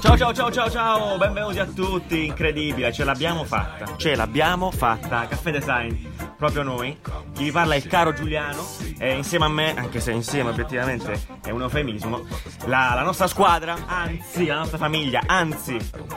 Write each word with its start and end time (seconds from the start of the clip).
Ciao 0.00 0.16
ciao 0.16 0.32
ciao 0.32 0.50
ciao 0.50 0.70
ciao, 0.70 1.18
benvenuti 1.18 1.58
a 1.58 1.66
tutti, 1.66 2.24
incredibile, 2.26 2.92
ce 2.92 3.04
l'abbiamo 3.04 3.44
fatta, 3.44 3.96
ce 3.96 4.14
l'abbiamo 4.14 4.70
fatta, 4.70 5.26
Caffè 5.26 5.52
Design, 5.52 5.94
proprio 6.40 6.62
noi, 6.62 6.98
chi 7.34 7.44
vi 7.44 7.50
parla 7.52 7.74
è 7.74 7.76
il 7.76 7.86
caro 7.86 8.14
Giuliano, 8.14 8.66
e 8.98 9.12
insieme 9.14 9.44
a 9.44 9.48
me, 9.48 9.74
anche 9.76 10.00
se 10.00 10.10
insieme 10.10 10.48
obiettivamente 10.48 11.20
è 11.44 11.50
un 11.50 11.60
eufemismo, 11.60 12.24
la, 12.64 12.92
la 12.94 13.02
nostra 13.02 13.26
squadra, 13.26 13.76
anzi 13.86 14.46
la 14.46 14.56
nostra 14.56 14.78
famiglia, 14.78 15.20
anzi 15.26 15.76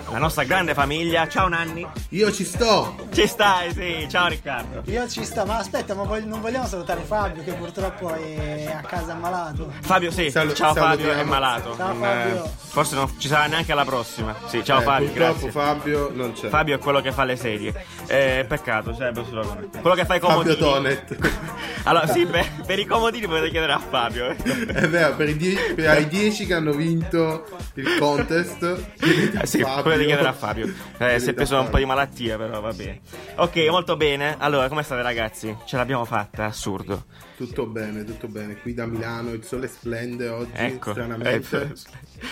la 0.10 0.18
nostra 0.20 0.46
grande 0.46 0.74
famiglia, 0.74 1.28
ciao 1.28 1.50
Nanni, 1.50 1.86
Io 2.10 2.32
ci 2.32 2.46
sto! 2.46 2.96
ci 3.12 3.28
stai, 3.28 3.74
sì, 3.74 4.08
ciao 4.10 4.28
Riccardo. 4.30 4.82
Io 4.90 5.08
ci 5.10 5.26
sto, 5.26 5.46
ma 5.46 5.58
aspetta, 5.58 5.94
ma 5.94 6.04
vog- 6.04 6.24
non 6.24 6.40
vogliamo 6.40 6.68
salutare 6.68 7.02
Fabio 7.02 7.44
che 7.44 7.52
purtroppo 7.54 8.14
è 8.14 8.74
a 8.82 8.82
casa 8.88 9.12
ammalato. 9.12 9.72
Fabio, 9.82 10.10
sì, 10.10 10.32
Salu- 10.32 10.54
ciao 10.54 10.74
Fabio, 10.74 11.06
salutiamo. 11.08 11.22
è 11.22 11.24
malato. 11.26 11.76
Ciao, 11.76 11.94
Fabio. 11.96 12.46
eh, 12.46 12.50
forse 12.56 12.96
non 12.96 13.14
ci 13.20 13.28
sarà 13.28 13.48
neanche 13.48 13.74
alla 13.74 13.84
prossima. 13.84 14.34
Sì, 14.48 14.64
ciao 14.64 14.80
Eh, 14.80 14.84
Fabio, 14.84 15.08
purtroppo 15.10 15.32
grazie. 15.34 15.52
Fabio 15.52 16.12
non 16.14 16.32
c'è. 16.32 16.48
Fabio 16.48 16.76
è 16.76 16.80
quello 16.80 17.02
che 17.02 17.12
fa 17.12 17.26
le 17.26 17.36
serie. 17.36 17.86
Eh, 18.08 18.46
peccato, 18.48 18.94
sarebbe 18.94 19.26
solo. 19.28 19.68
Quello 19.82 19.96
che 19.96 20.06
fa 20.06 20.13
i 20.16 20.20
Fabio 20.20 20.56
comodini. 20.56 20.58
Tonet. 20.58 21.42
Allora, 21.86 22.08
sì, 22.08 22.26
per, 22.26 22.50
per 22.66 22.80
i 22.80 22.86
comodini 22.86 23.28
potete 23.28 23.50
chiedere 23.50 23.74
a 23.74 23.78
Fabio. 23.80 24.30
eh. 24.32 24.36
È 24.38 24.88
vero, 24.88 25.16
per 25.18 25.28
i, 25.28 25.36
die- 25.36 25.74
per 25.76 25.90
ai 25.90 26.08
10 26.08 26.46
che 26.46 26.54
hanno 26.54 26.72
vinto 26.72 27.46
il 27.74 27.98
contest, 28.00 28.94
chiedete 28.98 29.42
Eh, 29.42 29.46
sì, 29.46 29.60
Fabio. 29.60 29.84
potete 29.84 30.06
chiedere 30.06 30.28
a 30.30 30.32
Fabio. 30.34 30.74
Eh, 30.98 31.20
si 31.20 31.32
è 31.32 31.34
preso 31.34 31.56
un 31.56 31.60
po' 31.66 31.72
Fabio. 31.72 31.80
di 31.80 31.86
malattia, 31.86 32.38
però 32.38 32.62
va 32.62 32.72
bene. 32.72 33.02
Ok, 33.36 33.58
molto 33.70 33.98
bene. 33.98 34.38
Allora, 34.40 34.70
come 34.70 34.84
state, 34.84 35.02
ragazzi? 35.02 35.54
Ce 35.66 35.76
l'abbiamo 35.76 36.06
fatta, 36.06 36.46
assurdo. 36.46 37.04
Tutto 37.36 37.66
bene, 37.66 38.06
tutto 38.06 38.28
bene. 38.30 38.56
Qui 38.62 38.74
da 38.74 38.86
Milano 38.86 39.34
il 39.34 39.44
sole 39.44 39.68
splende 39.68 40.30
oggi, 40.30 40.52
Ecco. 40.54 40.92
stranamente. 40.92 41.74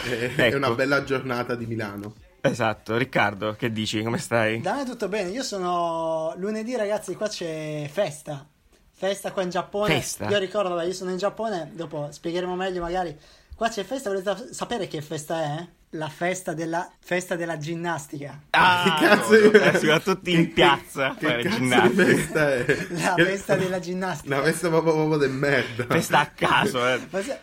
Eh, 0.10 0.34
È 0.34 0.42
ecco. 0.46 0.56
una 0.56 0.70
bella 0.72 1.04
giornata 1.04 1.56
di 1.56 1.66
Milano. 1.66 2.14
Esatto, 2.44 2.98
Riccardo, 2.98 3.54
che 3.54 3.72
dici? 3.72 4.02
Come 4.02 4.18
stai? 4.18 4.62
Da 4.62 4.74
me 4.76 4.84
tutto 4.86 5.08
bene, 5.08 5.30
io 5.30 5.44
sono 5.44 6.34
lunedì 6.38 6.76
ragazzi, 6.76 7.16
qua 7.16 7.28
c'è 7.28 7.88
festa. 7.92 8.46
Festa 8.94 9.32
qua 9.32 9.44
in 9.44 9.50
Giappone. 9.50 9.94
Festa? 9.94 10.28
Io 10.28 10.38
ricordo, 10.40 10.70
vabbè, 10.76 10.86
io 10.88 10.94
sono 10.94 11.12
in 11.12 11.18
Giappone, 11.18 11.72
dopo 11.74 12.08
spiegheremo 12.12 12.56
meglio 12.56 12.82
magari. 12.82 13.16
Qua 13.56 13.70
c'è 13.70 13.84
festa, 13.84 14.10
volete 14.10 14.54
sapere 14.54 14.88
che 14.88 15.02
festa 15.02 15.42
è? 15.42 15.68
La 15.96 16.08
festa 16.08 16.54
della, 16.54 16.90
festa 17.00 17.36
della 17.36 17.58
ginnastica. 17.58 18.40
Ah, 18.52 18.96
che 18.98 19.06
cazzo 19.06 19.32
no, 19.40 19.52
eh, 19.52 19.78
si 19.78 19.86
va 19.88 20.00
tutti 20.00 20.32
in 20.34 20.54
piazza 20.54 21.10
a 21.12 21.16
Che 21.16 21.28
fare 21.28 21.44
cazzo 21.44 21.56
ginnastica. 21.58 22.04
di 22.04 22.14
festa 22.16 22.54
è? 22.54 22.66
La 22.90 23.14
Che- 23.16 23.26
festa 23.26 23.56
della 23.56 23.80
ginnastica. 23.80 24.36
Una 24.36 24.44
festa 24.46 24.68
proprio, 24.70 24.94
proprio 24.94 25.18
del 25.18 25.32
merda. 25.32 25.86
Festa 25.88 26.20
a 26.20 26.26
caso, 26.28 26.88
eh. 26.88 27.00
Ma 27.10 27.22
se- 27.22 27.40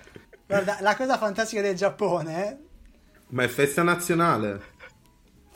Guarda, 0.46 0.78
la 0.80 0.96
cosa 0.96 1.19
fantastica 1.19 1.60
del 1.60 1.74
Giappone, 1.76 2.48
eh, 2.48 2.56
Ma 3.28 3.42
è 3.42 3.48
festa 3.48 3.82
nazionale. 3.82 4.76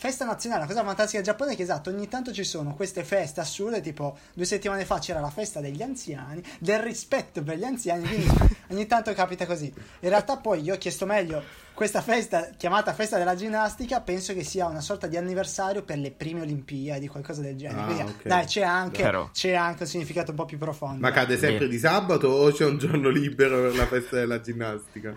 Festa 0.02 0.24
nazionale, 0.24 0.62
la 0.62 0.66
cosa 0.66 0.82
fantastica 0.82 1.22
del 1.22 1.26
Giappone 1.26 1.52
è 1.52 1.54
che 1.54 1.62
esatto, 1.62 1.88
ogni 1.88 2.08
tanto 2.08 2.32
ci 2.32 2.42
sono 2.42 2.74
queste 2.74 3.04
feste 3.04 3.38
assurde, 3.38 3.80
tipo 3.80 4.18
due 4.34 4.44
settimane 4.44 4.84
fa 4.84 4.98
c'era 4.98 5.20
la 5.20 5.30
festa 5.30 5.60
degli 5.60 5.80
anziani, 5.80 6.42
del 6.58 6.80
rispetto 6.80 7.40
per 7.44 7.56
gli 7.56 7.62
anziani, 7.62 8.08
quindi 8.08 8.26
ogni 8.70 8.88
tanto 8.88 9.12
capita 9.12 9.46
così. 9.46 9.72
In 10.00 10.08
realtà 10.08 10.38
poi 10.38 10.60
io 10.60 10.74
ho 10.74 10.76
chiesto 10.76 11.06
meglio, 11.06 11.40
questa 11.72 12.02
festa 12.02 12.50
chiamata 12.56 12.92
festa 12.94 13.16
della 13.16 13.36
ginnastica, 13.36 14.00
penso 14.00 14.34
che 14.34 14.42
sia 14.42 14.66
una 14.66 14.80
sorta 14.80 15.06
di 15.06 15.16
anniversario 15.16 15.84
per 15.84 15.98
le 15.98 16.10
prime 16.10 16.40
Olimpiadi, 16.40 17.06
qualcosa 17.06 17.40
del 17.40 17.54
genere. 17.54 17.80
Ah, 17.80 17.84
Quindi, 17.84 18.02
ok. 18.02 18.26
dai, 18.26 18.44
c'è 18.46 18.62
anche, 18.62 19.02
Però. 19.02 19.30
c'è 19.30 19.52
anche 19.52 19.84
un 19.84 19.88
significato 19.88 20.32
un 20.32 20.36
po' 20.36 20.46
più 20.46 20.58
profondo. 20.58 20.98
Ma 20.98 21.12
cade 21.12 21.38
sempre 21.38 21.58
Bene. 21.58 21.70
di 21.70 21.78
sabato 21.78 22.26
o 22.26 22.50
c'è 22.50 22.64
un 22.64 22.76
giorno 22.76 23.08
libero 23.08 23.60
per 23.60 23.76
la 23.76 23.86
festa 23.86 24.16
della 24.16 24.40
ginnastica? 24.40 25.16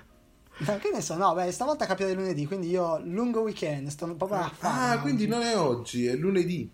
Che 0.57 0.89
ne 0.93 1.01
so, 1.01 1.15
no, 1.17 1.33
beh, 1.33 1.51
stavolta 1.51 1.85
capita 1.85 2.07
di 2.07 2.15
lunedì, 2.15 2.45
quindi 2.47 2.69
io 2.69 2.99
lungo 3.03 3.41
weekend, 3.41 3.89
sto 3.89 4.05
proprio 4.15 4.39
a 4.39 4.51
fare. 4.55 4.97
Ah, 4.97 5.01
quindi 5.01 5.27
non 5.27 5.41
è 5.41 5.57
oggi, 5.57 6.05
è 6.07 6.15
lunedì. 6.15 6.71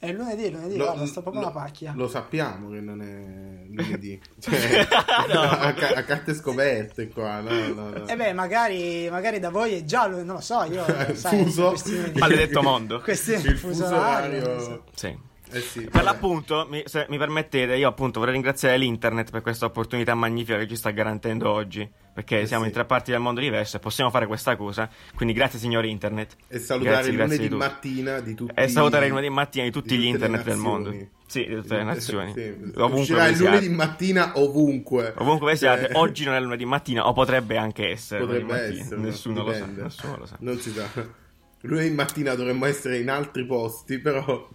È 0.00 0.12
lunedì, 0.12 0.44
è 0.44 0.50
lunedì, 0.50 0.76
Lo- 0.76 0.84
guarda, 0.84 1.06
sto 1.06 1.22
proprio 1.22 1.42
lo- 1.42 1.48
una 1.48 1.56
pacchia. 1.60 1.92
Lo 1.96 2.08
sappiamo 2.08 2.70
che 2.70 2.80
non 2.80 3.02
è 3.02 3.66
lunedì. 3.72 4.20
Cioè, 4.38 4.86
No. 5.32 5.40
a, 5.42 5.68
a 5.68 6.02
carte 6.04 6.34
scoperte 6.34 7.08
qua. 7.08 7.40
No, 7.40 7.50
no, 7.74 7.90
no. 7.90 8.06
E 8.06 8.16
beh, 8.16 8.32
magari, 8.32 9.08
magari 9.10 9.38
da 9.40 9.50
voi 9.50 9.74
è 9.74 9.84
già, 9.84 10.06
lu- 10.06 10.24
non 10.24 10.36
lo 10.36 10.40
so, 10.40 10.62
io 10.64 10.84
sai, 11.14 11.44
fuso. 11.44 11.74
di- 11.84 12.18
Maledetto 12.18 12.62
mondo. 12.62 13.00
questione 13.00 13.42
di 13.42 13.48
Il 13.48 13.58
fuso 13.58 13.86
orario. 13.86 14.84
Sì. 14.94 15.26
Eh 15.50 15.60
sì, 15.60 15.80
Per 15.82 15.90
vabbè. 15.92 16.04
l'appunto, 16.04 16.66
mi- 16.68 16.82
se 16.84 17.06
mi 17.08 17.16
permettete, 17.18 17.74
io 17.76 17.88
appunto 17.88 18.18
vorrei 18.18 18.34
ringraziare 18.34 18.76
l'internet 18.76 19.30
per 19.30 19.40
questa 19.40 19.66
opportunità 19.66 20.14
magnifica 20.14 20.58
che 20.58 20.68
ci 20.68 20.76
sta 20.76 20.90
garantendo 20.90 21.50
oggi, 21.50 21.88
perché 22.12 22.40
Eh 22.40 22.46
siamo 22.46 22.62
sì. 22.64 22.68
in 22.68 22.74
tre 22.74 22.84
parti 22.84 23.10
del 23.12 23.20
mondo 23.20 23.40
diverse 23.40 23.78
e 23.78 23.80
possiamo 23.80 24.10
fare 24.10 24.26
questa 24.26 24.56
cosa, 24.56 24.88
quindi 25.14 25.34
grazie 25.34 25.58
signore 25.58 25.88
internet. 25.88 26.36
E 26.48 26.58
salutare 26.58 26.94
Grazie, 26.96 27.10
il 27.10 27.16
grazie 27.16 27.36
lunedì 27.36 27.48
di 27.48 27.56
mattina 27.56 28.20
di 28.20 28.34
tutti 28.34 28.52
E 28.54 28.68
salutare 28.68 29.04
il 29.06 29.10
lunedì 29.10 29.30
mattina 29.30 29.64
di 29.64 29.70
tutti 29.70 29.96
di 29.96 30.02
gli 30.02 30.06
internet 30.06 30.44
del 30.44 30.56
mondo. 30.56 30.94
Sì, 31.26 31.44
di 31.46 31.54
tutte 31.56 31.76
le 31.76 31.84
nazioni. 31.84 32.32
Sì. 32.34 32.54
Ovunque 32.76 33.00
Uscirà 33.00 33.26
il 33.28 33.38
lunedì 33.38 33.68
mattina 33.70 34.32
ovunque. 34.36 35.14
Ovunque 35.18 35.56
siate, 35.56 35.86
Cioè, 35.86 35.96
oggi 35.96 36.24
non 36.24 36.34
è 36.34 36.40
lunedì 36.40 36.64
mattina, 36.66 37.06
o 37.08 37.12
potrebbe 37.12 37.56
anche 37.56 37.88
essere 37.90 38.20
potrebbe 38.24 38.54
essere. 38.78 39.00
Nessuno 39.00 39.44
lo 39.44 39.52
sa, 39.52 39.64
nessuno 39.66 40.16
lo 40.18 40.26
sa. 40.26 40.36
Non 40.40 40.58
si 40.58 40.70
sa. 40.72 40.86
Lunedì 41.62 41.90
mattina 41.90 42.34
dovremmo 42.34 42.66
essere 42.66 42.98
in 42.98 43.10
altri 43.10 43.44
posti, 43.44 43.98
però 43.98 44.48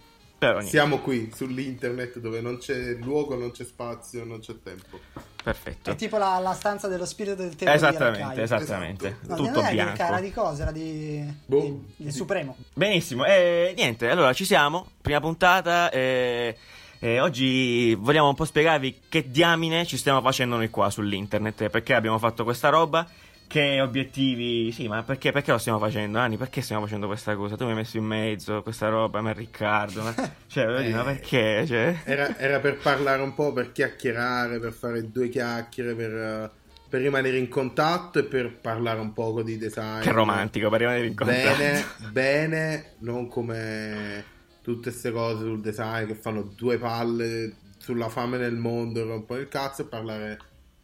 siamo 0.62 0.98
qui 0.98 1.32
sull'internet 1.34 2.18
dove 2.18 2.40
non 2.40 2.58
c'è 2.58 2.94
luogo, 3.00 3.34
non 3.36 3.50
c'è 3.50 3.64
spazio, 3.64 4.24
non 4.24 4.40
c'è 4.40 4.54
tempo. 4.62 5.00
perfetto. 5.42 5.90
È 5.90 5.94
tipo 5.94 6.18
la, 6.18 6.38
la 6.38 6.52
stanza 6.52 6.86
dello 6.88 7.06
spirito 7.06 7.34
del 7.34 7.54
tempo 7.56 7.70
di 7.70 7.76
Esattamente, 7.76 8.42
esattamente. 8.42 9.06
Esatto. 9.22 9.28
No, 9.28 9.36
Tutto 9.36 9.50
non 9.50 9.58
era 9.60 9.68
di 9.68 9.74
bianco. 9.74 10.02
Era 10.02 10.20
di 10.20 10.30
cosa? 10.32 10.62
Era 10.62 10.72
di, 10.72 11.34
Boh. 11.46 11.60
di- 11.60 12.04
del 12.04 12.12
Supremo. 12.12 12.56
Benissimo, 12.74 13.24
e 13.24 13.72
niente, 13.76 14.08
allora 14.10 14.32
ci 14.32 14.44
siamo, 14.44 14.86
prima 15.00 15.20
puntata, 15.20 15.90
e, 15.90 16.56
e 16.98 17.20
oggi 17.20 17.94
vogliamo 17.94 18.28
un 18.28 18.34
po' 18.34 18.44
spiegarvi 18.44 19.00
che 19.08 19.30
diamine 19.30 19.86
ci 19.86 19.96
stiamo 19.96 20.20
facendo 20.20 20.56
noi 20.56 20.68
qua 20.68 20.90
sull'internet, 20.90 21.68
perché 21.68 21.94
abbiamo 21.94 22.18
fatto 22.18 22.44
questa 22.44 22.68
roba, 22.68 23.08
che 23.46 23.80
obiettivi, 23.80 24.72
sì, 24.72 24.88
ma 24.88 25.02
perché, 25.02 25.32
perché 25.32 25.52
lo 25.52 25.58
stiamo 25.58 25.78
facendo, 25.78 26.18
Ani? 26.18 26.36
Perché 26.36 26.60
stiamo 26.60 26.82
facendo 26.82 27.06
questa 27.06 27.36
cosa? 27.36 27.56
Tu 27.56 27.64
mi 27.64 27.70
hai 27.70 27.76
messo 27.76 27.96
in 27.96 28.04
mezzo 28.04 28.62
questa 28.62 28.88
roba, 28.88 29.20
ma 29.20 29.32
Riccardo, 29.32 30.02
ma, 30.02 30.14
cioè, 30.46 30.66
voglio 30.66 30.82
dire, 30.82 30.94
ma 30.94 31.02
Eh. 31.02 31.04
perché? 31.04 31.64
Cioè... 31.66 32.00
Era, 32.04 32.36
era 32.38 32.58
per 32.60 32.78
parlare 32.78 33.22
un 33.22 33.34
po', 33.34 33.52
per 33.52 33.72
chiacchierare, 33.72 34.58
per 34.58 34.72
fare 34.72 35.10
due 35.10 35.28
chiacchiere, 35.28 35.94
per, 35.94 36.12
eh, 36.12 36.50
per 36.88 37.00
rimanere 37.00 37.38
in 37.38 37.48
contatto 37.48 38.18
e 38.18 38.24
per 38.24 38.58
parlare 38.60 39.00
un 39.00 39.12
poco 39.12 39.42
di 39.42 39.56
design. 39.56 40.00
Che 40.02 40.12
romantico, 40.12 40.68
per 40.68 40.80
rimanere 40.80 41.06
in 41.06 41.14
contatto. 41.14 41.56
Bene, 41.56 41.84
bene, 42.10 42.84
non 43.00 43.28
come 43.28 44.24
tutte 44.62 44.90
queste 44.90 45.12
cose 45.12 45.44
sul 45.44 45.60
design 45.60 46.06
che 46.06 46.14
fanno 46.14 46.42
due 46.42 46.78
palle 46.78 47.54
sulla 47.76 48.08
fame 48.08 48.38
nel 48.38 48.54
mondo 48.54 49.04
rompono 49.04 49.40
il 49.40 49.48
cazzo 49.48 49.82
e 49.82 49.84
parlare 49.84 50.38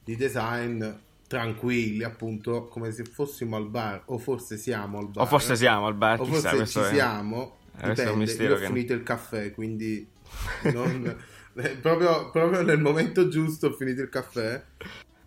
di 0.04 0.16
design 0.16 0.84
tranquilli, 1.30 2.02
appunto, 2.02 2.66
come 2.66 2.90
se 2.90 3.04
fossimo 3.04 3.54
al 3.54 3.68
bar, 3.68 4.02
o 4.06 4.18
forse 4.18 4.56
siamo 4.56 4.98
al 4.98 5.06
bar. 5.10 5.22
O 5.22 5.26
forse 5.28 5.54
siamo 5.54 5.86
al 5.86 5.94
bar, 5.94 6.20
o 6.20 6.24
chissà, 6.24 6.50
forse 6.50 6.66
ci 6.66 6.78
è- 6.80 6.92
siamo. 6.94 7.58
eh, 7.78 7.82
questo 7.82 7.86
è 7.86 7.88
un 7.88 7.94
Dipende, 7.94 8.16
mistero 8.24 8.48
io 8.50 8.56
ho 8.56 8.58
che- 8.58 8.66
finito 8.66 8.92
il 8.94 9.02
caffè, 9.04 9.52
quindi 9.52 10.08
non- 10.74 11.16
eh, 11.54 11.68
proprio, 11.76 12.30
proprio 12.32 12.62
nel 12.62 12.80
momento 12.80 13.28
giusto 13.28 13.68
ho 13.68 13.72
finito 13.74 14.02
il 14.02 14.08
caffè. 14.08 14.60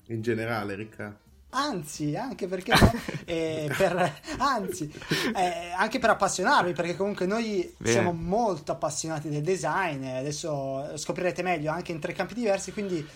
In 0.08 0.22
generale, 0.22 0.76
Ricca. 0.76 1.18
Anzi, 1.52 2.18
anche 2.18 2.48
perché 2.48 2.74
no, 2.78 2.92
eh, 3.24 3.72
per, 3.78 4.20
anzi, 4.40 4.92
eh, 5.34 5.72
anche 5.78 6.00
per 6.00 6.10
appassionarvi, 6.10 6.74
perché 6.74 6.98
comunque 6.98 7.26
noi 7.26 7.74
Bene. 7.78 7.92
siamo 7.94 8.12
molto 8.12 8.74
appassionati 8.74 9.30
del 9.30 9.42
design, 9.42 10.04
adesso 10.04 10.98
scoprirete 10.98 11.44
meglio 11.44 11.72
anche 11.72 11.94
in 11.94 12.00
tre 12.02 12.12
campi 12.12 12.34
diversi, 12.34 12.74
quindi 12.74 13.08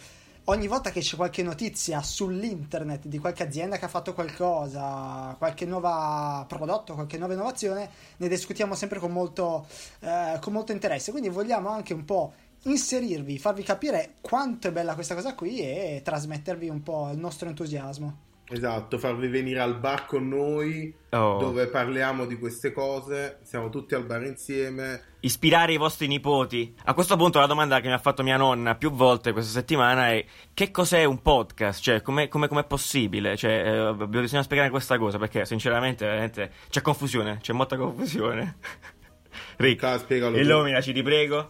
ogni 0.49 0.67
volta 0.67 0.91
che 0.91 1.01
c'è 1.01 1.15
qualche 1.15 1.43
notizia 1.43 2.01
sull'internet 2.01 3.07
di 3.07 3.19
qualche 3.19 3.43
azienda 3.43 3.77
che 3.77 3.85
ha 3.85 3.89
fatto 3.89 4.13
qualcosa, 4.13 5.35
qualche 5.37 5.65
nuovo 5.65 6.45
prodotto, 6.47 6.93
qualche 6.93 7.17
nuova 7.17 7.33
innovazione, 7.33 7.89
ne 8.17 8.27
discutiamo 8.27 8.75
sempre 8.75 8.99
con 8.99 9.11
molto, 9.11 9.67
eh, 9.99 10.37
con 10.39 10.53
molto 10.53 10.71
interesse, 10.71 11.11
quindi 11.11 11.29
vogliamo 11.29 11.69
anche 11.69 11.93
un 11.93 12.05
po' 12.05 12.33
inserirvi, 12.63 13.39
farvi 13.39 13.63
capire 13.63 14.15
quanto 14.21 14.67
è 14.67 14.71
bella 14.71 14.93
questa 14.93 15.15
cosa 15.15 15.35
qui 15.35 15.59
e 15.59 16.01
trasmettervi 16.03 16.69
un 16.69 16.81
po' 16.81 17.09
il 17.11 17.17
nostro 17.17 17.47
entusiasmo. 17.49 18.26
Esatto, 18.49 18.97
farvi 18.97 19.27
venire 19.27 19.59
al 19.59 19.77
bar 19.77 20.05
con 20.05 20.27
noi 20.29 20.95
Oh. 21.09 21.37
dove 21.37 21.67
parliamo 21.67 22.25
di 22.25 22.37
queste 22.39 22.71
cose, 22.71 23.39
siamo 23.43 23.69
tutti 23.69 23.93
al 23.93 24.05
bar 24.05 24.23
insieme. 24.23 25.01
ispirare 25.19 25.73
i 25.73 25.77
vostri 25.77 26.07
nipoti. 26.07 26.73
A 26.85 26.93
questo 26.93 27.17
punto 27.17 27.39
la 27.39 27.45
domanda 27.47 27.81
che 27.81 27.87
mi 27.87 27.93
ha 27.93 27.97
fatto 27.97 28.23
mia 28.23 28.37
nonna 28.37 28.75
più 28.75 28.91
volte 28.91 29.33
questa 29.33 29.51
settimana 29.51 30.11
è 30.11 30.23
che 30.53 30.71
cos'è 30.71 31.03
un 31.03 31.21
podcast? 31.21 31.81
Cioè, 31.81 32.01
com'è, 32.01 32.29
com'è- 32.29 32.47
com'è 32.47 32.63
possibile? 32.63 33.35
Cioè, 33.35 33.89
eh, 33.99 34.07
bisogna 34.07 34.43
spiegare 34.43 34.69
questa 34.69 34.97
cosa 34.97 35.17
perché 35.17 35.43
sinceramente 35.45 36.05
veramente 36.05 36.51
c'è 36.69 36.81
confusione, 36.81 37.39
c'è 37.41 37.51
molta 37.51 37.75
confusione. 37.75 38.57
Ricca, 39.57 39.91
Ca- 39.93 39.97
spiegalo 39.99 40.35
tu. 40.35 40.41
illuminaci, 40.41 40.93
ti 40.93 41.01
prego. 41.01 41.49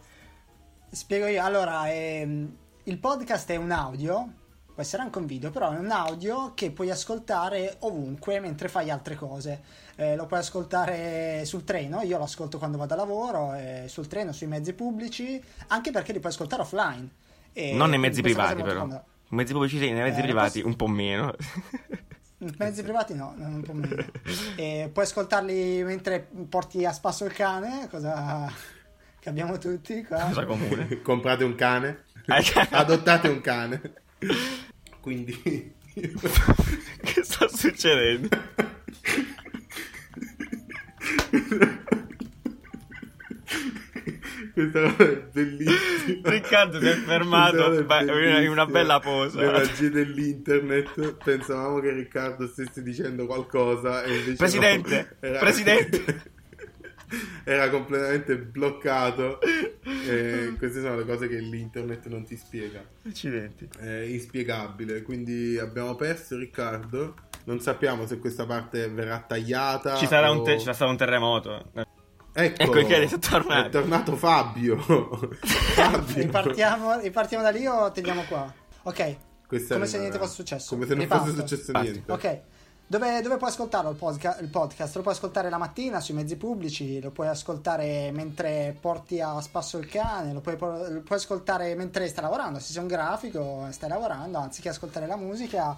Spiego 0.89 1.27
io. 1.27 1.43
Allora, 1.43 1.91
ehm, 1.91 2.55
il 2.85 2.97
podcast 2.97 3.51
è 3.51 3.55
un 3.57 3.69
audio 3.71 4.31
può 4.77 4.85
essere 4.85 5.01
anche 5.01 5.17
un 5.17 5.25
video, 5.25 5.49
però 5.49 5.71
è 5.71 5.77
un 5.79 5.89
audio 5.89 6.51
che 6.53 6.69
puoi 6.69 6.91
ascoltare 6.91 7.77
ovunque 7.79 8.39
mentre 8.39 8.67
fai 8.67 8.91
altre 8.91 9.15
cose. 9.15 9.59
Eh, 9.95 10.15
lo 10.15 10.27
puoi 10.27 10.37
ascoltare 10.37 11.43
sul 11.45 11.63
treno, 11.63 12.03
io 12.03 12.19
lo 12.19 12.25
ascolto 12.25 12.59
quando 12.59 12.77
vado 12.77 12.93
a 12.93 12.97
lavoro, 12.97 13.55
eh, 13.55 13.85
sul 13.87 14.05
treno, 14.05 14.31
sui 14.33 14.45
mezzi 14.45 14.73
pubblici, 14.73 15.43
anche 15.69 15.89
perché 15.89 16.13
li 16.13 16.19
puoi 16.19 16.31
ascoltare 16.31 16.61
offline. 16.61 17.09
E 17.53 17.73
non 17.73 17.89
nei 17.89 17.97
mezzi 17.97 18.21
privati, 18.21 18.61
però. 18.61 18.81
comoda. 18.81 19.03
Mezzi 19.29 19.51
pubblici 19.53 19.79
sì, 19.79 19.91
nei 19.91 20.03
mezzi 20.03 20.19
Eh, 20.19 20.23
privati 20.23 20.51
posso- 20.61 20.67
un 20.67 20.75
po' 20.75 20.87
meno. 20.87 21.33
Mezzi 22.59 22.83
privati 22.83 23.15
no, 23.15 23.33
non 23.35 23.53
un 23.55 23.61
po' 23.63 23.73
meno. 23.73 23.95
E 24.57 24.91
puoi 24.93 25.05
ascoltarli 25.05 25.83
mentre 25.83 26.27
porti 26.47 26.85
a 26.85 26.91
spasso 26.91 27.25
il 27.25 27.33
cane, 27.33 27.87
cosa 27.89 28.45
che 29.19 29.27
abbiamo 29.29 29.57
tutti 29.57 30.03
qua. 30.03 30.19
Cosa 30.25 30.45
comune. 30.45 31.01
Comprate 31.01 31.43
un 31.43 31.55
cane, 31.55 32.03
Eh, 32.27 32.67
adottate 32.69 33.27
un 33.27 33.41
cane. 33.41 33.81
Quindi 35.07 35.31
che 35.93 37.23
sta 37.23 37.47
succedendo? 37.47 38.27
questa 44.51 44.81
roba 44.81 45.03
è 45.05 45.27
bellissima. 45.31 46.29
Riccardo 46.29 46.79
si 46.81 46.87
è 46.87 46.95
fermato 46.95 47.71
in 47.79 48.49
una 48.49 48.65
bella 48.65 48.99
posa. 48.99 49.39
Le 49.39 49.49
magie 49.49 49.89
dell'internet. 49.89 51.23
Pensavamo 51.23 51.79
che 51.79 51.91
Riccardo 51.93 52.45
stesse 52.45 52.83
dicendo 52.83 53.25
qualcosa 53.25 54.03
e 54.03 54.13
invece 54.13 54.31
no. 54.31 54.35
Presidente, 54.35 55.17
presidente. 55.21 56.31
Era 57.43 57.69
completamente 57.69 58.37
bloccato. 58.37 59.39
E 59.41 60.53
queste 60.57 60.81
sono 60.81 60.95
le 60.97 61.05
cose 61.05 61.27
che 61.27 61.37
l'internet 61.39 62.07
non 62.07 62.23
ti 62.25 62.35
spiega. 62.35 62.83
Accidenti. 63.07 63.67
È 63.79 63.89
inspiegabile. 64.01 65.01
Quindi 65.01 65.57
abbiamo 65.57 65.95
perso 65.95 66.37
Riccardo. 66.37 67.15
Non 67.45 67.59
sappiamo 67.61 68.05
se 68.05 68.19
questa 68.19 68.45
parte 68.45 68.89
verrà 68.89 69.19
tagliata. 69.25 69.95
Ci 69.95 70.05
sarà, 70.07 70.29
un 70.31 70.39
o- 70.39 70.41
te- 70.41 70.59
ci 70.59 70.71
sarà 70.73 70.89
un 70.89 70.97
terremoto. 70.97 71.71
Ecco, 72.33 72.61
Ecco 72.61 72.85
che 72.85 73.03
è 73.03 73.19
tornato. 73.19 73.67
È 73.67 73.69
tornato 73.71 74.15
Fabio. 74.15 74.77
Fabio. 75.41 76.13
Ripartiamo, 76.15 76.99
ripartiamo 76.99 77.43
da 77.43 77.49
lì 77.49 77.65
o 77.65 77.91
teniamo 77.91 78.23
qua? 78.23 78.53
Ok, 78.83 79.15
Questa 79.47 79.73
come 79.75 79.87
se 79.87 79.97
niente 79.99 80.17
fosse 80.17 80.33
successo. 80.33 80.75
Come 80.75 80.85
se 80.85 80.93
non 80.93 81.03
Riparto. 81.03 81.25
fosse 81.31 81.37
successo 81.47 81.71
niente. 81.79 82.11
Ok, 82.11 82.41
dove, 82.87 83.21
dove 83.21 83.37
puoi 83.37 83.49
ascoltarlo 83.49 83.89
il, 83.89 83.95
podca- 83.97 84.37
il 84.39 84.47
podcast? 84.47 84.95
Lo 84.95 85.01
puoi 85.01 85.13
ascoltare 85.13 85.49
la 85.49 85.57
mattina 85.57 85.99
sui 85.99 86.13
mezzi 86.13 86.37
pubblici, 86.37 87.01
lo 87.01 87.11
puoi 87.11 87.27
ascoltare 87.27 88.11
mentre 88.11 88.75
porti 88.79 89.19
a 89.19 89.39
spasso 89.41 89.77
il 89.77 89.87
cane, 89.87 90.33
lo 90.33 90.39
puoi, 90.39 90.57
lo 90.57 91.01
puoi 91.05 91.17
ascoltare 91.17 91.75
mentre 91.75 92.07
stai 92.07 92.23
lavorando. 92.23 92.59
Se 92.59 92.71
sei 92.71 92.81
un 92.81 92.87
grafico, 92.87 93.67
stai 93.71 93.89
lavorando, 93.89 94.37
anziché 94.37 94.69
ascoltare 94.69 95.05
la 95.05 95.17
musica, 95.17 95.77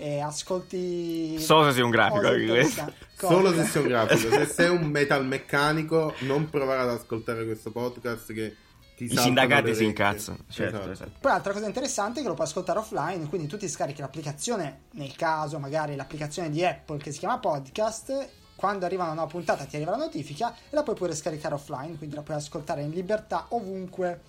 e 0.00 0.20
ascolti. 0.20 1.40
Solo 1.40 1.66
se 1.66 1.72
sei 1.72 1.82
un 1.82 1.90
grafico, 1.90 2.26
anche 2.26 2.40
interessanti. 2.40 2.94
Solo 3.18 3.52
se 3.52 3.64
sei 3.64 3.82
un 3.82 3.88
grafico. 3.88 4.30
Se 4.30 4.46
sei 4.46 4.68
un 4.68 4.84
metal 4.84 5.26
meccanico, 5.26 6.14
non 6.20 6.48
provare 6.48 6.82
ad 6.82 6.90
ascoltare 6.90 7.44
questo 7.44 7.72
podcast 7.72 8.32
che 8.32 8.56
I 9.04 9.16
sindacati 9.16 9.74
si 9.74 9.84
incazzano. 9.84 10.38
Certo, 10.48 10.76
Esatto. 10.76 10.90
esatto. 10.92 11.10
Poi 11.20 11.30
l'altra 11.30 11.52
cosa 11.52 11.66
interessante 11.66 12.18
è 12.20 12.22
che 12.22 12.28
lo 12.28 12.34
puoi 12.34 12.46
ascoltare 12.46 12.78
offline, 12.78 13.28
quindi 13.28 13.46
tu 13.46 13.56
ti 13.56 13.68
scarichi 13.68 14.00
l'applicazione, 14.00 14.80
nel 14.92 15.14
caso 15.14 15.58
magari 15.58 15.94
l'applicazione 15.96 16.50
di 16.50 16.64
Apple 16.64 16.98
che 16.98 17.12
si 17.12 17.18
chiama 17.20 17.38
Podcast, 17.38 18.28
quando 18.56 18.84
arriva 18.86 19.04
una 19.04 19.12
nuova 19.14 19.30
puntata 19.30 19.64
ti 19.64 19.76
arriva 19.76 19.92
la 19.92 19.98
notifica 19.98 20.52
e 20.52 20.74
la 20.74 20.82
puoi 20.82 20.96
pure 20.96 21.14
scaricare 21.14 21.54
offline, 21.54 21.96
quindi 21.96 22.16
la 22.16 22.22
puoi 22.22 22.36
ascoltare 22.36 22.82
in 22.82 22.90
libertà 22.90 23.46
ovunque 23.50 24.20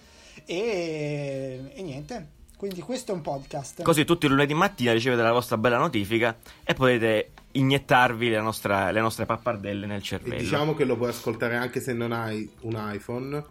e, 0.46 1.72
e 1.74 1.82
niente. 1.82 2.38
Quindi 2.56 2.82
questo 2.82 3.14
è 3.14 3.16
un 3.16 3.22
podcast. 3.22 3.84
Così 3.84 4.04
tutti 4.04 4.26
i 4.26 4.30
lunedì 4.30 4.54
mattina 4.54 4.92
ricevete 4.92 5.22
la 5.22 5.32
vostra 5.32 5.58
bella 5.58 5.78
notifica 5.78 6.38
e 6.64 6.74
potete 6.74 7.32
iniettarvi 7.54 8.30
nostra- 8.36 8.92
le 8.92 9.00
nostre 9.00 9.26
pappardelle 9.26 9.86
nel 9.86 10.00
E 10.00 10.04
cervello. 10.04 10.38
diciamo 10.42 10.76
che 10.76 10.84
lo 10.84 10.98
puoi 10.98 11.10
ascoltare 11.10 11.56
anche 11.56 11.80
se 11.80 11.94
non 11.94 12.12
hai 12.12 12.50
un 12.62 12.76
iPhone 12.94 13.44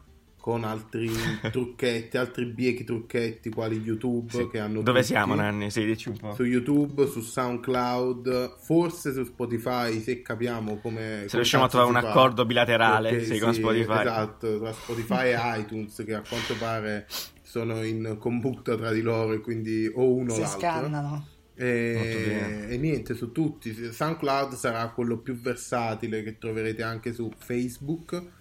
con 0.49 0.65
altri 0.65 1.11
trucchetti, 1.53 2.17
altri 2.17 2.47
biechi 2.47 2.83
trucchetti 2.83 3.51
quali 3.51 3.79
YouTube 3.83 4.31
Sì. 4.33 4.49
che 4.49 4.59
hanno 4.59 4.81
Dove 4.81 5.01
tutti. 5.01 5.13
siamo, 5.13 5.35
Nanni? 5.35 5.71
Sì, 5.71 5.85
dici 5.85 6.09
un 6.09 6.17
po'. 6.17 6.33
Su 6.35 6.45
YouTube, 6.45 7.07
su 7.07 7.21
SoundCloud, 7.21 8.57
forse 8.59 9.13
su 9.13 9.25
Spotify 9.25 10.01
se 10.01 10.23
capiamo 10.23 10.79
come... 10.79 11.25
Se 11.27 11.37
riusciamo 11.37 11.65
a 11.65 11.69
trovare 11.69 11.91
un 11.91 11.97
accordo 11.97 12.47
bilaterale, 12.47 13.23
sì, 13.27 13.39
con 13.39 13.53
Spotify. 13.53 14.01
Esatto, 14.01 14.59
tra 14.59 14.73
Spotify 14.73 15.27
e 15.35 15.61
iTunes 15.61 16.03
che 16.07 16.15
a 16.15 16.23
quanto 16.27 16.55
pare 16.59 17.07
sono 17.43 17.83
in 17.85 18.17
combutta 18.19 18.75
tra 18.75 18.91
di 18.91 19.03
loro 19.03 19.35
e 19.35 19.41
quindi 19.41 19.87
o 19.95 20.11
uno 20.15 20.33
o 20.33 20.35
si 20.35 20.41
l'altro. 20.41 20.59
scannano. 20.61 21.09
Molto 21.11 21.37
E, 21.57 22.67
e 22.71 22.77
niente, 22.79 23.15
su 23.15 23.33
tutti. 23.33 23.75
SoundCloud 23.93 24.55
sarà 24.55 24.89
quello 24.89 25.19
più 25.19 25.35
versatile 25.35 26.23
che 26.23 26.39
troverete 26.39 26.83
anche 26.83 27.13
su 27.13 27.31
Facebook, 27.37 28.37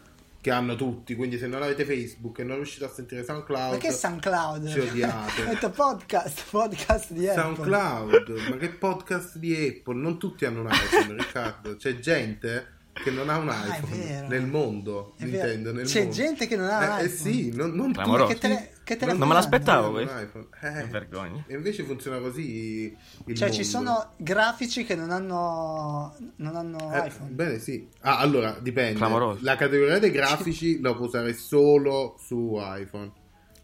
che 0.47 0.53
hanno 0.53 0.75
tutti. 0.75 1.13
Quindi 1.13 1.37
se 1.37 1.45
non 1.47 1.61
avete 1.61 1.83
Facebook 1.83 2.39
e 2.39 2.43
non 2.45 2.55
riuscite 2.55 2.85
a 2.85 2.89
sentire 2.89 3.21
SoundCloud, 3.25 3.71
Perché 3.71 3.91
SoundCloud? 3.91 4.69
ci 4.69 4.79
odiate. 4.79 5.41
Ho 5.43 5.45
detto 5.49 5.69
podcast, 5.71 6.43
podcast 6.49 7.11
di 7.11 7.27
Apple. 7.27 7.41
SoundCloud, 7.41 8.47
ma 8.49 8.55
che 8.55 8.69
podcast 8.69 9.37
di 9.37 9.53
Apple? 9.53 9.95
Non 9.95 10.17
tutti 10.17 10.45
hanno 10.45 10.61
un 10.61 10.69
iPhone, 10.71 11.15
Riccardo. 11.17 11.75
C'è 11.75 11.99
gente 11.99 12.75
che 12.93 13.11
non 13.11 13.29
ha 13.29 13.37
un 13.37 13.49
Ah, 13.49 13.75
iPhone 13.77 13.95
vero. 14.05 14.27
nel 14.29 14.45
mondo. 14.45 15.15
È 15.17 15.25
vero. 15.25 15.47
intendo, 15.47 15.73
nel 15.73 15.85
C'è 15.85 15.99
mondo. 15.99 16.15
gente 16.15 16.47
che 16.47 16.55
non 16.55 16.69
ha 16.69 16.77
un 16.77 16.83
Eh, 16.83 17.01
eh 17.01 17.05
iPhone. 17.07 17.31
sì, 17.33 17.51
non, 17.53 17.71
non 17.71 17.91
tutti. 17.91 18.25
Che 18.27 18.37
tele- 18.39 18.55
che 18.55 18.76
Non- 18.95 19.17
Non 19.17 19.27
me 19.27 19.33
l'aspettavo 19.33 19.91
questo. 19.91 20.47
Eh, 20.61 20.83
vergogna. 20.85 21.43
e 21.47 21.55
invece 21.55 21.83
funziona 21.83 22.19
così 22.19 22.95
il 23.25 23.35
Cioè, 23.35 23.49
ci 23.49 23.61
mondo. 23.73 23.89
sono 23.91 24.11
grafici 24.17 24.83
che 24.85 24.95
non 24.95 25.11
hanno, 25.11 26.15
non 26.37 26.55
hanno 26.55 26.77
Eh, 26.93 27.07
iPhone. 27.07 27.29
bene, 27.31 27.59
sì. 27.59 27.87
Ah, 28.01 28.17
allora 28.19 28.57
dipende. 28.61 28.97
Clamoroso. 28.97 29.39
La 29.43 29.55
categoria 29.55 29.99
dei 29.99 30.11
grafici 30.11 30.79
la 30.81 30.93
puoi 30.93 31.07
usare 31.07 31.33
solo 31.33 32.15
su 32.23 32.55
iPhone. 32.57 33.11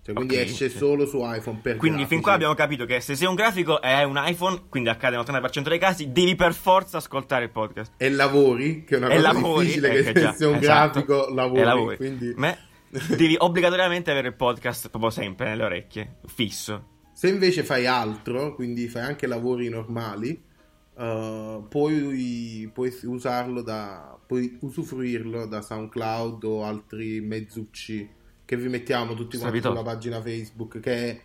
Cioè, 0.05 0.13
quindi 0.15 0.35
Ok, 0.35 0.41
esce 0.41 0.67
sì. 0.69 0.77
solo 0.77 1.05
su 1.05 1.19
iPhone 1.21 1.59
per 1.61 1.77
Quindi 1.77 1.99
fin 1.99 2.19
grafici. 2.19 2.21
qua 2.23 2.33
abbiamo 2.33 2.53
capito 2.55 2.83
che 2.83 2.99
se 2.99 3.15
sei 3.15 3.25
un 3.25 3.35
grafico 3.35 3.81
e 3.81 3.89
hai 3.89 4.03
un 4.03 4.21
iPhone, 4.21 4.63
quindi 4.67 4.89
accade 4.89 5.15
nell'80% 5.15 5.69
dei 5.69 5.79
casi, 5.79 6.11
devi 6.11 6.35
per 6.35 6.53
forza 6.53 6.97
ascoltare 6.97 7.45
il 7.45 7.51
podcast. 7.51 7.93
E 7.95 8.09
lavori, 8.09 8.83
che 8.83 8.95
è 8.95 8.97
una 8.97 9.07
e 9.07 9.15
cosa 9.15 9.31
lavori, 9.31 9.65
difficile 9.65 9.87
eh, 9.87 9.91
che 9.93 10.11
che 10.11 10.19
se 10.19 10.25
già, 10.25 10.33
sei 10.33 10.47
un 10.49 10.55
esatto. 10.57 10.91
grafico 11.05 11.33
lavori. 11.33 11.61
E 11.61 11.63
lavori. 11.63 11.95
Quindi... 11.95 12.33
Ma 12.35 12.53
devi 13.17 13.35
obbligatoriamente 13.37 14.11
avere 14.11 14.29
il 14.29 14.35
podcast 14.35 14.89
proprio 14.89 15.09
sempre 15.09 15.49
nelle 15.49 15.63
orecchie, 15.63 16.17
fisso. 16.25 16.91
Se 17.13 17.27
invece 17.27 17.63
fai 17.63 17.85
altro, 17.85 18.55
quindi 18.55 18.87
fai 18.87 19.03
anche 19.03 19.27
lavori 19.27 19.69
normali, 19.69 20.41
eh, 20.97 21.63
puoi, 21.67 22.69
puoi 22.73 22.93
usarlo 23.03 23.61
da 23.61 24.13
puoi 24.25 24.57
usufruirlo 24.61 25.45
da 25.45 25.61
SoundCloud 25.61 26.43
o 26.43 26.63
altri 26.63 27.21
mezzucci 27.21 28.09
che 28.45 28.57
vi 28.57 28.67
mettiamo 28.67 29.13
tutti 29.13 29.37
quanti 29.37 29.61
sulla 29.61 29.83
pagina 29.83 30.21
Facebook 30.21 30.79
che 30.79 30.93
è 30.93 31.21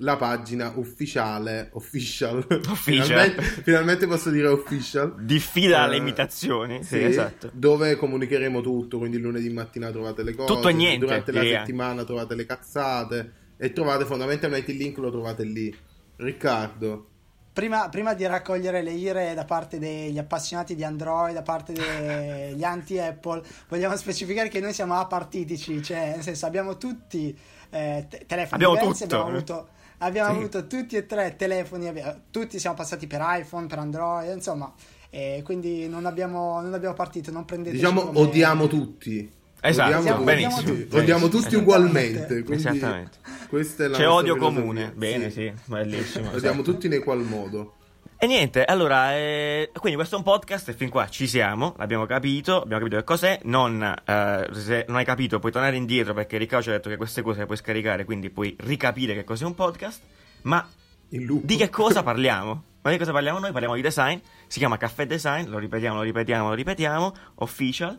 la 0.00 0.16
pagina 0.16 0.72
ufficiale 0.76 1.70
official, 1.72 2.44
Official. 2.68 3.06
Finalmente, 3.06 3.42
finalmente 3.62 4.06
posso 4.06 4.30
dire 4.30 4.48
official 4.48 5.14
Diffida 5.24 5.78
Eh, 5.78 5.82
alle 5.82 5.96
imitazioni. 5.96 6.82
Sì, 6.82 6.96
sì, 6.96 7.02
esatto. 7.04 7.50
dove 7.52 7.96
comunicheremo 7.96 8.60
tutto 8.60 8.98
quindi 8.98 9.18
lunedì 9.18 9.48
mattina 9.50 9.90
trovate 9.90 10.22
le 10.22 10.34
cose 10.34 10.52
Tutto 10.54 10.68
e 10.68 10.72
niente, 10.72 11.04
durante 11.04 11.32
la 11.32 11.40
direi. 11.40 11.58
settimana 11.58 12.04
trovate 12.04 12.34
le 12.34 12.46
cazzate 12.46 13.32
e 13.56 13.72
trovate 13.72 14.04
fondamentalmente 14.04 14.70
il 14.70 14.76
link 14.76 14.98
lo 14.98 15.10
trovate 15.10 15.44
lì 15.44 15.74
Riccardo 16.16 17.10
Prima, 17.52 17.88
prima 17.88 18.14
di 18.14 18.24
raccogliere 18.24 18.82
le 18.82 18.92
ire 18.92 19.34
da 19.34 19.44
parte 19.44 19.80
degli 19.80 20.16
appassionati 20.16 20.76
di 20.76 20.84
Android, 20.84 21.34
da 21.34 21.42
parte 21.42 21.72
degli 21.72 22.62
anti-Apple, 22.62 23.42
vogliamo 23.68 23.96
specificare 23.96 24.48
che 24.48 24.60
noi 24.60 24.72
siamo 24.72 24.94
apartitici, 24.94 25.82
cioè 25.82 26.12
nel 26.14 26.22
senso 26.22 26.46
abbiamo 26.46 26.76
tutti 26.76 27.36
eh, 27.70 28.06
te- 28.08 28.24
telefoni 28.28 28.62
Abbiamo 28.62 28.74
diversi, 28.80 29.02
tutto. 29.02 29.16
abbiamo 29.16 29.36
avuto, 29.38 29.68
abbiamo 29.98 30.30
Sì. 30.32 30.36
avuto 30.36 30.66
tutti 30.66 30.96
e 30.96 31.06
tre 31.06 31.34
telefoni, 31.36 31.90
tutti 32.30 32.58
siamo 32.58 32.76
passati 32.76 33.06
per 33.06 33.20
iPhone, 33.22 33.66
per 33.66 33.78
Android, 33.78 34.32
insomma, 34.34 34.72
e 35.10 35.40
quindi 35.44 35.88
non 35.88 36.06
abbiamo, 36.06 36.60
non 36.60 36.74
abbiamo 36.74 36.94
partito, 36.94 37.30
non 37.30 37.44
prendete 37.44 37.74
diciamo 37.76 38.10
odiamo 38.18 38.66
tutti 38.66 39.30
Esatto, 39.60 39.96
odiamo 39.98 40.18
tutti, 40.20 40.24
benissimo. 40.24 40.74
Sì, 40.74 40.88
odiamo 40.92 41.28
tutti 41.28 41.36
Esattamente. 41.38 41.56
ugualmente 41.56 42.26
quindi 42.44 42.52
Esattamente. 42.68 43.18
questa 43.48 43.84
è 43.84 43.88
la 43.88 43.96
C'è 43.96 44.08
odio 44.08 44.36
comune. 44.36 44.92
Bene, 44.94 45.30
sì, 45.30 45.52
bellissimo. 45.64 46.28
odiamo 46.32 46.60
esatto. 46.60 46.62
tutti 46.62 46.86
in 46.94 47.02
qual 47.02 47.18
modo 47.24 47.74
E 48.20 48.26
niente, 48.26 48.64
allora, 48.64 49.16
eh, 49.16 49.70
quindi 49.74 49.96
questo 49.96 50.16
è 50.16 50.18
un 50.18 50.24
podcast 50.24 50.70
e 50.70 50.72
fin 50.72 50.88
qua 50.88 51.08
ci 51.08 51.28
siamo, 51.28 51.76
l'abbiamo 51.78 52.04
capito, 52.04 52.60
abbiamo 52.60 52.82
capito 52.82 52.96
che 52.96 53.04
cos'è, 53.04 53.38
non, 53.44 53.80
eh, 53.80 54.48
se 54.54 54.84
non 54.88 54.96
hai 54.96 55.04
capito 55.04 55.38
puoi 55.38 55.52
tornare 55.52 55.76
indietro 55.76 56.14
perché 56.14 56.36
Riccardo 56.36 56.64
ci 56.64 56.70
ha 56.70 56.72
detto 56.72 56.88
che 56.88 56.96
queste 56.96 57.22
cose 57.22 57.38
le 57.38 57.46
puoi 57.46 57.56
scaricare, 57.56 58.04
quindi 58.04 58.28
puoi 58.30 58.56
ricapire 58.58 59.14
che 59.14 59.22
cos'è 59.22 59.44
un 59.44 59.54
podcast, 59.54 60.02
ma 60.42 60.68
di 61.08 61.56
che 61.56 61.70
cosa 61.70 62.02
parliamo? 62.02 62.62
Ma 62.82 62.90
di 62.90 62.98
cosa 62.98 63.12
parliamo 63.12 63.38
noi? 63.38 63.52
Parliamo 63.52 63.76
di 63.76 63.82
design, 63.82 64.18
si 64.48 64.58
chiama 64.58 64.78
Caffè 64.78 65.06
Design, 65.06 65.48
lo 65.48 65.58
ripetiamo, 65.58 65.98
lo 65.98 66.02
ripetiamo, 66.02 66.48
lo 66.48 66.54
ripetiamo, 66.54 67.14
official, 67.36 67.96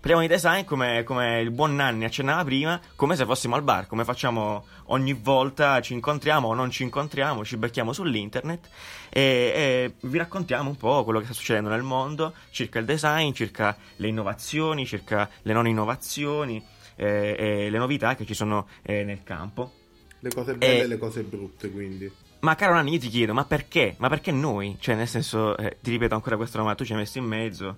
parliamo 0.00 0.22
di 0.22 0.28
design 0.28 0.64
come, 0.64 1.04
come 1.04 1.40
il 1.40 1.50
buon 1.50 1.76
Nanni 1.76 2.04
accennava 2.04 2.42
prima, 2.42 2.80
come 2.96 3.16
se 3.16 3.24
fossimo 3.26 3.54
al 3.54 3.62
bar, 3.62 3.86
come 3.86 4.04
facciamo 4.04 4.64
ogni 4.86 5.12
volta, 5.12 5.80
ci 5.80 5.92
incontriamo 5.92 6.48
o 6.48 6.54
non 6.54 6.70
ci 6.70 6.82
incontriamo, 6.82 7.44
ci 7.44 7.56
becchiamo 7.56 7.92
sull'internet 7.92 8.68
e, 9.10 9.20
e 9.20 9.94
vi 10.00 10.18
raccontiamo 10.18 10.70
un 10.70 10.76
po' 10.76 11.04
quello 11.04 11.18
che 11.18 11.26
sta 11.26 11.34
succedendo 11.34 11.68
nel 11.68 11.82
mondo 11.82 12.34
circa 12.50 12.78
il 12.78 12.86
design, 12.86 13.32
circa 13.32 13.76
le 13.96 14.08
innovazioni, 14.08 14.86
circa 14.86 15.28
le 15.42 15.52
non 15.52 15.66
innovazioni 15.68 16.64
eh, 16.96 17.36
e 17.38 17.70
le 17.70 17.78
novità 17.78 18.14
che 18.14 18.24
ci 18.24 18.34
sono 18.34 18.66
eh, 18.82 19.04
nel 19.04 19.22
campo. 19.22 19.72
Le 20.20 20.30
cose 20.34 20.54
belle 20.54 20.78
E- 20.78 20.80
e 20.80 20.86
le 20.86 20.98
cose 20.98 21.22
brutte, 21.22 21.70
quindi. 21.70 22.10
Ma 22.40 22.54
caro 22.54 22.72
Nanni, 22.72 22.94
io 22.94 22.98
ti 22.98 23.08
chiedo, 23.08 23.34
ma 23.34 23.44
perché? 23.44 23.96
Ma 23.98 24.08
perché 24.08 24.32
noi? 24.32 24.76
Cioè, 24.80 24.94
nel 24.94 25.08
senso, 25.08 25.56
eh, 25.58 25.76
ti 25.82 25.90
ripeto 25.90 26.14
ancora 26.14 26.36
questo, 26.36 26.62
ma 26.62 26.74
tu 26.74 26.84
ci 26.84 26.92
hai 26.92 26.98
messo 26.98 27.18
in 27.18 27.24
mezzo. 27.24 27.76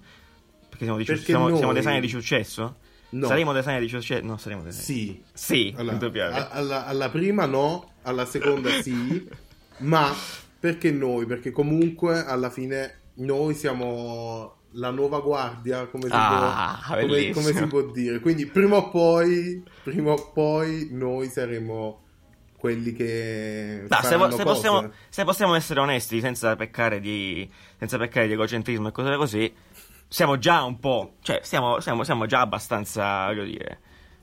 Perché 0.73 0.85
siamo, 0.85 0.99
di 0.99 1.05
Perché 1.05 1.25
siamo, 1.25 1.49
noi- 1.49 1.59
siamo 1.59 1.73
designer 1.75 2.01
di 2.01 2.09
successo? 2.09 2.77
No. 3.11 3.27
Saremo 3.27 3.53
designer 3.53 3.81
di 3.81 3.89
successo? 3.89 4.25
No, 4.25 4.39
saremo 4.39 4.63
designer. 4.63 4.85
Sì. 4.87 5.23
Sì, 5.35 5.75
Allora, 5.77 6.51
alla, 6.51 6.87
alla 6.87 7.11
prima 7.11 7.45
no, 7.45 7.93
alla 8.03 8.25
seconda 8.25 8.71
sì, 8.81 9.29
ma 9.79 10.11
perché 10.59 10.91
noi? 10.91 11.27
Perché 11.27 11.51
comunque 11.51 12.25
alla 12.25 12.49
fine 12.49 13.01
noi 13.17 13.55
siamo 13.55 14.61
la 14.77 14.91
nuova 14.91 15.21
guardia, 15.21 15.87
come 15.89 16.05
si, 16.05 16.11
Ah, 16.15 16.81
può, 16.87 17.01
come- 17.01 17.31
come 17.33 17.53
si 17.53 17.67
può 17.67 17.83
dire. 17.83 18.21
Quindi 18.21 18.47
prima 18.47 18.77
o 18.77 18.89
poi, 18.89 19.63
prima 19.83 20.13
o 20.13 20.31
poi 20.33 20.89
noi 20.93 21.29
saremo 21.29 22.01
quelli 22.57 22.93
che 22.93 23.87
No, 23.89 23.97
se, 24.03 24.37
se 24.37 24.43
possiamo, 24.45 24.91
se 25.09 25.25
possiamo 25.25 25.55
essere 25.57 25.81
onesti, 25.81 26.21
senza 26.21 26.55
peccare 26.55 27.01
di, 27.01 27.51
senza 27.77 27.99
peccare 27.99 28.29
di 28.29 28.35
egocentrismo 28.35 28.89
e 28.89 28.93
cose 28.93 29.17
così, 29.17 29.53
siamo 30.13 30.39
già 30.39 30.63
un 30.63 30.79
po', 30.79 31.15
cioè 31.23 31.41
siamo, 31.43 31.81
siamo, 31.81 32.05
siamo 32.05 32.27
già 32.27 32.41
abbastanza, 32.41 33.27
voglio 33.27 33.45
dire, 33.45 33.81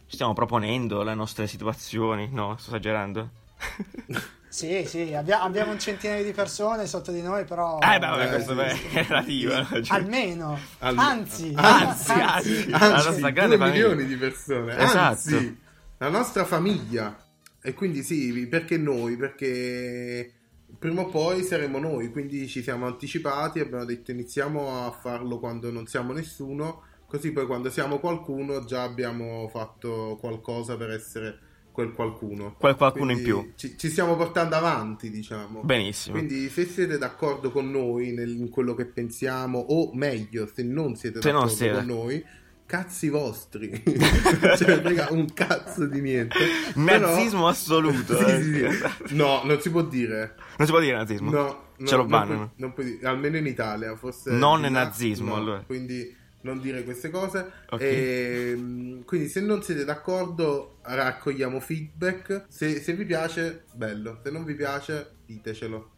ci 0.08 0.14
stiamo 0.16 0.34
proponendo 0.34 1.02
le 1.04 1.16
nostre 1.16 1.48
situazioni, 1.48 2.30
no? 2.32 2.56
Sto 2.58 2.70
esagerando? 2.70 3.30
Sì, 4.50 4.84
sì, 4.88 5.14
abbia- 5.14 5.44
abbiamo 5.44 5.72
un 5.74 5.80
centinaio 5.80 6.24
di 6.24 6.32
persone 6.32 6.88
sotto 6.88 7.12
di 7.12 7.22
noi, 7.22 7.46
però... 7.46 7.78
eh, 7.78 8.00
beh, 8.00 8.08
vabbè, 8.08 8.24
Eh, 8.26 8.30
questo 8.30 8.54
sì, 8.68 8.86
è 8.98 9.04
relativo. 9.06 9.52
Cioè- 9.84 9.98
Almeno, 10.00 10.58
Al- 10.80 10.98
anzi, 10.98 11.54
Anzi, 11.56 12.12
anzi. 12.14 12.70
La 12.70 12.78
Anzi, 12.80 12.94
nostra 12.96 13.12
2 13.20 13.32
grande 13.32 13.58
famiglia. 13.60 13.88
milioni 13.90 14.06
di 14.08 14.16
persone. 14.16 14.76
Esatto. 14.76 15.00
Anzi, 15.00 15.60
la 16.00 16.10
nostra 16.10 16.46
famiglia. 16.46 17.16
E 17.62 17.74
quindi 17.76 18.02
sì, 18.02 18.48
perché 18.48 18.78
noi? 18.80 19.18
Perché 19.18 20.34
prima 20.80 21.02
o 21.02 21.08
poi 21.08 21.44
saremo 21.44 21.78
noi, 21.78 22.10
quindi 22.10 22.48
ci 22.48 22.64
siamo 22.64 22.86
anticipati, 22.88 23.60
abbiamo 23.60 23.86
detto 23.86 24.12
iniziamo 24.12 24.86
a 24.86 24.92
farlo 24.92 25.38
quando 25.40 25.70
non 25.72 25.86
siamo 25.88 26.14
nessuno, 26.14 26.84
così 27.06 27.32
poi 27.32 27.46
quando 27.46 27.70
siamo 27.70 28.00
qualcuno 28.00 28.64
già 28.64 28.84
abbiamo 28.84 29.50
fatto 29.50 30.18
qualcosa 30.20 30.78
per 30.78 30.92
essere 30.92 31.40
quel 31.72 31.92
qualcuno. 31.94 32.56
Quel 32.58 32.76
qualcuno 32.76 33.12
in 33.12 33.22
Quindi 33.22 33.42
più. 33.42 33.52
Ci, 33.56 33.78
ci 33.78 33.90
stiamo 33.90 34.16
portando 34.16 34.56
avanti, 34.56 35.10
diciamo. 35.10 35.62
Benissimo. 35.64 36.16
Quindi 36.18 36.50
se 36.50 36.66
siete 36.66 36.98
d'accordo 36.98 37.52
con 37.52 37.70
noi 37.70 38.12
nel- 38.12 38.38
in 38.38 38.50
quello 38.50 38.74
che 38.74 38.86
pensiamo, 38.86 39.60
o 39.60 39.94
meglio, 39.94 40.50
se 40.52 40.64
non 40.64 40.96
siete 40.96 41.22
Se 41.22 41.32
non 41.32 41.42
d'accordo 41.42 41.58
siete. 41.58 41.76
con 41.78 41.86
noi, 41.86 42.26
cazzi 42.70 43.10
vostri. 43.10 43.82
cioè, 43.84 44.80
frega 44.82 45.08
un 45.10 45.34
cazzo 45.34 45.88
di 45.88 46.02
niente. 46.02 46.38
Nazismo 46.76 47.40
Però- 47.40 47.48
assoluto. 47.48 48.16
Sì, 48.20 48.24
eh. 48.62 48.72
sì, 48.72 48.84
sì. 49.08 49.16
No, 49.16 49.42
non 49.44 49.60
si 49.60 49.72
può 49.72 49.82
dire. 49.82 50.36
Non 50.58 50.68
si 50.68 50.72
può 50.72 50.80
dire 50.80 50.96
nazismo? 50.98 51.32
No, 51.32 51.70
no, 51.78 51.88
Ce 51.88 51.96
lo 51.96 52.02
non 52.02 52.10
bannano. 52.12 52.36
puoi- 52.38 52.50
non 52.58 52.74
puoi 52.74 52.86
dire- 52.86 53.08
almeno 53.08 53.38
in 53.38 53.48
Italia, 53.48 53.96
forse 53.96 54.32
Non 54.32 54.62
là, 54.62 54.70
nazismo, 54.70 55.30
no, 55.30 55.36
allora. 55.36 55.64
Quindi 55.66 56.16
non 56.42 56.62
dire 56.62 56.84
queste 56.84 57.10
cose. 57.10 57.52
Ok. 57.72 57.82
Ehm, 57.82 59.04
quindi 59.04 59.30
se 59.30 59.42
non 59.42 59.64
siete 59.64 59.84
d'accordo 59.84 60.78
raccogliamo 60.84 61.60
feedback. 61.60 62.46
Se, 62.50 62.80
se 62.82 62.94
vi 62.94 63.06
piace, 63.06 63.64
bello. 63.74 64.20
Se 64.24 64.30
non 64.30 64.44
vi 64.46 64.54
piace, 64.54 65.16
ditecelo. 65.26 65.90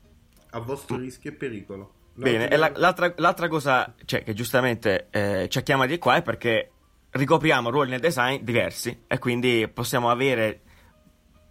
A 0.51 0.59
vostro 0.59 0.95
rischio 0.95 1.31
e 1.31 1.33
pericolo. 1.33 1.93
Bene, 2.29 2.49
e 2.49 2.57
la- 2.57 2.71
l'altra, 2.75 3.13
l'altra 3.17 3.47
cosa 3.47 3.93
cioè, 4.05 4.23
che 4.23 4.33
giustamente 4.33 5.07
eh, 5.09 5.47
ci 5.49 5.57
ha 5.57 5.61
chiamati 5.61 5.97
qua 5.97 6.15
è 6.17 6.21
perché 6.21 6.71
ricopriamo 7.11 7.69
ruoli 7.69 7.89
nel 7.89 7.99
design 7.99 8.43
diversi 8.43 9.03
e 9.07 9.19
quindi 9.19 9.69
possiamo 9.73 10.09
avere 10.09 10.61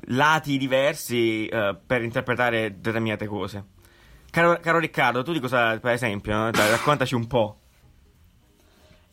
lati 0.05 0.57
diversi 0.57 1.47
eh, 1.47 1.77
per 1.85 2.03
interpretare 2.03 2.81
determinate 2.81 3.27
cose. 3.27 3.65
Caro, 4.31 4.59
caro 4.61 4.79
Riccardo, 4.79 5.23
tu 5.23 5.33
di 5.33 5.41
cosa, 5.41 5.79
per 5.79 5.93
esempio, 5.93 6.35
no? 6.35 6.51
Dai, 6.51 6.71
raccontaci 6.71 7.15
un 7.15 7.27
po'. 7.27 7.57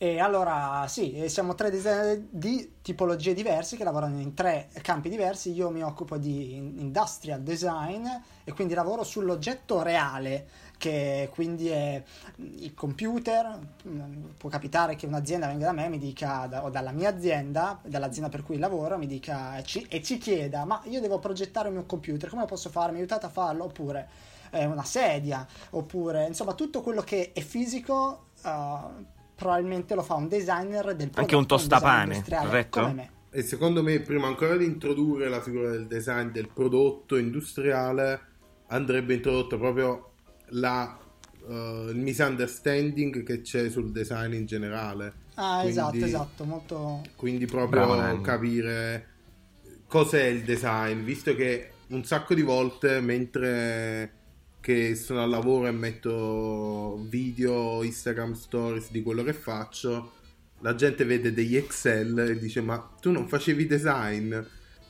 E 0.00 0.20
allora 0.20 0.86
sì, 0.86 1.14
eh, 1.14 1.28
siamo 1.28 1.56
tre 1.56 1.70
designer 1.72 2.22
di 2.30 2.74
tipologie 2.82 3.34
diverse 3.34 3.76
che 3.76 3.82
lavorano 3.82 4.20
in 4.20 4.32
tre 4.32 4.68
campi 4.80 5.08
diversi. 5.08 5.52
Io 5.52 5.70
mi 5.70 5.82
occupo 5.82 6.16
di 6.16 6.54
in- 6.54 6.78
industrial 6.78 7.42
design 7.42 8.06
e 8.44 8.52
quindi 8.52 8.74
lavoro 8.74 9.02
sull'oggetto 9.02 9.82
reale, 9.82 10.46
che 10.78 11.28
quindi 11.32 11.68
è 11.68 12.02
il 12.36 12.72
computer. 12.74 13.58
Mm, 13.86 14.24
Può 14.38 14.48
capitare 14.48 14.96
che 14.96 15.06
un'azienda 15.06 15.46
venga 15.48 15.66
da 15.66 15.72
me 15.72 15.86
e 15.86 15.88
mi 15.88 15.98
dica, 15.98 16.46
da- 16.46 16.64
o 16.64 16.70
dalla 16.70 16.92
mia 16.92 17.10
azienda, 17.10 17.80
dall'azienda 17.84 18.30
per 18.30 18.42
cui 18.42 18.56
lavoro, 18.58 18.96
mi 18.98 19.06
dica 19.06 19.58
e 19.58 19.64
ci, 19.64 19.84
e 19.88 20.02
ci 20.02 20.18
chieda: 20.18 20.64
Ma 20.64 20.80
io 20.84 21.00
devo 21.00 21.18
progettare 21.18 21.68
un 21.68 21.74
mio 21.74 21.84
computer, 21.84 22.30
come 22.30 22.46
posso 22.46 22.70
fare? 22.70 22.92
Mi 22.92 22.98
aiutate 22.98 23.26
a 23.26 23.30
farlo? 23.30 23.64
Oppure 23.64 24.08
eh, 24.50 24.64
una 24.64 24.84
sedia, 24.84 25.46
oppure 25.70 26.26
insomma 26.26 26.54
tutto 26.54 26.80
quello 26.80 27.02
che 27.02 27.32
è 27.32 27.40
fisico. 27.40 28.28
eh, 28.44 29.16
probabilmente 29.34 29.94
lo 29.94 30.02
fa 30.02 30.14
un 30.14 30.26
designer 30.28 30.96
del 30.96 31.10
prodotto, 31.10 31.20
Anche 31.20 31.36
un 31.36 31.46
tostapane, 31.46 32.24
corretto? 32.28 32.80
come 32.80 32.92
me. 32.92 33.10
E 33.30 33.42
secondo 33.42 33.82
me, 33.82 34.00
prima 34.00 34.26
ancora 34.26 34.56
di 34.56 34.64
introdurre 34.64 35.28
la 35.28 35.40
figura 35.40 35.70
del 35.70 35.86
design 35.86 36.28
del 36.30 36.48
prodotto 36.48 37.16
industriale, 37.16 38.20
andrebbe 38.68 39.14
introdotto 39.14 39.58
proprio 39.58 40.07
la, 40.50 40.98
eh, 41.48 41.86
il 41.90 41.96
misunderstanding 41.96 43.22
che 43.22 43.40
c'è 43.42 43.68
sul 43.70 43.90
design 43.92 44.32
in 44.34 44.46
generale. 44.46 45.26
Ah, 45.34 45.60
Quindi- 45.60 45.70
esatto, 45.70 46.04
esatto, 46.04 46.44
molto 46.44 47.02
Quindi 47.14 47.46
proprio 47.46 47.86
Bravo, 47.86 48.20
capire 48.20 49.06
cos'è 49.86 50.24
il 50.24 50.42
design, 50.42 51.02
visto 51.04 51.34
che 51.34 51.70
un 51.88 52.04
sacco 52.04 52.34
di 52.34 52.42
volte 52.42 53.00
mentre 53.00 54.12
che 54.60 54.94
sono 54.96 55.22
al 55.22 55.30
lavoro 55.30 55.68
e 55.68 55.70
metto 55.70 57.02
video, 57.08 57.82
Instagram 57.82 58.34
stories 58.34 58.90
di 58.90 59.02
quello 59.02 59.22
che 59.22 59.32
faccio, 59.32 60.12
la 60.60 60.74
gente 60.74 61.04
vede 61.04 61.32
degli 61.32 61.56
Excel 61.56 62.18
e 62.18 62.38
dice 62.38 62.60
ma 62.60 62.78
tu 63.00 63.10
non 63.10 63.28
facevi 63.28 63.66
design? 63.66 64.36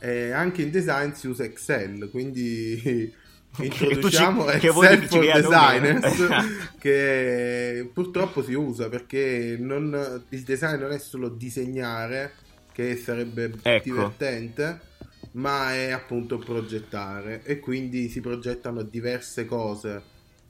E 0.00 0.30
anche 0.30 0.62
in 0.62 0.70
design 0.70 1.10
si 1.12 1.26
usa 1.28 1.44
Excel, 1.44 2.08
quindi 2.10 3.12
introduciamo 3.56 4.44
Che 4.44 4.52
ci- 4.52 4.58
che 4.66 4.72
for 4.72 4.86
crea 5.08 5.40
designers 5.40 6.18
numeri. 6.18 6.46
che 6.78 7.90
purtroppo 7.92 8.42
si 8.42 8.54
usa 8.54 8.88
perché 8.88 9.56
non- 9.58 10.22
il 10.28 10.42
design 10.42 10.80
non 10.80 10.92
è 10.92 10.98
solo 10.98 11.28
disegnare 11.28 12.32
che 12.72 12.96
sarebbe 12.96 13.52
Ecco. 13.62 13.82
divertente 13.84 14.80
ma 15.32 15.74
è 15.74 15.90
appunto 15.90 16.38
progettare 16.38 17.42
e 17.44 17.58
quindi 17.58 18.08
si 18.08 18.20
progettano 18.20 18.82
diverse 18.82 19.44
cose 19.44 20.02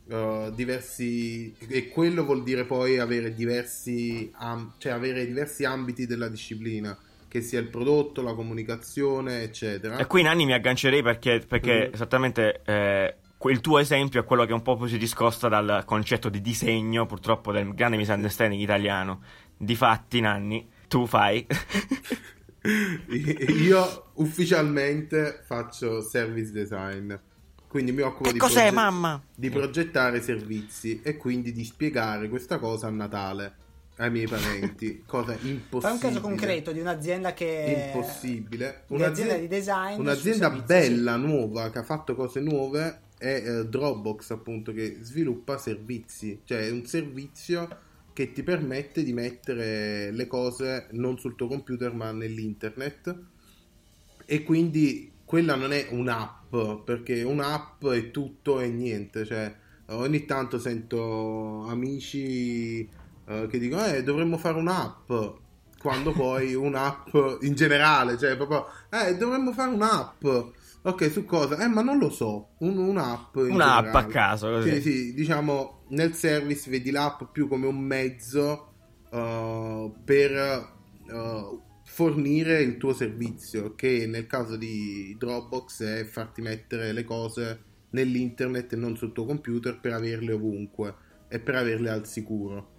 uh, 0.06 0.50
diversi 0.54 1.54
e 1.68 1.88
quello 1.88 2.24
vuol 2.24 2.42
dire 2.42 2.64
poi 2.64 2.98
avere 2.98 3.34
diversi 3.34 4.30
am- 4.36 4.74
cioè 4.78 4.92
avere 4.92 5.26
diversi 5.26 5.64
ambiti 5.64 6.06
della 6.06 6.28
disciplina 6.28 6.96
che 7.28 7.42
sia 7.42 7.60
il 7.60 7.68
prodotto, 7.68 8.22
la 8.22 8.34
comunicazione 8.34 9.42
eccetera 9.42 9.98
E 9.98 10.06
qui 10.06 10.22
Nanni 10.22 10.46
mi 10.46 10.54
aggancerei 10.54 11.02
perché, 11.02 11.44
perché 11.46 11.88
Mm. 11.88 11.94
esattamente 11.94 12.62
eh, 12.64 13.14
il 13.44 13.60
tuo 13.60 13.78
esempio 13.78 14.20
è 14.20 14.24
quello 14.24 14.44
che 14.44 14.52
un 14.52 14.62
po' 14.62 14.84
si 14.86 14.98
discosta 14.98 15.48
dal 15.48 15.82
concetto 15.84 16.28
di 16.28 16.40
disegno, 16.40 17.06
purtroppo 17.06 17.52
del 17.52 17.72
grande 17.74 17.96
misunderstanding 17.96 18.60
italiano. 18.60 19.22
Difatti, 19.56 20.20
Nanni, 20.20 20.68
tu 20.88 21.06
fai. 21.06 21.46
Io 23.62 24.10
ufficialmente 24.14 25.42
faccio 25.44 26.00
service 26.02 26.50
design, 26.50 27.14
quindi 27.68 27.92
mi 27.92 28.02
occupo 28.02 28.32
di, 28.32 28.38
cos'è, 28.38 28.54
proge- 28.54 28.74
mamma? 28.74 29.22
di 29.34 29.50
progettare 29.50 30.20
servizi 30.20 31.00
e 31.02 31.16
quindi 31.16 31.52
di 31.52 31.64
spiegare 31.64 32.28
questa 32.28 32.58
cosa 32.58 32.88
a 32.88 32.90
Natale 32.90 33.54
ai 33.98 34.10
miei 34.10 34.26
parenti, 34.26 35.02
cosa 35.06 35.32
impossibile. 35.32 35.80
Fai 35.80 35.92
un 35.92 35.98
caso 35.98 36.20
concreto 36.20 36.72
di 36.72 36.80
un'azienda 36.80 37.34
che 37.34 37.92
Impossibile. 37.92 38.84
di 38.86 39.02
azienda 39.02 39.36
di 39.36 39.46
design 39.46 40.00
un'azienda 40.00 40.50
bella, 40.50 41.16
nuova, 41.16 41.70
che 41.70 41.78
ha 41.78 41.84
fatto 41.84 42.14
cose 42.14 42.40
nuove 42.40 43.06
è 43.18 43.42
eh, 43.44 43.66
Dropbox 43.66 44.30
appunto 44.30 44.72
che 44.72 44.98
sviluppa 45.00 45.58
servizi, 45.58 46.40
cioè 46.44 46.66
è 46.66 46.70
un 46.70 46.86
servizio 46.86 47.86
che 48.12 48.32
ti 48.32 48.42
permette 48.42 49.02
di 49.02 49.12
mettere 49.12 50.10
le 50.10 50.26
cose 50.26 50.86
non 50.92 51.18
sul 51.18 51.36
tuo 51.36 51.46
computer 51.46 51.92
ma 51.92 52.10
nell'internet. 52.12 53.16
E 54.24 54.42
quindi 54.42 55.12
quella 55.24 55.54
non 55.54 55.72
è 55.72 55.86
un'app 55.90 56.54
perché 56.84 57.22
un'app 57.22 57.86
è 57.86 58.10
tutto 58.10 58.60
e 58.60 58.68
niente. 58.68 59.24
Cioè 59.24 59.54
ogni 59.90 60.24
tanto 60.24 60.58
sento 60.58 61.64
amici 61.68 62.88
eh, 63.28 63.46
che 63.48 63.58
dicono 63.58 63.84
eh 63.86 64.02
dovremmo 64.02 64.38
fare 64.38 64.58
un'app 64.58 65.10
quando 65.78 66.12
poi 66.12 66.54
un'app 66.56 67.08
in 67.42 67.54
generale, 67.54 68.18
cioè 68.18 68.36
proprio, 68.36 68.66
eh, 68.90 69.16
dovremmo 69.16 69.52
fare 69.52 69.70
un'app. 69.70 70.24
Ok, 70.82 71.10
su 71.10 71.24
cosa? 71.24 71.58
Eh, 71.58 71.68
ma 71.68 71.82
non 71.82 71.98
lo 71.98 72.10
so. 72.10 72.50
Un- 72.58 72.78
un'app. 72.78 73.36
in 73.36 73.52
Un'app 73.52 73.94
a 73.94 74.06
caso, 74.06 74.48
così. 74.48 74.74
Sì, 74.74 74.80
sì, 74.80 75.14
diciamo, 75.14 75.84
nel 75.88 76.14
service 76.14 76.70
vedi 76.70 76.90
l'app 76.90 77.24
più 77.32 77.48
come 77.48 77.66
un 77.66 77.78
mezzo 77.78 78.74
uh, 79.10 79.94
per 80.04 80.72
uh, 81.10 81.62
fornire 81.84 82.60
il 82.62 82.76
tuo 82.76 82.94
servizio, 82.94 83.74
che 83.74 84.06
nel 84.06 84.26
caso 84.26 84.56
di 84.56 85.14
Dropbox 85.18 85.82
è 85.82 86.04
farti 86.04 86.42
mettere 86.42 86.92
le 86.92 87.04
cose 87.04 87.64
nell'internet 87.90 88.72
e 88.72 88.76
non 88.76 88.96
sul 88.96 89.12
tuo 89.12 89.24
computer 89.24 89.80
per 89.80 89.92
averle 89.92 90.32
ovunque 90.32 90.94
e 91.28 91.38
per 91.40 91.56
averle 91.56 91.90
al 91.90 92.06
sicuro. 92.06 92.76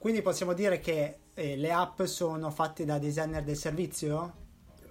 Quindi 0.00 0.22
possiamo 0.22 0.54
dire 0.54 0.80
che 0.80 1.18
eh, 1.34 1.56
le 1.56 1.70
app 1.72 2.00
sono 2.04 2.50
fatte 2.50 2.86
da 2.86 2.98
designer 2.98 3.42
del 3.44 3.56
servizio? 3.56 4.34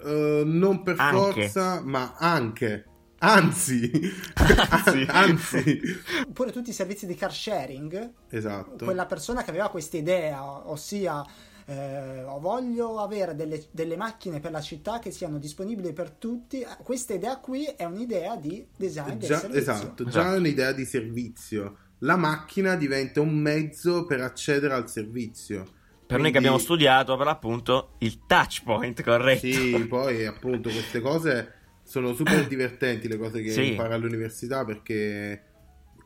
Uh, 0.04 0.44
non 0.46 0.84
per 0.84 0.98
Anche. 1.00 1.18
forza, 1.50 1.82
ma 1.82 2.14
anche. 2.16 2.86
Anzi, 3.22 3.90
Anzi. 4.36 5.06
anzi, 5.10 5.82
Oppure 6.28 6.52
tutti 6.52 6.70
i 6.70 6.74
servizi 6.74 7.08
di 7.08 7.16
car 7.16 7.34
sharing, 7.34 8.14
esatto. 8.30 8.86
quella 8.86 9.08
persona 9.08 9.44
che 9.44 9.50
aveva 9.50 9.70
questa 9.70 9.98
idea, 9.98 10.70
ossia 10.70 11.26
eh, 11.66 12.24
voglio 12.40 13.00
avere 13.00 13.36
delle, 13.36 13.66
delle 13.72 13.98
macchine 13.98 14.40
per 14.40 14.52
la 14.52 14.62
città 14.62 15.00
che 15.00 15.10
siano 15.12 15.38
disponibili 15.40 15.92
per 15.92 16.12
tutti, 16.12 16.64
questa 16.84 17.14
idea 17.16 17.40
qui 17.40 17.66
è 17.66 17.84
un'idea 17.84 18.36
di 18.38 18.66
design 18.78 19.18
del 19.18 19.28
Già, 19.28 19.40
servizio. 19.40 19.60
esatto, 19.74 20.04
già 20.06 20.10
Esatto. 20.10 20.36
è 20.36 20.38
un'idea 20.38 20.72
di 20.72 20.86
servizio. 20.86 21.78
La 22.00 22.16
macchina 22.16 22.76
diventa 22.76 23.22
un 23.22 23.36
mezzo 23.38 24.06
per 24.06 24.22
accedere 24.22 24.74
al 24.74 24.90
servizio. 24.90 25.66
Per 26.06 26.20
noi 26.20 26.32
che 26.32 26.38
abbiamo 26.38 26.58
studiato, 26.58 27.16
per 27.18 27.26
l'appunto, 27.26 27.96
il 28.00 28.26
touch 28.26 28.64
point, 28.64 29.02
corretto. 29.04 29.40
Sì, 29.46 29.86
poi 29.88 30.26
appunto 30.26 30.70
queste 30.70 31.02
cose 31.02 31.54
sono 31.84 32.14
super 32.14 32.46
divertenti, 32.48 33.08
le 33.08 33.18
cose 33.18 33.42
che 33.42 33.52
Sì. 33.52 33.72
impari 33.72 33.94
all'università 33.94 34.66
perché 34.66 35.44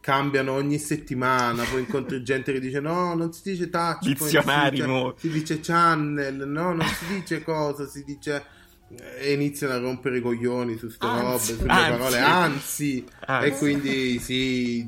cambiano 0.01 0.51
ogni 0.51 0.79
settimana, 0.79 1.63
poi 1.63 1.81
incontri 1.81 2.21
gente 2.25 2.51
che 2.51 2.59
dice 2.59 2.81
no, 2.81 3.13
non 3.15 3.31
si 3.31 3.51
dice 3.51 3.69
touch 3.69 4.03
Dizionari 4.03 4.75
si 4.77 4.83
dice, 4.83 5.13
si 5.17 5.29
dice 5.29 5.59
channel, 5.61 6.47
no, 6.49 6.73
non 6.73 6.85
si 6.87 7.05
dice 7.13 7.41
cosa, 7.43 7.87
si 7.87 8.03
dice 8.03 8.43
e 9.19 9.31
iniziano 9.33 9.73
a 9.73 9.77
rompere 9.79 10.17
i 10.17 10.21
coglioni 10.21 10.75
su 10.77 10.89
ste 10.89 11.07
robe, 11.07 11.39
sulle 11.39 11.69
Anzi. 11.71 11.91
parole 11.97 12.17
anzi, 12.19 13.05
Anzi. 13.25 13.47
e 13.47 13.57
quindi 13.57 14.19
sì, 14.19 14.87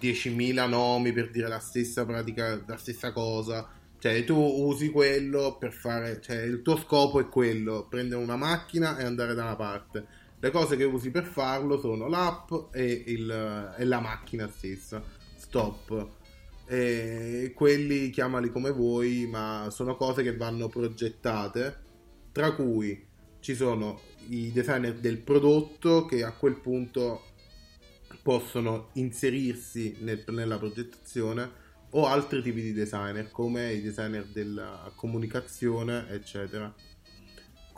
10.000 0.00 0.68
nomi 0.68 1.12
per 1.12 1.30
dire 1.30 1.48
la 1.48 1.58
stessa 1.58 2.04
pratica, 2.04 2.62
la 2.66 2.76
stessa 2.76 3.12
cosa. 3.12 3.68
Cioè, 3.98 4.24
tu 4.24 4.36
usi 4.36 4.90
quello 4.90 5.56
per 5.58 5.72
fare, 5.72 6.20
cioè, 6.20 6.42
il 6.42 6.62
tuo 6.62 6.76
scopo 6.76 7.18
è 7.20 7.28
quello, 7.28 7.86
prendere 7.88 8.22
una 8.22 8.36
macchina 8.36 8.96
e 8.96 9.04
andare 9.04 9.34
da 9.34 9.42
una 9.42 9.56
parte. 9.56 10.06
Le 10.38 10.50
cose 10.50 10.76
che 10.76 10.84
usi 10.84 11.10
per 11.10 11.24
farlo 11.24 11.80
sono 11.80 12.06
l'app 12.08 12.52
e, 12.72 13.02
il- 13.06 13.74
e 13.76 13.84
la 13.84 13.98
macchina 14.00 14.48
stessa. 14.48 15.02
Stop. 15.36 16.10
E 16.66 17.52
quelli 17.56 18.10
chiamali 18.10 18.50
come 18.52 18.70
vuoi, 18.70 19.26
ma 19.26 19.66
sono 19.70 19.96
cose 19.96 20.22
che 20.22 20.36
vanno 20.36 20.68
progettate, 20.68 21.76
tra 22.30 22.52
cui 22.54 23.04
ci 23.40 23.54
sono 23.54 24.00
i 24.28 24.52
designer 24.52 24.94
del 24.94 25.18
prodotto 25.18 26.04
che 26.04 26.22
a 26.22 26.32
quel 26.32 26.56
punto 26.60 27.22
possono 28.28 28.90
inserirsi 28.96 29.96
nel- 30.00 30.22
nella 30.26 30.58
progettazione 30.58 31.50
o 31.92 32.04
altri 32.04 32.42
tipi 32.42 32.60
di 32.60 32.74
designer 32.74 33.30
come 33.30 33.72
i 33.72 33.80
designer 33.80 34.26
della 34.26 34.92
comunicazione 34.94 36.06
eccetera 36.10 36.70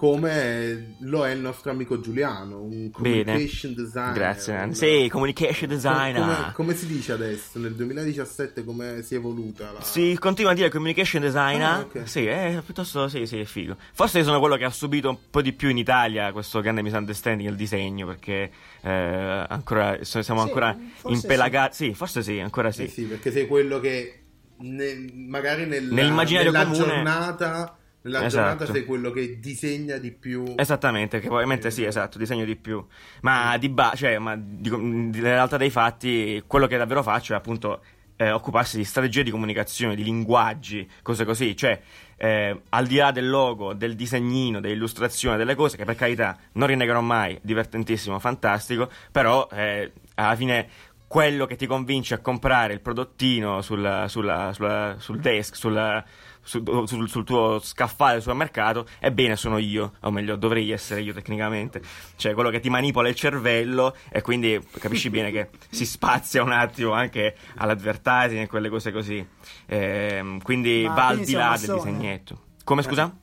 come 0.00 0.94
lo 1.00 1.26
è 1.26 1.30
il 1.32 1.40
nostro 1.40 1.70
amico 1.70 2.00
Giuliano 2.00 2.62
un 2.62 2.90
Bene. 2.96 3.22
communication 3.24 3.74
designer 3.74 4.12
Grazie, 4.14 4.54
Nanni. 4.54 4.68
un- 4.68 4.74
Sì, 4.74 5.08
communication 5.10 5.68
Com- 5.68 5.76
designer. 5.76 6.20
come, 6.20 6.52
come 6.54 6.74
si 6.74 6.86
dice 6.86 7.12
adesso 7.12 7.58
nel 7.58 7.74
2017 7.74 8.64
come 8.64 9.02
si 9.02 9.12
è 9.14 9.18
evoluta 9.18 9.72
la... 9.72 9.82
Si 9.82 10.16
continua 10.18 10.52
a 10.52 10.54
dire 10.54 10.70
communication 10.70 11.20
designer. 11.20 11.62
Ah, 11.70 11.78
ok. 11.80 12.08
Sì, 12.08 12.24
è 12.24 12.62
piuttosto 12.64 13.08
sì, 13.08 13.26
sì, 13.26 13.40
è 13.40 13.44
figo. 13.44 13.76
Forse 13.92 14.24
sono 14.24 14.38
quello 14.40 14.56
che 14.56 14.64
ha 14.64 14.70
subito 14.70 15.10
un 15.10 15.18
po' 15.28 15.42
di 15.42 15.52
più 15.52 15.68
in 15.68 15.76
Italia 15.76 16.32
questo 16.32 16.60
grande 16.62 16.80
misunderstanding 16.80 17.46
del 17.46 17.58
disegno, 17.58 18.06
perché 18.06 18.50
eh, 18.80 19.44
ancora 19.48 19.98
siamo 20.02 20.22
Sì, 20.40 20.46
ancora 20.48 20.78
forse 20.94 21.16
impelagati. 21.20 21.74
Sì. 21.76 21.92
forse 21.94 22.22
sì, 22.22 22.38
ancora 22.38 22.70
sì. 22.70 22.84
Eh 22.84 22.88
sì, 22.88 23.02
perché 23.02 23.30
sei 23.30 23.46
quello 23.46 23.78
che 23.80 24.22
nel- 24.60 25.12
magari 25.14 25.66
nel- 25.66 25.92
Nell'immaginario 25.92 26.50
nella 26.50 26.64
comune- 26.64 26.86
giornata 26.86 27.74
nella 28.02 28.24
Esatto. 28.24 28.48
giornata 28.56 28.72
sei 28.72 28.84
quello 28.84 29.10
che 29.10 29.38
disegna 29.38 29.96
di 29.98 30.10
più 30.10 30.54
Esattamente, 30.56 31.18
che 31.18 31.26
probabilmente 31.26 31.70
sì, 31.70 31.84
esatto, 31.84 32.16
disegno 32.18 32.44
di 32.44 32.56
più. 32.56 32.84
Ma 33.22 33.56
di 33.58 33.68
ba- 33.68 33.92
cioè, 33.94 34.18
ma 34.18 34.36
di- 34.38 34.70
nella 34.70 35.28
realtà 35.30 35.56
dei 35.56 35.70
fatti, 35.70 36.42
quello 36.46 36.66
che 36.66 36.76
davvero 36.78 37.02
faccio 37.02 37.34
è 37.34 37.36
appunto 37.36 37.82
eh, 38.16 38.30
occuparsi 38.32 38.76
di 38.76 38.84
strategie 38.84 39.22
di 39.22 39.30
comunicazione, 39.30 39.94
di 39.94 40.04
linguaggi, 40.04 40.86
cose 41.00 41.24
così. 41.24 41.56
Cioè, 41.56 41.80
eh, 42.18 42.60
al 42.68 42.86
di 42.86 42.96
là 42.96 43.12
del 43.12 43.28
logo, 43.30 43.72
del 43.72 43.96
disegnino, 43.96 44.60
dell'illustrazione, 44.60 45.38
delle 45.38 45.54
cose, 45.54 45.78
che 45.78 45.86
per 45.86 45.94
carità 45.94 46.36
non 46.52 46.68
rinnegherò 46.68 47.00
mai, 47.00 47.38
divertentissimo, 47.40 48.18
fantastico, 48.18 48.90
però 49.10 49.48
eh, 49.52 49.92
alla 50.16 50.36
fine 50.36 50.68
quello 51.06 51.46
che 51.46 51.56
ti 51.56 51.66
convince 51.66 52.12
a 52.14 52.18
comprare 52.18 52.74
il 52.74 52.80
prodottino 52.80 53.62
sulla- 53.62 54.06
sulla- 54.06 54.52
sulla- 54.52 54.96
sul 54.98 55.18
desk, 55.18 55.56
sulla- 55.56 56.04
sul, 56.42 56.62
sul- 56.86 57.08
sul 57.08 57.24
tuo 57.24 57.58
scaffale 57.60 58.12
del 58.14 58.22
supermercato, 58.22 58.86
ebbene 58.98 59.36
sono 59.36 59.58
io, 59.58 59.92
o 60.00 60.10
meglio 60.10 60.36
dovrei 60.36 60.70
essere 60.70 61.00
io 61.02 61.12
tecnicamente, 61.12 61.80
cioè 62.16 62.34
quello 62.34 62.50
che 62.50 62.60
ti 62.60 62.68
manipola 62.70 63.08
il 63.08 63.14
cervello 63.14 63.94
e 64.10 64.22
quindi 64.22 64.58
capisci 64.78 65.10
bene 65.10 65.30
che 65.30 65.50
si 65.70 65.84
spazia 65.86 66.42
un 66.42 66.52
attimo 66.52 66.92
anche 66.92 67.36
all'advertising 67.56 68.42
e 68.42 68.46
quelle 68.48 68.68
cose 68.68 68.92
così, 68.92 69.26
Ehm, 69.66 70.40
quindi 70.42 70.84
Ma 70.86 70.94
va 70.94 71.06
al 71.08 71.20
di 71.20 71.32
là 71.32 71.56
del 71.58 71.74
disegnetto. 71.74 72.44
Come 72.64 72.82
scusa? 72.82 73.14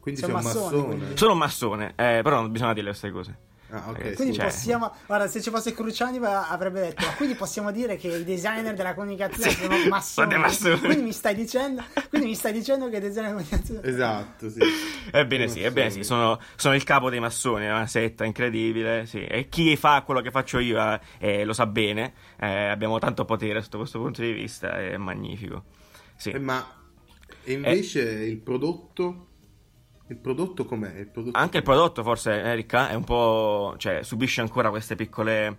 quindi 0.00 0.20
Sei 0.20 0.30
sei 0.30 0.38
un 0.38 0.42
massone, 0.44 0.76
massone. 0.96 1.16
Sono 1.16 1.32
un 1.32 1.38
massone, 1.38 1.86
eh, 1.96 2.20
però 2.22 2.40
non 2.40 2.50
bisogna 2.50 2.72
dire 2.72 2.86
queste 2.86 3.10
cose. 3.10 3.38
Ah, 3.72 3.90
ok, 3.90 3.98
Eh, 4.04 4.12
Quindi 4.14 4.34
Cioè- 4.34 4.46
possiamo, 4.46 4.92
guarda, 5.06 5.28
se 5.28 5.40
ci 5.40 5.48
fosse 5.50 5.72
Cruciani 5.72 6.18
avrebbe 6.18 6.80
detto, 6.80 7.06
ma 7.06 7.12
quindi 7.14 7.34
possiamo 7.36 7.70
dire 7.70 7.96
che 7.96 8.08
i 8.08 8.24
designer 8.24 8.74
della 8.74 8.94
comunicazione 8.94 9.50
Sì, 9.50 9.62
sono 9.62 9.76
massoni. 9.88 10.36
massoni. 10.38 10.78
Quindi 10.80 11.02
mi 11.02 11.12
stai 11.12 11.34
dicendo, 11.34 11.82
quindi 12.08 12.26
mi 12.28 12.34
stai 12.34 12.52
dicendo 12.52 12.88
che 12.88 12.96
i 12.96 13.00
designer 13.00 13.32
della 13.34 13.42
comunicazione 13.42 13.80
esatto 13.88 14.50
sì. 14.50 14.58
Ebbene 15.12 15.48
sì, 15.48 15.62
ebbene 15.62 15.90
sì, 15.90 16.02
sono, 16.02 16.40
sono 16.56 16.74
il 16.74 16.82
capo 16.84 17.10
dei 17.10 17.20
massoni, 17.20 17.66
è 17.66 17.70
una 17.70 17.86
setta 17.86 18.24
incredibile, 18.24 19.06
sì. 19.06 19.24
E 19.24 19.48
chi 19.48 19.76
fa 19.76 20.02
quello 20.02 20.20
che 20.20 20.30
faccio 20.30 20.58
io 20.58 20.78
eh, 20.80 21.00
eh, 21.18 21.44
lo 21.44 21.52
sa 21.52 21.66
bene, 21.66 22.12
eh, 22.40 22.66
abbiamo 22.66 22.98
tanto 22.98 23.24
potere 23.24 23.62
sotto 23.62 23.78
questo 23.78 24.00
punto 24.00 24.20
di 24.22 24.32
vista, 24.32 24.78
è 24.78 24.96
magnifico. 24.96 25.64
Sì. 26.16 26.30
Eh, 26.30 26.38
ma 26.38 26.66
e 27.44 27.52
invece 27.52 28.00
il 28.02 28.38
prodotto 28.38 29.28
il 30.10 30.18
prodotto 30.18 30.64
com'è? 30.64 30.98
Il 30.98 31.08
prodotto 31.08 31.38
Anche 31.38 31.58
il 31.58 31.62
prodotto 31.62 32.02
forse, 32.02 32.32
Erika, 32.32 32.88
è 32.88 32.94
un 32.94 33.04
po'... 33.04 33.74
cioè 33.78 34.02
subisce 34.02 34.40
ancora 34.40 34.70
queste 34.70 34.96
piccole... 34.96 35.58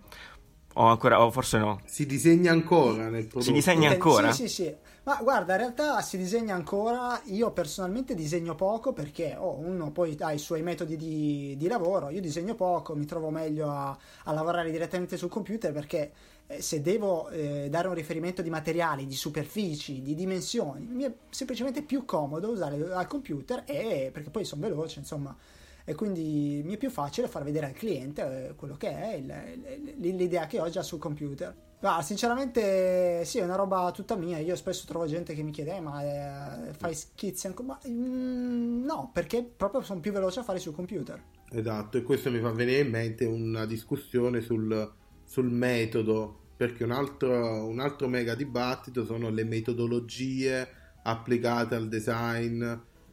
o 0.73 0.85
ancora, 0.85 1.23
o 1.23 1.31
forse 1.31 1.57
no. 1.57 1.81
si 1.85 2.05
disegna 2.05 2.51
ancora 2.51 3.09
nel 3.09 3.25
prodotto 3.25 3.41
Si 3.41 3.51
disegna 3.51 3.89
Eh, 3.89 3.93
ancora? 3.93 4.31
Sì, 4.31 4.47
sì, 4.47 4.63
sì. 4.63 4.75
Ma 5.03 5.17
guarda, 5.19 5.53
in 5.53 5.59
realtà 5.59 5.99
si 6.01 6.15
disegna 6.15 6.53
ancora. 6.53 7.19
Io 7.25 7.51
personalmente 7.51 8.13
disegno 8.13 8.53
poco 8.53 8.93
perché 8.93 9.35
oh, 9.35 9.57
uno 9.57 9.91
poi 9.91 10.15
ha 10.19 10.31
i 10.31 10.37
suoi 10.37 10.61
metodi 10.61 10.95
di, 10.95 11.55
di 11.57 11.67
lavoro. 11.67 12.09
Io 12.09 12.21
disegno 12.21 12.53
poco, 12.53 12.93
mi 12.95 13.05
trovo 13.05 13.31
meglio 13.31 13.71
a, 13.71 13.97
a 14.25 14.31
lavorare 14.31 14.69
direttamente 14.69 15.17
sul 15.17 15.29
computer 15.29 15.71
perché 15.73 16.11
eh, 16.47 16.61
se 16.61 16.81
devo 16.81 17.29
eh, 17.29 17.67
dare 17.69 17.87
un 17.87 17.93
riferimento 17.93 18.41
di 18.41 18.49
materiali, 18.49 19.05
di 19.05 19.15
superfici, 19.15 20.01
di 20.01 20.15
dimensioni, 20.15 20.85
mi 20.85 21.03
è 21.03 21.13
semplicemente 21.29 21.81
più 21.83 22.05
comodo 22.05 22.49
usare 22.49 22.91
al 22.93 23.07
computer 23.07 23.63
e 23.65 24.09
perché 24.13 24.29
poi 24.29 24.43
sono 24.45 24.61
veloce, 24.61 24.99
insomma. 24.99 25.35
E 25.83 25.95
quindi 25.95 26.61
mi 26.63 26.75
è 26.75 26.77
più 26.77 26.91
facile 26.91 27.27
far 27.27 27.43
vedere 27.43 27.65
al 27.65 27.73
cliente 27.73 28.49
eh, 28.49 28.55
quello 28.55 28.77
che 28.77 28.89
è 28.89 29.13
il- 29.15 29.95
l'idea 29.97 30.45
che 30.45 30.59
ho 30.59 30.69
già 30.69 30.83
sul 30.83 30.99
computer. 30.99 31.53
Ma 31.79 31.99
sinceramente 32.03 33.25
sì, 33.25 33.39
è 33.39 33.43
una 33.43 33.55
roba 33.55 33.89
tutta 33.91 34.15
mia. 34.15 34.37
Io 34.37 34.55
spesso 34.55 34.85
trovo 34.85 35.07
gente 35.07 35.33
che 35.33 35.41
mi 35.41 35.49
chiede, 35.49 35.77
"Eh, 35.77 35.79
ma 35.79 36.67
eh, 36.67 36.73
fai 36.73 36.93
schizzi 36.93 37.47
ancora? 37.47 37.79
Mm, 37.87 38.83
no, 38.83 39.09
perché 39.11 39.43
proprio 39.43 39.81
sono 39.81 39.99
più 39.99 40.11
veloce 40.11 40.41
a 40.41 40.43
fare 40.43 40.59
sul 40.59 40.75
computer. 40.75 41.19
Esatto, 41.49 41.97
e 41.97 42.03
questo 42.03 42.29
mi 42.29 42.39
fa 42.39 42.51
venire 42.51 42.81
in 42.81 42.89
mente 42.91 43.25
una 43.25 43.65
discussione 43.65 44.41
sul, 44.41 44.91
sul 45.31 45.49
metodo, 45.49 46.37
perché 46.57 46.83
un 46.83 46.91
altro, 46.91 47.65
un 47.67 47.79
altro 47.79 48.07
mega 48.07 48.35
dibattito 48.35 49.05
sono 49.05 49.29
le 49.29 49.43
metodologie 49.43 50.67
applicate 51.03 51.75
al 51.75 51.87
design 51.87 52.63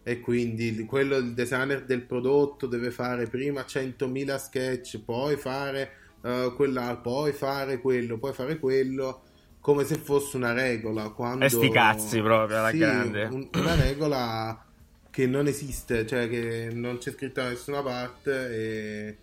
e 0.02 0.20
quindi 0.20 0.64
il- 0.66 0.86
quello 0.86 1.16
il 1.16 1.34
designer 1.34 1.84
del 1.84 2.02
prodotto 2.04 2.66
deve 2.66 2.90
fare 2.90 3.28
prima 3.28 3.64
100.000 3.64 4.38
sketch, 4.38 5.00
poi 5.04 5.36
fare 5.36 5.92
eh, 6.22 6.52
quella, 6.56 6.96
poi 6.96 7.32
fare 7.32 7.80
quello, 7.80 8.18
poi 8.18 8.32
fare 8.32 8.58
quello, 8.58 9.22
come 9.60 9.84
se 9.84 9.96
fosse 9.96 10.36
una 10.36 10.52
regola. 10.52 11.10
Quando... 11.10 11.44
E 11.44 11.48
sti 11.48 11.68
cazzi 11.70 12.20
proprio, 12.20 12.58
alla 12.58 12.70
Sì, 12.70 12.78
grande. 12.80 13.30
un- 13.30 13.48
una 13.54 13.74
regola 13.74 14.64
che 15.10 15.26
non 15.26 15.46
esiste, 15.46 16.06
cioè 16.06 16.28
che 16.28 16.70
non 16.72 16.98
c'è 16.98 17.12
scritto 17.12 17.40
da 17.42 17.48
nessuna 17.50 17.82
parte 17.82 18.50
e 18.50 19.18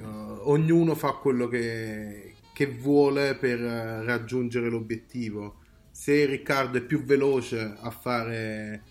uh, 0.00 0.50
ognuno 0.50 0.94
fa 0.94 1.12
quello 1.12 1.48
che, 1.48 2.34
che 2.52 2.66
vuole 2.66 3.34
per 3.34 3.60
uh, 3.60 4.04
raggiungere 4.04 4.68
l'obiettivo. 4.68 5.56
Se 5.90 6.24
Riccardo 6.24 6.78
è 6.78 6.82
più 6.82 7.04
veloce 7.04 7.76
a 7.78 7.90
fare 7.90 8.82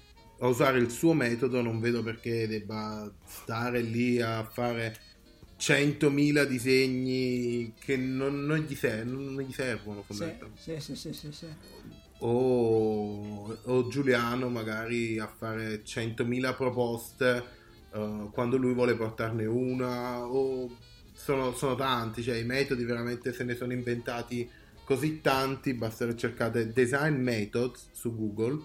a 0.42 0.48
usare 0.48 0.80
il 0.80 0.90
suo 0.90 1.14
metodo, 1.14 1.62
non 1.62 1.80
vedo 1.80 2.02
perché 2.02 2.48
debba 2.48 3.12
stare 3.26 3.82
lì 3.82 4.20
a 4.20 4.44
fare 4.44 4.98
100.000 5.60 6.44
disegni 6.46 7.74
che 7.80 7.96
non, 7.96 8.44
non, 8.46 8.58
gli, 8.58 8.74
ser- 8.74 9.06
non 9.06 9.40
gli, 9.40 9.52
servono. 9.52 10.04
Sì, 10.10 10.80
sì, 10.80 10.96
sì, 10.96 11.14
sì, 11.14 11.32
sì. 11.32 11.46
O, 12.20 13.56
o, 13.64 13.88
Giuliano 13.88 14.50
magari 14.50 15.20
a 15.20 15.28
fare 15.28 15.84
100.000 15.84 16.56
proposte 16.56 17.44
uh, 17.92 18.32
quando 18.32 18.58
lui 18.58 18.74
vuole 18.74 18.96
portarne 18.96 19.46
una 19.46 20.26
o 20.26 20.70
sono, 21.24 21.54
sono, 21.54 21.76
tanti, 21.76 22.24
cioè 22.24 22.36
i 22.36 22.44
metodi 22.44 22.84
veramente 22.84 23.34
se 23.34 23.44
ne 23.44 23.56
sono 23.56 23.74
inventati 23.74 24.50
così 24.84 25.22
tanti, 25.22 25.74
basta 25.74 26.14
cercate 26.16 26.72
design 26.72 27.16
methods 27.22 27.90
su 27.92 28.16
Google 28.16 28.60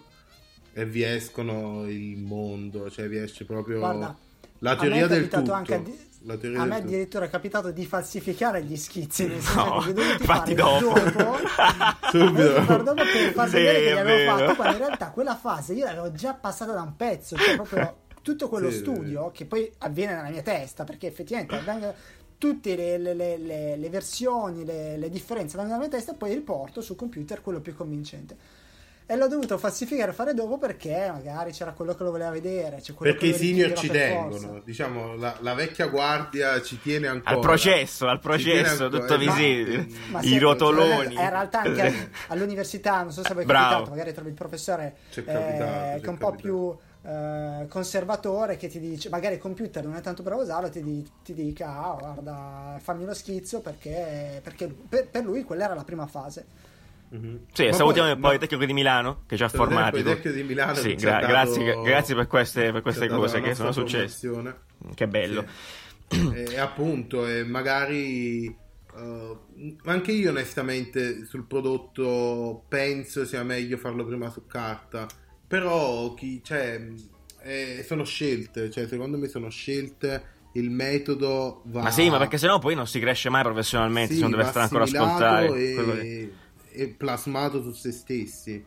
e 0.72 0.84
vi 0.86 1.02
escono 1.02 1.88
il 1.88 2.18
mondo, 2.18 2.90
cioè 2.90 3.08
vi 3.08 3.18
esce 3.18 3.44
proprio 3.44 3.78
Guarda, 3.80 4.16
la 4.60 4.76
teoria 4.76 5.06
del 5.06 5.28
tutto. 5.28 5.52
Anche 5.52 5.82
di- 5.82 6.04
la 6.24 6.36
teoria 6.36 6.60
a 6.60 6.64
del 6.64 6.70
me 6.70 6.76
tutto. 6.76 6.86
addirittura 6.88 7.24
è 7.26 7.28
capitato 7.28 7.70
di 7.70 7.84
falsificare 7.84 8.62
gli 8.64 8.76
schizzi, 8.76 9.26
nel 9.26 9.40
senso 9.42 9.56
No, 9.56 9.78
che 9.78 10.24
fare 10.24 10.54
dopo. 10.54 10.94
dopo, 10.94 11.36
Subito. 12.10 12.82
dopo 12.82 13.08
per 13.08 13.32
far 13.32 13.48
Sì, 13.48 13.56
vedere 13.56 13.82
che 13.82 13.90
è 13.90 13.92
li 13.92 13.98
avevo 13.98 14.18
fatto, 14.18 14.54
quando 14.54 14.74
in 14.74 14.80
realtà 14.80 15.10
quella 15.10 15.36
fase 15.36 15.74
io 15.74 15.84
l'avevo 15.84 16.12
già 16.12 16.34
passata 16.34 16.72
da 16.72 16.82
un 16.82 16.96
pezzo, 16.96 17.38
cioè 17.38 17.54
proprio 17.54 18.04
tutto 18.22 18.48
quello 18.48 18.70
Sì, 18.70 18.76
studio 18.78 19.30
che 19.30 19.44
poi 19.46 19.70
avviene 19.78 20.14
nella 20.14 20.30
mia 20.30 20.42
testa, 20.42 20.84
perché 20.84 21.06
effettivamente 21.06 21.56
avvenga- 21.56 21.94
tutte 22.38 22.76
le, 22.76 22.98
le- 22.98 23.14
le- 23.14 23.38
le- 23.38 23.76
le 23.76 23.88
versioni, 23.90 24.64
le, 24.64 24.96
le 24.96 25.08
differenze 25.10 25.56
nella 25.56 25.78
mia 25.78 25.88
testa 25.88 26.12
e 26.12 26.16
poi 26.16 26.34
riporto 26.34 26.80
sul 26.80 26.96
computer 26.96 27.40
quello 27.40 27.60
più 27.60 27.74
convincente. 27.74 28.36
E 29.08 29.14
l'ho 29.14 29.28
dovuto 29.28 29.56
falsificare 29.56 30.10
e 30.10 30.14
fare 30.14 30.34
dopo 30.34 30.58
perché 30.58 31.08
magari 31.12 31.52
c'era 31.52 31.70
quello 31.70 31.94
che 31.94 32.02
lo 32.02 32.10
voleva 32.10 32.30
vedere. 32.30 32.82
Perché 32.98 33.26
i 33.26 33.34
senior 33.34 33.72
ci 33.74 33.86
per 33.86 33.96
tengono, 33.96 34.36
forza. 34.36 34.60
diciamo, 34.64 35.14
la, 35.14 35.36
la 35.42 35.54
vecchia 35.54 35.86
guardia 35.86 36.60
ci 36.60 36.80
tiene 36.80 37.06
ancora. 37.06 37.36
Al 37.36 37.40
processo, 37.40 38.08
al 38.08 38.18
processo, 38.18 38.82
ancora, 38.86 39.00
tutto 39.02 39.14
esatto. 39.14 39.18
visibile. 39.38 39.86
Ma 40.10 40.20
I 40.22 40.26
se- 40.30 40.38
rotoloni. 40.40 41.14
In 41.14 41.30
realtà 41.30 41.60
anche 41.60 42.10
all'università, 42.26 43.00
non 43.02 43.12
so 43.12 43.22
se 43.22 43.32
voi 43.32 43.44
Bravo. 43.44 43.68
capitato, 43.68 43.90
magari 43.90 44.12
trovi 44.12 44.28
il 44.30 44.34
professore 44.34 44.96
eh, 45.14 45.22
che 45.24 46.00
è 46.02 46.08
un 46.08 46.18
po' 46.18 46.32
più 46.34 46.76
eh, 47.06 47.66
conservatore 47.68 48.56
che 48.56 48.68
ti 48.68 48.80
dice, 48.80 49.08
magari 49.08 49.34
il 49.34 49.40
computer 49.40 49.84
non 49.84 49.94
è 49.94 50.00
tanto 50.00 50.22
bravo 50.22 50.40
a 50.40 50.44
usarlo, 50.44 50.68
ti, 50.70 51.08
ti 51.22 51.34
dica, 51.34 51.68
ah, 51.78 51.96
guarda, 51.98 52.78
fammi 52.80 53.04
lo 53.04 53.14
schizzo 53.14 53.60
perché, 53.60 54.40
perché 54.42 54.66
per, 54.66 55.08
per 55.08 55.24
lui 55.24 55.44
quella 55.44 55.64
era 55.64 55.74
la 55.74 55.84
prima 55.84 56.06
fase. 56.06 56.44
Mhm. 57.08 57.46
Sì, 57.52 57.66
Ma 57.66 57.72
salutiamo 57.72 58.08
poi- 58.08 58.16
il 58.16 58.20
Politecnico 58.20 58.64
di 58.64 58.72
Milano 58.72 59.22
che 59.26 59.36
ci 59.36 59.44
ha 59.44 59.48
salutiamo 59.48 59.84
il. 59.86 59.90
Politecnico 59.92 60.36
di 60.36 60.42
Milano 60.42 60.74
Sì, 60.74 60.94
gra- 60.96 61.20
dato- 61.20 61.26
grazie, 61.28 61.80
grazie 61.82 62.14
per 62.16 62.26
queste, 62.26 62.72
per 62.72 62.82
queste 62.82 63.06
cose 63.08 63.40
che 63.40 63.54
sono 63.54 63.70
successe. 63.70 64.28
Che 64.94 65.06
bello. 65.06 65.44
Sì. 66.08 66.32
e 66.34 66.58
appunto, 66.58 67.26
e 67.26 67.44
magari 67.44 68.46
eh, 68.46 69.36
anche 69.84 70.12
io 70.12 70.30
onestamente 70.30 71.24
sul 71.24 71.44
prodotto 71.46 72.64
penso 72.68 73.24
sia 73.24 73.42
meglio 73.44 73.76
farlo 73.76 74.04
prima 74.04 74.28
su 74.30 74.46
carta, 74.46 75.06
però 75.46 76.14
chi, 76.14 76.40
cioè, 76.42 76.80
eh, 77.42 77.84
sono 77.86 78.04
scelte, 78.04 78.70
cioè 78.70 78.86
secondo 78.86 79.16
me 79.18 79.28
sono 79.28 79.48
scelte, 79.48 80.34
il 80.52 80.70
metodo 80.70 81.62
va... 81.66 81.82
Ma 81.82 81.90
sì, 81.90 82.08
ma 82.08 82.18
perché 82.18 82.38
sennò 82.38 82.58
poi 82.58 82.74
non 82.74 82.86
si 82.86 82.98
cresce 82.98 83.28
mai 83.28 83.42
professionalmente 83.42 84.12
Sì, 84.12 84.16
se 84.16 84.22
non 84.22 84.30
deve 84.32 84.44
stare 84.44 84.64
ancora 84.64 84.84
a 84.84 84.86
ascoltare. 84.86 85.56
E, 85.56 86.32
e 86.70 86.88
plasmato 86.88 87.62
su 87.62 87.72
se 87.72 87.92
stessi, 87.92 88.64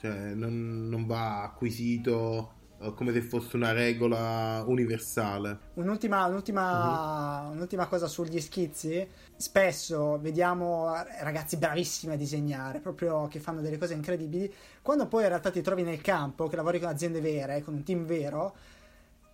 cioè 0.00 0.34
non, 0.34 0.88
non 0.88 1.06
va 1.06 1.42
acquisito 1.42 2.52
come 2.92 3.12
se 3.12 3.22
fosse 3.22 3.56
una 3.56 3.72
regola 3.72 4.62
universale. 4.66 5.58
Un'ultima, 5.74 6.26
un'ultima, 6.26 7.48
un'ultima 7.52 7.86
cosa 7.86 8.06
sugli 8.06 8.40
schizzi. 8.40 9.06
Spesso 9.36 10.18
vediamo 10.20 10.92
ragazzi 11.20 11.56
bravissimi 11.56 12.14
a 12.14 12.16
disegnare, 12.16 12.80
proprio 12.80 13.26
che 13.28 13.40
fanno 13.40 13.60
delle 13.60 13.78
cose 13.78 13.94
incredibili. 13.94 14.52
Quando 14.82 15.06
poi 15.06 15.22
in 15.22 15.28
realtà 15.28 15.50
ti 15.50 15.62
trovi 15.62 15.82
nel 15.82 16.00
campo, 16.00 16.46
che 16.48 16.56
lavori 16.56 16.78
con 16.78 16.88
aziende 16.88 17.20
vere, 17.20 17.62
con 17.62 17.74
un 17.74 17.82
team 17.82 18.04
vero, 18.04 18.54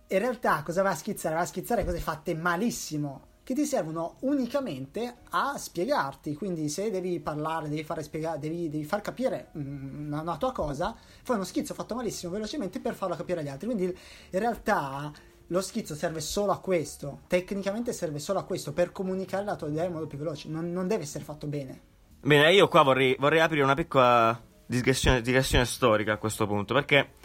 in 0.07 0.19
realtà 0.19 0.61
cosa 0.63 0.81
va 0.81 0.89
a 0.91 0.95
schizzare? 0.95 1.35
Va 1.35 1.41
a 1.41 1.45
schizzare 1.45 1.85
cose 1.85 1.99
fatte 1.99 2.35
malissimo, 2.35 3.29
che 3.51 3.61
ti 3.61 3.65
servono 3.65 4.15
unicamente 4.21 5.17
a 5.31 5.57
spiegarti. 5.57 6.35
Quindi 6.35 6.69
se 6.69 6.89
devi 6.89 7.19
parlare, 7.19 7.67
devi, 7.67 7.85
spiega- 7.99 8.37
devi, 8.37 8.69
devi 8.69 8.85
far 8.85 9.01
capire 9.01 9.49
mm, 9.57 10.07
una, 10.07 10.21
una 10.21 10.37
tua 10.37 10.53
cosa, 10.53 10.95
fai 11.21 11.35
uno 11.35 11.43
schizzo 11.43 11.73
fatto 11.73 11.93
malissimo 11.93 12.31
velocemente 12.31 12.79
per 12.79 12.95
farlo 12.95 13.15
capire 13.15 13.41
agli 13.41 13.49
altri. 13.49 13.67
Quindi 13.67 13.85
in 13.85 14.39
realtà 14.39 15.11
lo 15.47 15.61
schizzo 15.61 15.95
serve 15.95 16.21
solo 16.21 16.53
a 16.53 16.59
questo, 16.59 17.21
tecnicamente 17.27 17.91
serve 17.91 18.19
solo 18.19 18.39
a 18.39 18.43
questo, 18.43 18.71
per 18.71 18.93
comunicare 18.93 19.43
la 19.43 19.57
tua 19.57 19.67
idea 19.67 19.83
in 19.83 19.91
modo 19.91 20.07
più 20.07 20.17
veloce, 20.17 20.47
non, 20.47 20.71
non 20.71 20.87
deve 20.87 21.03
essere 21.03 21.25
fatto 21.25 21.45
bene. 21.45 21.81
Bene, 22.21 22.53
io 22.53 22.69
qua 22.69 22.83
vorrei, 22.83 23.17
vorrei 23.19 23.41
aprire 23.41 23.63
una 23.63 23.73
piccola 23.73 24.41
digressione, 24.65 25.65
storica 25.65 26.13
a 26.13 26.17
questo 26.17 26.47
punto, 26.47 26.73
perché 26.73 27.15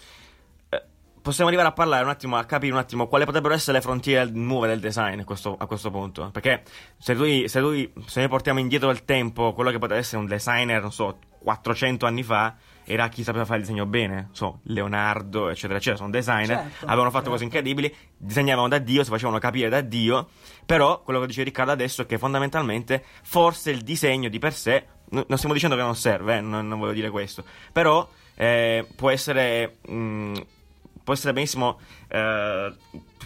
possiamo 1.27 1.49
arrivare 1.49 1.71
a 1.71 1.73
parlare 1.73 2.05
un 2.05 2.11
attimo, 2.11 2.37
a 2.37 2.45
capire 2.45 2.73
un 2.73 2.79
attimo 2.79 3.09
quali 3.09 3.25
potrebbero 3.25 3.53
essere 3.53 3.79
le 3.79 3.83
frontiere 3.83 4.31
nuove 4.31 4.69
del 4.69 4.79
design 4.79 5.19
a 5.19 5.25
questo, 5.25 5.57
a 5.59 5.67
questo 5.67 5.91
punto. 5.91 6.31
Perché 6.31 6.63
se, 6.99 7.15
lui, 7.15 7.49
se, 7.49 7.59
lui, 7.59 7.93
se 8.07 8.21
noi 8.21 8.29
portiamo 8.29 8.61
indietro 8.61 8.91
il 8.91 9.05
tempo, 9.05 9.53
quello 9.53 9.73
che 9.73 9.79
poteva 9.79 9.99
essere 9.99 10.19
un 10.19 10.27
designer, 10.27 10.81
non 10.81 10.93
so, 10.93 11.19
400 11.43 12.07
anni 12.07 12.23
fa, 12.23 12.55
era 12.85 13.09
chi 13.09 13.25
sapeva 13.25 13.45
fare 13.45 13.59
il 13.59 13.65
disegno 13.65 13.87
bene, 13.87 14.29
so, 14.31 14.61
Leonardo, 14.65 15.49
eccetera, 15.49 15.79
eccetera, 15.79 15.97
sono 15.97 16.11
designer, 16.11 16.59
Certo, 16.59 16.85
avevano 16.87 17.11
fatto 17.11 17.25
certo. 17.25 17.31
cose 17.31 17.45
incredibili, 17.45 17.93
disegnavano 18.17 18.69
da 18.69 18.79
Dio, 18.79 19.03
si 19.03 19.11
facevano 19.11 19.39
capire 19.39 19.69
da 19.69 19.81
Dio, 19.81 20.29
però 20.65 21.03
quello 21.03 21.19
che 21.19 21.27
dice 21.27 21.43
Riccardo 21.43 21.73
adesso 21.73 22.03
è 22.03 22.07
che 22.07 22.19
fondamentalmente 22.19 23.03
forse 23.25 23.73
il 23.73 23.81
disegno 23.83 24.29
di 24.29 24.39
per 24.39 24.55
sé, 24.55 24.87
n- 25.11 25.25
non 25.27 25.37
stiamo 25.37 25.55
dicendo 25.55 25.75
che 25.75 25.83
non 25.83 25.97
serve, 25.97 26.37
eh, 26.37 26.41
non, 26.41 26.69
non 26.69 26.79
voglio 26.79 26.93
dire 26.93 27.11
questo, 27.11 27.43
però 27.73 28.09
eh, 28.37 28.87
può 28.95 29.11
essere... 29.11 29.79
mh, 29.89 30.33
può 31.07 31.15
essere 31.15 31.33
benissimo... 31.33 31.79
eh, 32.09 32.75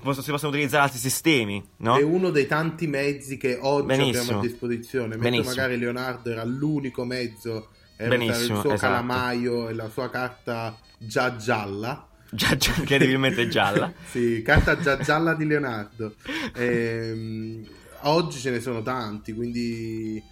si 0.02 0.30
possono 0.30 0.50
utilizzare 0.50 0.82
altri 0.82 0.98
sistemi, 0.98 1.66
no? 1.78 1.96
È 1.96 2.02
uno 2.02 2.28
dei 2.28 2.46
tanti 2.46 2.86
mezzi 2.86 3.38
che 3.38 3.56
oggi 3.58 3.86
Benissimo. 3.86 4.20
abbiamo 4.20 4.40
a 4.40 4.42
disposizione. 4.42 5.08
Mentre 5.08 5.30
Benissimo. 5.30 5.54
magari 5.54 5.78
Leonardo 5.78 6.30
era 6.30 6.44
l'unico 6.44 7.04
mezzo, 7.04 7.70
era 7.96 8.10
Benissimo, 8.10 8.56
il 8.56 8.60
suo 8.60 8.74
esatto. 8.74 8.92
calamaio 8.92 9.70
e 9.70 9.72
la 9.72 9.88
sua 9.88 10.10
carta 10.10 10.78
già 10.98 11.36
gialla. 11.36 12.06
Già, 12.30 12.54
già 12.54 12.74
incredibilmente 12.76 13.48
gialla. 13.48 13.90
sì, 14.10 14.42
carta 14.44 14.78
già 14.78 14.98
gialla 14.98 15.32
di 15.32 15.46
Leonardo. 15.46 16.14
Ehm, 16.54 17.66
oggi 18.02 18.38
ce 18.38 18.50
ne 18.50 18.60
sono 18.60 18.82
tanti, 18.82 19.32
quindi 19.32 20.16
eh, 20.16 20.22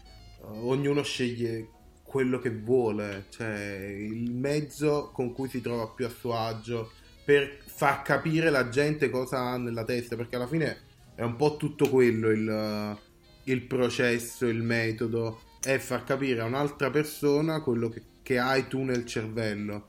ognuno 0.42 1.02
sceglie 1.02 1.70
quello 2.02 2.38
che 2.38 2.50
vuole, 2.50 3.24
cioè 3.30 3.86
il 3.88 4.32
mezzo 4.32 5.10
con 5.12 5.32
cui 5.32 5.48
si 5.48 5.62
trova 5.62 5.88
più 5.88 6.04
a 6.04 6.10
suo 6.10 6.36
agio 6.36 6.92
per 7.28 7.58
far 7.66 8.00
capire 8.00 8.48
la 8.48 8.70
gente 8.70 9.10
cosa 9.10 9.38
ha 9.40 9.58
nella 9.58 9.84
testa, 9.84 10.16
perché 10.16 10.36
alla 10.36 10.46
fine 10.46 10.78
è 11.14 11.20
un 11.20 11.36
po' 11.36 11.58
tutto 11.58 11.90
quello 11.90 12.30
il, 12.30 12.98
il 13.44 13.60
processo, 13.64 14.46
il 14.46 14.62
metodo, 14.62 15.40
è 15.62 15.76
far 15.76 16.04
capire 16.04 16.40
a 16.40 16.46
un'altra 16.46 16.88
persona 16.88 17.60
quello 17.60 17.90
che, 17.90 18.02
che 18.22 18.38
hai 18.38 18.66
tu 18.66 18.82
nel 18.82 19.04
cervello. 19.04 19.88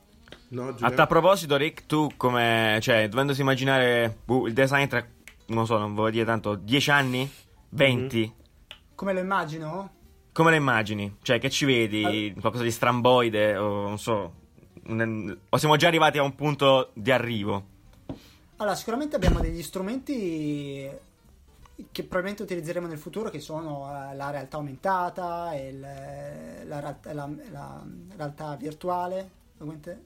No, 0.49 0.75
A 0.81 0.91
tal 0.91 1.07
proposito, 1.07 1.55
Rick, 1.55 1.85
tu 1.85 2.09
come, 2.17 2.77
cioè, 2.81 3.07
dovendosi 3.07 3.39
immaginare 3.39 4.17
boh, 4.25 4.45
il 4.45 4.51
design 4.51 4.87
tra, 4.87 5.07
non 5.45 5.65
so, 5.65 5.77
non 5.77 5.93
voglio 5.93 6.11
dire 6.11 6.25
tanto, 6.25 6.55
10 6.55 6.91
anni? 6.91 7.31
20? 7.69 8.33
Come 8.95 9.13
lo 9.13 9.19
immagino? 9.21 9.93
Come 10.33 10.51
le 10.51 10.57
immagini? 10.57 11.15
Cioè, 11.21 11.39
che 11.39 11.49
ci 11.49 11.63
vedi? 11.63 12.35
Qualcosa 12.37 12.65
di 12.65 12.71
stramboide? 12.71 13.55
O 13.55 13.87
non 13.87 13.97
so. 13.97 14.38
O 14.91 15.57
siamo 15.57 15.75
già 15.75 15.87
arrivati 15.87 16.17
a 16.17 16.23
un 16.23 16.33
punto 16.33 16.89
di 16.93 17.11
arrivo? 17.11 17.77
Allora, 18.57 18.75
sicuramente 18.75 19.15
abbiamo 19.15 19.39
degli 19.39 19.61
strumenti 19.61 20.89
che 21.91 22.01
probabilmente 22.03 22.41
utilizzeremo 22.43 22.87
nel 22.87 22.97
futuro, 22.97 23.29
che 23.29 23.39
sono 23.39 23.87
eh, 23.87 24.15
la 24.15 24.31
realtà 24.31 24.57
aumentata, 24.57 25.53
e 25.53 25.67
il- 25.69 25.79
la, 26.67 26.79
realtà- 26.79 27.13
la- 27.13 27.29
la 27.51 27.83
realtà 28.15 28.55
virtuale. 28.55 29.37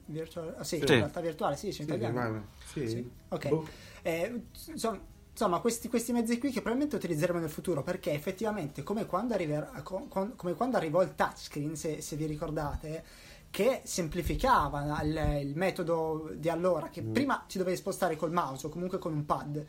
Virtual- 0.06 0.54
ah, 0.58 0.64
sì, 0.64 0.76
Sì. 0.78 0.86
la 0.86 0.94
realtà 0.94 1.20
virtuale, 1.20 1.56
sì, 1.56 1.72
sì, 1.72 1.82
in 1.82 1.88
Sì, 1.88 1.94
italiano. 1.94 2.46
Sì. 2.64 2.88
Sì, 2.88 3.10
ok. 3.28 3.48
Boh. 3.48 3.68
Eh, 4.02 4.40
insomma, 4.66 5.00
insomma, 5.30 5.60
questi, 5.60 5.88
questi 5.88 6.12
mezzi 6.12 6.38
qui 6.38 6.48
che 6.50 6.60
probabilmente 6.60 6.96
utilizzeremo 6.96 7.38
nel 7.38 7.48
futuro 7.50 7.82
perché 7.82 8.12
effettivamente 8.12 8.82
come 8.82 9.06
quando, 9.06 9.32
arriverà- 9.34 9.70
come 9.82 10.54
quando 10.54 10.76
arrivò 10.76 11.02
il 11.02 11.14
touchscreen 11.14 11.74
se, 11.76 12.00
se 12.00 12.16
vi 12.16 12.26
ricordate 12.26 13.04
che 13.54 13.82
semplificava 13.84 15.00
il, 15.02 15.38
il 15.42 15.56
metodo 15.56 16.32
di 16.34 16.48
allora, 16.48 16.88
che 16.88 17.04
prima 17.04 17.44
ti 17.46 17.56
dovevi 17.56 17.76
spostare 17.76 18.16
col 18.16 18.32
mouse 18.32 18.66
o 18.66 18.68
comunque 18.68 18.98
con 18.98 19.12
un 19.12 19.24
pad. 19.24 19.64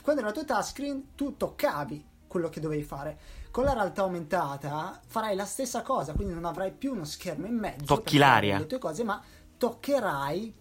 Quando 0.00 0.22
era 0.22 0.30
la 0.30 0.32
tua 0.32 0.44
touchscreen, 0.44 1.14
tu 1.14 1.36
toccavi 1.36 2.06
quello 2.26 2.48
che 2.48 2.58
dovevi 2.58 2.82
fare. 2.82 3.18
Con 3.50 3.64
la 3.64 3.74
realtà 3.74 4.00
aumentata 4.00 4.98
farai 5.06 5.36
la 5.36 5.44
stessa 5.44 5.82
cosa, 5.82 6.14
quindi 6.14 6.32
non 6.32 6.46
avrai 6.46 6.72
più 6.72 6.92
uno 6.92 7.04
schermo 7.04 7.44
in 7.44 7.56
mezzo. 7.56 7.84
Tocchi 7.84 8.16
l'aria. 8.16 8.56
Le 8.56 8.66
tue 8.66 8.78
cose, 8.78 9.04
ma 9.04 9.22
toccherai 9.58 10.54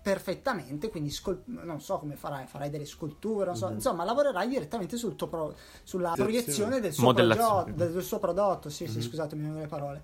perfettamente, 0.00 0.90
quindi 0.90 1.10
scol- 1.10 1.42
non 1.46 1.80
so 1.80 1.98
come 1.98 2.14
farai, 2.14 2.46
farai 2.46 2.70
delle 2.70 2.86
sculture, 2.86 3.46
non 3.46 3.56
so, 3.56 3.68
insomma, 3.68 4.04
lavorerai 4.04 4.46
direttamente 4.46 4.96
sul 4.96 5.16
tuo 5.16 5.26
pro- 5.26 5.56
sulla 5.82 6.12
proiezione 6.14 6.78
del 6.78 6.92
suo, 6.92 7.12
prodotto, 7.12 7.72
del, 7.72 8.00
suo 8.00 8.20
prodotto. 8.20 8.70
Sì, 8.70 8.86
sì, 8.86 9.02
scusatemi, 9.02 9.58
le 9.58 9.66
parole. 9.66 10.02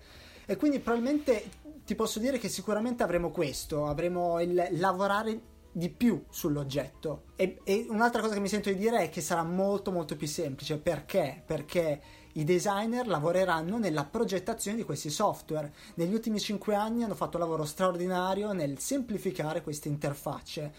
E 0.49 0.57
quindi 0.57 0.79
probabilmente 0.79 1.64
ti 1.87 1.94
posso 1.94 2.18
dire 2.18 2.38
che 2.38 2.49
sicuramente 2.49 3.05
avremo 3.05 3.31
questo, 3.31 3.87
avremo 3.87 4.40
il 4.40 4.68
lavorare 4.72 5.55
di 5.70 5.88
più 5.88 6.25
sull'oggetto. 6.29 7.27
E, 7.37 7.61
e 7.62 7.87
un'altra 7.88 8.20
cosa 8.20 8.35
che 8.35 8.40
mi 8.40 8.49
sento 8.49 8.70
di 8.70 8.77
dire 8.77 9.05
è 9.05 9.09
che 9.09 9.20
sarà 9.20 9.44
molto 9.44 9.92
molto 9.92 10.16
più 10.16 10.27
semplice. 10.27 10.79
Perché? 10.79 11.42
Perché 11.46 12.01
i 12.33 12.44
designer 12.44 13.07
lavoreranno 13.07 13.79
nella 13.79 14.05
progettazione 14.05 14.79
di 14.79 14.85
questi 14.85 15.11
software. 15.11 15.72
Negli 15.94 16.12
ultimi 16.12 16.40
5 16.40 16.75
anni 16.75 17.05
hanno 17.05 17.14
fatto 17.14 17.37
un 17.37 17.42
lavoro 17.42 17.64
straordinario 17.64 18.53
nel 18.53 18.79
semplificare 18.79 19.62
queste 19.62 19.88
interfacce. 19.88 20.72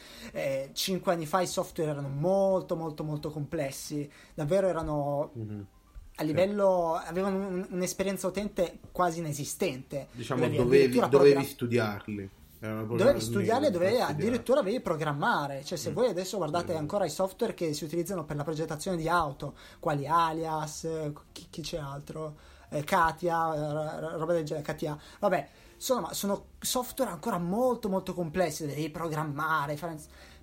5 0.73 1.13
anni 1.13 1.25
fa 1.25 1.41
i 1.41 1.47
software 1.47 1.91
erano 1.91 2.09
molto 2.09 2.75
molto 2.75 3.03
molto 3.03 3.31
complessi, 3.31 4.09
davvero 4.33 4.67
erano 4.67 5.31
a 6.19 6.23
livello 6.23 6.93
avevano 6.93 7.37
un- 7.37 7.67
un'esperienza 7.71 8.27
utente 8.27 8.79
quasi 8.91 9.19
inesistente. 9.19 10.07
Diciamo, 10.11 10.41
Dovevi 10.41 10.57
dovevi, 10.57 10.87
dovevi 10.99 11.09
program- 11.09 11.43
studiarli. 11.43 12.29
Dovevi 12.59 12.87
da 12.97 13.03
dovevi 13.03 13.19
studiare. 13.21 14.01
addirittura 14.01 14.61
avevi 14.61 14.79
programmare. 14.79 15.63
Cioè, 15.63 15.77
se 15.77 15.91
voi 15.91 16.09
adesso 16.09 16.37
guardate 16.37 16.75
ancora 16.75 17.05
i 17.05 17.09
software 17.11 17.53
che 17.53 17.73
si 17.73 17.83
utilizzano 17.83 18.25
per 18.25 18.35
la 18.35 18.43
progettazione 18.43 18.97
di 18.97 19.07
auto, 19.07 19.53
quali 19.79 20.07
Alias, 20.07 20.85
eh, 20.85 21.13
chi, 21.31 21.47
chi 21.51 21.61
c'è 21.61 21.77
altro? 21.77 22.35
Eh, 22.69 22.83
Katia, 22.83 23.53
eh, 23.53 23.99
ro- 24.01 24.17
roba 24.17 24.33
del 24.33 24.43
genere, 24.43 24.65
Katia. 24.65 24.97
Vabbè, 25.19 25.47
sono, 25.77 26.09
sono 26.13 26.45
software 26.59 27.11
ancora 27.11 27.37
molto 27.37 27.89
molto 27.89 28.15
complessi, 28.15 28.65
devi 28.65 28.89
programmare, 28.89 29.77
fare... 29.77 29.95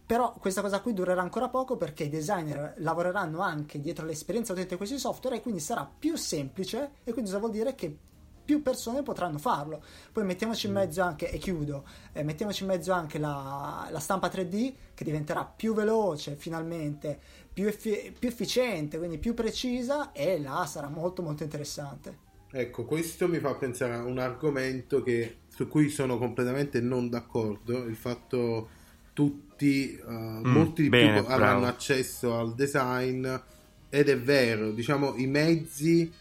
Però 0.07 0.35
questa 0.35 0.61
cosa 0.61 0.81
qui 0.81 0.93
durerà 0.93 1.23
ancora 1.23 1.49
poco 1.49 1.77
perché 1.77 2.05
i 2.05 2.09
designer 2.11 2.75
lavoreranno 2.79 3.41
anche 3.41 3.81
dietro 3.81 4.05
l'esperienza 4.05 4.53
utente 4.53 4.71
di 4.71 4.77
questi 4.77 4.99
software 4.99 5.37
e 5.37 5.41
quindi 5.41 5.61
sarà 5.61 5.91
più 5.99 6.17
semplice 6.17 6.91
e 7.05 7.13
quindi 7.13 7.31
cosa 7.31 7.39
vuol 7.39 7.53
dire 7.53 7.75
che 7.75 7.97
più 8.45 8.61
persone 8.63 9.03
potranno 9.03 9.39
farlo. 9.39 9.83
Poi 10.13 10.25
mettiamoci 10.25 10.67
in 10.67 10.75
mezzo 10.75 11.01
anche, 11.01 11.31
e 11.31 11.39
chiudo, 11.39 11.85
eh, 12.13 12.23
mettiamoci 12.23 12.65
in 12.65 12.69
mezzo 12.69 12.93
anche 12.93 13.19
la, 13.19 13.89
la 13.91 13.99
stampa 13.99 14.29
3D 14.29 14.75
che 14.93 15.05
diventerà 15.05 15.45
più 15.45 15.73
veloce 15.73 16.37
finalmente, 16.37 17.19
più, 17.51 17.67
effi- 17.67 18.15
più 18.19 18.29
efficiente, 18.29 18.99
quindi 18.99 19.17
più 19.19 19.33
precisa 19.33 20.13
e 20.13 20.39
là 20.39 20.67
sarà 20.67 20.89
molto 20.89 21.23
molto 21.23 21.43
interessante. 21.43 22.19
Ecco, 22.51 22.85
questo 22.85 23.27
mi 23.27 23.39
fa 23.39 23.55
pensare 23.55 23.95
a 23.95 24.05
un 24.05 24.19
argomento 24.19 25.03
che- 25.03 25.39
su 25.49 25.67
cui 25.67 25.89
sono 25.89 26.19
completamente 26.19 26.81
non 26.81 27.09
d'accordo, 27.09 27.85
il 27.85 27.97
fatto 27.97 28.83
tutti, 29.15 29.97
eh, 29.97 30.03
molti 30.43 30.83
di 30.83 30.89
Mm, 30.89 30.91
bene, 30.91 31.21
più 31.23 31.31
avranno 31.31 31.61
bravo. 31.61 31.75
accesso 31.75 32.37
al 32.37 32.55
design 32.55 33.27
ed 33.89 34.09
è 34.09 34.19
vero, 34.19 34.73
diciamo, 34.73 35.15
i 35.17 35.27
mezzi 35.27 36.13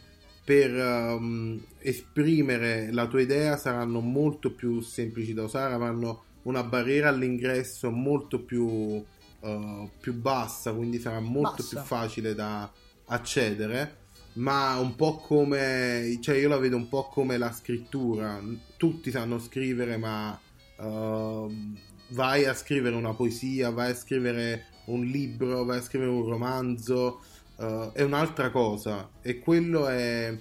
per 0.46 0.74
ehm, 0.78 1.62
esprimere 1.80 2.92
la 2.92 3.08
tua 3.08 3.22
idea 3.22 3.58
saranno 3.58 4.00
molto 4.00 4.52
più 4.54 4.80
semplici 4.82 5.34
da 5.34 5.44
usare, 5.44 5.74
avranno 5.74 6.24
una 6.44 6.64
barriera 6.64 7.10
all'ingresso 7.10 7.90
molto 7.92 8.40
più, 8.44 9.04
eh, 9.42 9.90
più 10.00 10.14
bassa, 10.14 10.72
quindi 10.74 11.00
sarà 11.00 11.20
molto 11.20 11.56
Bassa. 11.64 11.70
più 11.70 11.80
facile 11.80 12.36
da 12.36 12.72
accedere 13.06 13.98
ma 14.36 14.80
un 14.80 14.96
po' 14.96 15.18
come 15.18 16.18
cioè 16.22 16.38
io 16.38 16.50
la 16.50 16.58
vedo 16.58 16.76
un 16.76 16.90
po' 16.90 17.04
come 17.10 17.38
la 17.38 17.52
scrittura 17.52 18.42
tutti 18.78 19.12
sanno 19.12 19.38
scrivere 19.38 19.98
ma 19.98 20.40
ehm, 20.80 21.78
vai 22.14 22.46
a 22.46 22.54
scrivere 22.54 22.96
una 22.96 23.14
poesia 23.14 23.70
vai 23.70 23.92
a 23.92 23.96
scrivere 23.96 24.66
un 24.86 25.04
libro 25.04 25.66
vai 25.66 25.78
a 25.80 25.82
scrivere 25.82 26.10
un 26.10 26.26
romanzo 26.26 27.22
eh, 27.58 27.92
è 27.94 28.02
un'altra 28.02 28.50
cosa. 28.52 29.10
E 29.22 29.40
quello 29.40 29.88
è, 29.88 30.36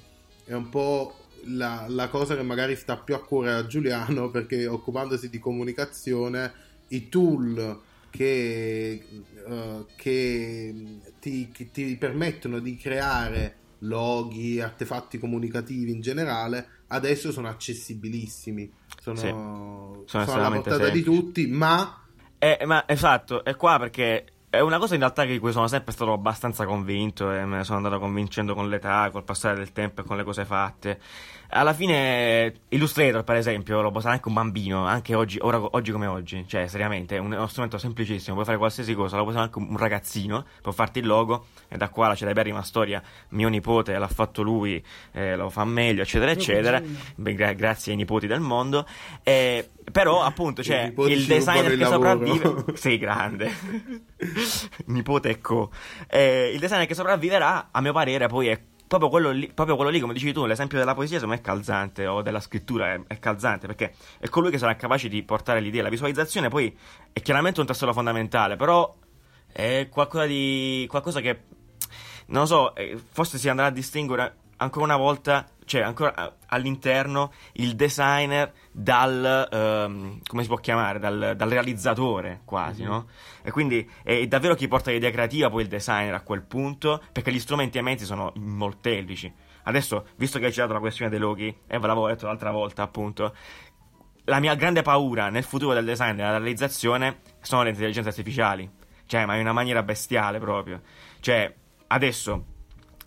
è 0.45 0.53
un 0.53 0.69
po' 0.69 1.17
la, 1.45 1.87
la 1.89 2.09
cosa 2.09 2.37
che 2.37 2.43
magari 2.43 2.77
sta 2.77 2.97
più 2.97 3.15
a 3.15 3.23
cuore 3.23 3.53
a 3.53 3.67
Giuliano 3.67 4.31
perché 4.31 4.67
occupandosi 4.67 5.29
di 5.29 5.39
comunicazione 5.39 6.53
i 6.89 7.09
tool 7.09 7.81
che, 8.11 9.05
eh, 9.49 9.85
che 9.97 10.75
ti, 11.19 11.51
che 11.51 11.71
ti 11.71 11.97
permettono 11.97 12.59
di 12.59 12.77
creare 12.77 13.57
loghi, 13.85 14.61
artefatti 14.61 15.19
comunicativi 15.19 15.91
in 15.91 16.01
generale, 16.01 16.69
adesso 16.89 17.33
sono 17.33 17.49
accessibilissimi, 17.49 18.71
sono, 19.03 19.17
Sì. 19.17 19.29
sono 19.29 20.05
Sono 20.07 20.33
alla 20.33 20.51
portata 20.51 20.77
di 20.89 21.03
semplici. 21.03 21.05
tutti, 21.05 21.47
ma 21.49 21.99
Eh, 22.39 22.61
ma 22.67 22.85
esatto, 22.87 23.45
è 23.45 23.57
qua 23.57 23.79
perché 23.79 24.25
è 24.51 24.61
una 24.61 24.79
cosa 24.79 24.95
in 24.95 25.01
realtà 25.01 25.25
di 25.25 25.39
cui 25.39 25.51
sono 25.53 25.67
sempre 25.67 25.93
stato 25.93 26.13
abbastanza 26.13 26.65
convinto 26.67 27.31
e 27.33 27.45
me 27.45 27.59
ne 27.59 27.65
sono 27.65 27.79
andato 27.79 27.99
convincendo 27.99 28.55
con 28.55 28.69
l'età, 28.69 29.09
col 29.11 29.25
passare 29.25 29.57
del 29.57 29.73
tempo 29.73 30.01
e 30.03 30.05
con 30.05 30.17
le 30.17 30.25
cose 30.25 30.45
fatte. 30.45 31.01
Alla 31.55 31.75
fine 31.75 32.55
Illustrator, 32.71 33.25
per 33.25 33.37
esempio, 33.37 33.83
lo 33.83 33.91
può 33.91 33.99
usare 33.99 34.15
anche 34.15 34.29
un 34.29 34.33
bambino, 34.35 34.87
anche 34.87 35.15
oggi, 35.15 35.37
ora- 35.43 35.61
oggi 35.63 35.93
come 35.93 36.07
oggi, 36.07 36.47
cioè 36.49 36.67
seriamente 36.67 37.17
è 37.17 37.19
un- 37.19 37.33
è 37.33 37.37
uno 37.37 37.47
strumento 37.47 37.77
semplicissimo, 37.77 38.33
puoi 38.33 38.47
fare 38.47 38.57
qualsiasi 38.57 38.95
cosa, 38.95 39.17
lo 39.17 39.23
può 39.25 39.33
usare 39.33 39.47
anche 39.53 39.59
un 39.59 39.77
ragazzino, 39.77 40.47
può 40.63 40.73
farti 40.73 41.01
il 41.01 41.07
logo 41.07 41.49
e 41.69 41.77
da 41.77 41.91
qua 41.91 42.09
la 42.09 42.15
celeberrima 42.15 42.63
storia, 42.63 43.03
mio 43.31 43.49
nipote 43.49 43.99
l'ha 43.99 44.09
fatto 44.09 44.41
lui, 44.41 44.83
eh, 45.13 45.37
lo 45.37 45.51
fa 45.51 45.67
meglio, 45.67 46.01
eccetera, 46.01 46.31
eccetera. 46.31 46.81
Beh, 47.17 47.35
gra- 47.35 47.53
grazie 47.53 47.93
ai 47.93 47.99
nipoti 47.99 48.27
del 48.27 48.41
mondo, 48.41 48.87
Eh, 49.23 49.69
però 49.93 50.23
appunto 50.23 50.63
c'è 50.63 50.85
nipoti 50.87 51.13
il 51.13 51.21
ci 51.21 51.27
designer 51.27 51.67
che 51.67 51.73
il 51.75 51.85
sopravvive, 51.87 52.65
sei 52.77 52.97
grande. 52.97 53.53
Nipote 54.87 55.29
e 55.29 55.41
co. 55.43 55.71
Eh, 56.09 56.51
il 56.55 56.59
designer 56.61 56.87
che 56.87 56.95
sopravviverà, 56.95 57.69
a 57.73 57.81
mio 57.83 57.93
parere, 57.93 58.27
poi 58.27 58.47
è 58.49 58.59
proprio 58.99 59.09
quello 59.09 59.31
lì, 59.31 59.51
proprio 59.53 59.77
quello 59.77 59.91
lì 59.91 60.01
come 60.01 60.13
dicevi 60.13 60.35
tu, 60.35 60.45
l'esempio 60.45 60.79
della 60.79 60.95
poesia 60.95 61.19
secondo 61.19 61.35
me 61.35 61.41
è 61.41 61.45
calzante, 61.45 62.07
o 62.07 62.21
della 62.21 62.41
scrittura 62.41 62.93
è, 62.93 63.01
è 63.07 63.19
calzante, 63.19 63.67
perché 63.67 63.95
è 64.19 64.29
colui 64.29 64.51
che 64.51 64.59
sarà 64.59 64.77
capace 64.77 65.09
di 65.09 65.23
portare 65.23 65.61
l'idea. 65.61 65.83
La 65.83 65.89
visualizzazione 65.89 66.49
poi 66.49 66.77
è 67.13 67.21
chiaramente 67.23 67.61
un 67.61 67.67
tassello 67.67 67.95
fondamentale, 67.95 68.57
però 68.57 68.95
è 69.51 69.89
qualcosa 69.91 70.27
di... 70.27 70.87
qualcosa 70.91 71.21
che... 71.21 71.45
Non 72.27 72.43
lo 72.43 72.47
so, 72.47 72.75
eh, 72.75 72.99
forse 73.11 73.39
si 73.39 73.49
andrà 73.49 73.67
a 73.67 73.71
distinguere 73.71 74.37
ancora 74.59 74.85
una 74.85 74.97
volta, 74.97 75.49
cioè 75.65 75.83
ancora 75.83 76.15
eh, 76.15 76.33
all'interno, 76.49 77.33
il 77.55 77.75
designer 77.75 78.53
dal, 78.73 79.49
ehm, 79.53 80.21
come 80.27 80.43
si 80.43 80.49
può 80.49 80.57
chiamare, 80.57 80.99
dal, 80.99 81.35
dal 81.37 81.49
realizzatore 81.49 82.41
quasi, 82.45 82.83
no? 82.83 83.07
E 83.43 83.51
quindi 83.51 83.89
è 84.03 84.27
davvero 84.27 84.55
chi 84.55 84.67
porta 84.67 84.91
l'idea 84.91 85.11
creativa 85.11 85.51
poi 85.51 85.63
il 85.63 85.69
designer 85.69 86.15
a 86.15 86.23
quel 86.23 86.43
punto, 86.43 87.03
perché 87.13 87.31
gli 87.31 87.39
strumenti 87.39 87.77
e 87.77 87.81
i 87.81 87.85
mezzi 87.85 88.05
sono 88.05 88.33
molteplici. 88.37 89.33
Adesso, 89.65 90.07
visto 90.17 90.39
che 90.39 90.47
hai 90.47 90.53
citato 90.53 90.73
la 90.73 90.81
questione 90.81 91.11
dei 91.11 91.21
loghi, 91.21 91.49
e 91.49 91.79
ve 91.79 91.87
l'avevo 91.87 92.09
detto 92.09 92.27
l'altra 92.27 92.51
volta 92.51 92.83
appunto, 92.83 93.35
la 94.25 94.41
mia 94.41 94.55
grande 94.55 94.83
paura 94.83 95.29
nel 95.29 95.45
futuro 95.45 95.75
del 95.75 95.85
design 95.85 96.13
e 96.13 96.15
della 96.15 96.31
realizzazione 96.31 97.21
sono 97.41 97.63
le 97.63 97.71
intelligenze 97.71 98.09
artificiali. 98.09 98.69
Cioè, 99.05 99.27
ma 99.27 99.35
in 99.35 99.43
una 99.43 99.53
maniera 99.53 99.83
bestiale 99.83 100.39
proprio. 100.39 100.81
Cioè, 101.21 101.55
adesso, 101.89 102.45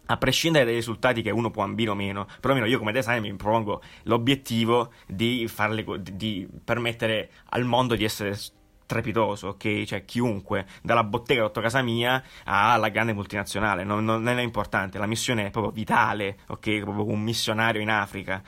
a 0.07 0.17
prescindere 0.17 0.65
dai 0.65 0.75
risultati 0.75 1.21
che 1.21 1.31
uno 1.31 1.51
può 1.51 1.63
ambire 1.63 1.89
o 1.89 1.95
meno, 1.95 2.27
perlomeno 2.39 2.67
io 2.67 2.77
come 2.77 2.91
designer 2.91 3.21
mi 3.21 3.35
propongo 3.35 3.81
l'obiettivo 4.03 4.91
di, 5.07 5.47
farle, 5.47 5.83
di, 5.99 6.15
di 6.15 6.47
permettere 6.63 7.29
al 7.49 7.63
mondo 7.63 7.95
di 7.95 8.03
essere 8.03 8.37
strepitoso, 8.85 9.49
ok? 9.49 9.83
Cioè 9.83 10.05
chiunque, 10.05 10.65
dalla 10.81 11.03
bottega 11.03 11.43
sotto 11.43 11.61
casa 11.61 11.81
mia 11.81 12.23
alla 12.45 12.89
grande 12.89 13.13
multinazionale, 13.13 13.83
non, 13.83 14.05
non 14.05 14.27
è 14.27 14.41
importante, 14.41 14.97
la 14.97 15.07
missione 15.07 15.47
è 15.47 15.49
proprio 15.49 15.73
vitale, 15.73 16.37
ok? 16.47 16.79
Proprio 16.79 17.07
un 17.07 17.21
missionario 17.21 17.81
in 17.81 17.89
Africa. 17.89 18.41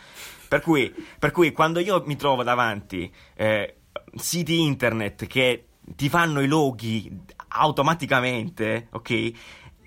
Per 0.47 0.61
cui, 0.61 0.93
per 1.19 1.31
cui 1.31 1.51
quando 1.51 1.79
io 1.79 2.03
mi 2.05 2.15
trovo 2.15 2.43
davanti 2.43 3.11
eh, 3.35 3.75
siti 4.15 4.61
internet 4.61 5.25
che 5.27 5.65
ti 5.95 6.07
fanno 6.09 6.41
i 6.41 6.47
loghi 6.47 7.11
automaticamente, 7.49 8.87
ok? 8.91 9.31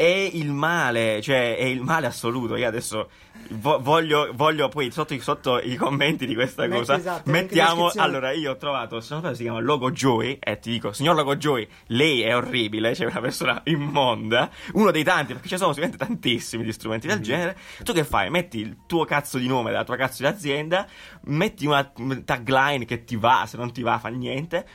È 0.00 0.30
il 0.32 0.50
male, 0.50 1.20
cioè 1.20 1.58
è 1.58 1.64
il 1.64 1.82
male 1.82 2.06
assoluto. 2.06 2.56
Io 2.56 2.66
adesso 2.66 3.10
vo- 3.50 3.78
voglio, 3.82 4.30
voglio 4.32 4.68
poi 4.68 4.90
sotto, 4.90 5.12
i- 5.12 5.20
sotto 5.20 5.60
i 5.60 5.76
commenti 5.76 6.24
di 6.24 6.32
questa 6.34 6.62
Metti, 6.62 6.78
cosa 6.78 6.96
esatto, 6.96 7.30
mettiamo. 7.30 7.90
Allora, 7.96 8.32
io 8.32 8.52
ho 8.52 8.56
trovato, 8.56 9.00
se 9.02 9.18
non 9.20 9.34
si 9.34 9.42
chiama 9.42 9.60
Logo 9.60 9.90
Joy, 9.90 10.38
e 10.40 10.58
ti 10.58 10.70
dico, 10.70 10.92
signor 10.94 11.16
Logo 11.16 11.36
Joy, 11.36 11.68
lei 11.88 12.22
è 12.22 12.34
orribile, 12.34 12.94
cioè 12.94 13.08
una 13.10 13.20
persona 13.20 13.60
immonda, 13.64 14.48
uno 14.72 14.90
dei 14.90 15.04
tanti, 15.04 15.34
perché 15.34 15.48
ci 15.48 15.58
sono 15.58 15.74
sicuramente 15.74 16.02
tantissimi 16.02 16.64
di 16.64 16.72
strumenti 16.72 17.06
del 17.06 17.20
genere. 17.20 17.58
Tu 17.82 17.92
che 17.92 18.04
fai? 18.04 18.30
Metti 18.30 18.58
il 18.58 18.78
tuo 18.86 19.04
cazzo 19.04 19.36
di 19.36 19.48
nome 19.48 19.70
della 19.70 19.84
tua 19.84 19.96
cazzo 19.96 20.22
di 20.22 20.28
azienda, 20.28 20.86
metti 21.24 21.66
una 21.66 21.92
tagline 22.24 22.86
che 22.86 23.04
ti 23.04 23.16
va, 23.16 23.44
se 23.46 23.58
non 23.58 23.70
ti 23.70 23.82
va 23.82 23.98
fa 23.98 24.08
niente 24.08 24.66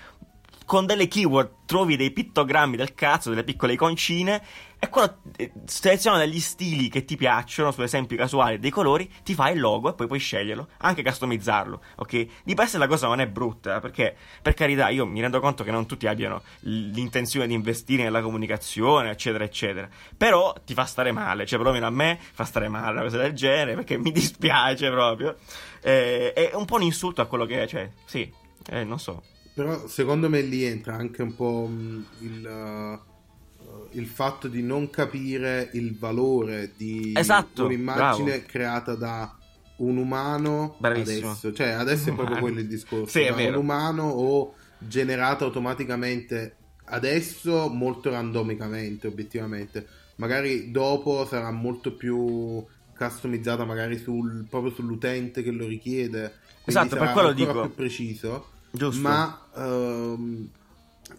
con 0.66 0.86
delle 0.86 1.08
keyword 1.08 1.52
trovi 1.66 1.96
dei 1.96 2.12
pittogrammi 2.12 2.76
del 2.76 2.94
cazzo, 2.94 3.30
delle 3.30 3.44
piccole 3.44 3.74
iconcine 3.74 4.42
e 4.78 4.90
quando 4.90 5.18
eh, 5.38 5.52
seleziona 5.66 6.18
degli 6.18 6.40
stili 6.40 6.90
che 6.90 7.06
ti 7.06 7.16
piacciono, 7.16 7.72
su 7.72 7.82
esempi 7.82 8.16
casuali 8.16 8.60
dei 8.60 8.70
colori, 8.70 9.10
ti 9.24 9.34
fai 9.34 9.54
il 9.54 9.60
logo 9.60 9.90
e 9.90 9.94
poi 9.94 10.06
puoi 10.06 10.20
sceglierlo, 10.20 10.68
anche 10.80 11.02
customizzarlo, 11.02 11.82
ok? 11.96 12.28
Di 12.44 12.54
per 12.54 12.68
sé 12.68 12.78
la 12.78 12.88
cosa 12.88 13.08
non 13.08 13.20
è 13.20 13.28
brutta, 13.28 13.80
perché 13.80 14.16
per 14.42 14.54
carità 14.54 14.90
io 14.90 15.06
mi 15.06 15.22
rendo 15.22 15.40
conto 15.40 15.64
che 15.64 15.72
non 15.72 15.86
tutti 15.86 16.08
abbiano 16.08 16.44
l'intenzione 16.62 17.48
di 17.48 17.54
investire 17.54 18.04
nella 18.04 18.22
comunicazione, 18.22 19.10
eccetera, 19.10 19.44
eccetera. 19.44 19.90
Però 20.16 20.54
ti 20.64 20.74
fa 20.74 20.86
stare 20.86 21.12
male, 21.12 21.46
cioè 21.46 21.58
perlomeno 21.58 21.88
a 21.88 21.92
me 21.92 22.20
fa 22.20 22.44
stare 22.44 22.68
male 22.68 22.92
una 22.92 23.04
cosa 23.04 23.18
del 23.18 23.34
genere, 23.34 23.76
perché 23.76 23.98
mi 23.98 24.12
dispiace 24.14 24.90
proprio. 24.92 25.38
Eh, 25.82 26.34
è 26.34 26.52
un 26.54 26.66
po' 26.66 26.76
un 26.76 26.84
insulto 26.84 27.22
a 27.22 27.26
quello 27.26 27.46
che 27.46 27.64
è, 27.64 27.68
cioè, 27.68 27.90
sì, 28.06 28.32
eh, 28.70 28.84
non 28.84 29.00
so. 29.00 29.22
Però 29.56 29.88
secondo 29.88 30.30
me 30.30 30.42
lì 30.42 30.64
entra 30.64 30.96
anche 30.96 31.22
un 31.22 31.34
po' 31.34 31.66
mh, 31.66 32.06
il, 32.20 32.46
uh, 32.46 33.88
il 33.92 34.06
fatto 34.06 34.48
di 34.50 34.62
non 34.62 34.90
capire 34.90 35.70
il 35.74 35.98
valore 35.98 36.74
di 36.76 37.14
Esatto, 37.16 37.66
un'immagine 37.66 38.32
bravo. 38.32 38.44
creata 38.48 38.96
da 38.96 39.34
un 39.78 39.98
umano 39.98 40.76
Bravissimo. 40.78 41.30
adesso. 41.32 41.54
Cioè, 41.54 41.70
adesso 41.70 42.10
è 42.10 42.14
proprio 42.14 42.36
Umano. 42.38 42.42
quello 42.42 42.60
il 42.60 42.68
discorso. 42.68 43.08
Sì, 43.18 43.28
un 43.30 43.54
umano 43.56 44.04
o 44.04 44.54
generata 44.78 45.46
automaticamente 45.46 46.58
adesso 46.86 47.70
molto 47.70 48.10
randomicamente, 48.10 49.08
obiettivamente. 49.08 49.88
Magari 50.18 50.70
dopo 50.72 51.26
sarà 51.26 51.52
molto 51.52 51.94
più 51.96 52.64
customizzata 52.98 53.66
magari 53.66 53.98
sul, 53.98 54.46
proprio 54.50 54.72
sull'utente 54.74 55.44
che 55.44 55.52
lo 55.52 55.66
richiede. 55.66 56.34
Quindi 56.62 56.66
Esatto, 56.66 56.90
per 56.90 56.98
sarà 57.00 57.12
quello 57.12 57.28
ancora 57.30 57.52
dico. 57.52 57.62
più 57.68 57.76
preciso. 57.76 58.46
Giusto. 58.76 59.02
Ma 59.02 59.48
ehm, 59.56 60.50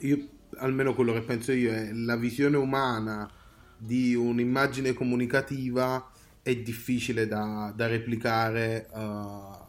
io, 0.01 0.29
almeno 0.59 0.95
quello 0.95 1.12
che 1.12 1.23
penso 1.23 1.53
io 1.53 1.73
è 1.73 1.92
la 1.92 2.16
visione 2.16 2.57
umana 2.57 3.29
di 3.79 4.14
un'immagine 4.14 4.92
comunicativa 4.95 6.11
è 6.42 6.57
difficile 6.57 7.27
da, 7.27 7.73
da 7.75 7.87
replicare. 7.87 8.88
eh, 8.95 9.64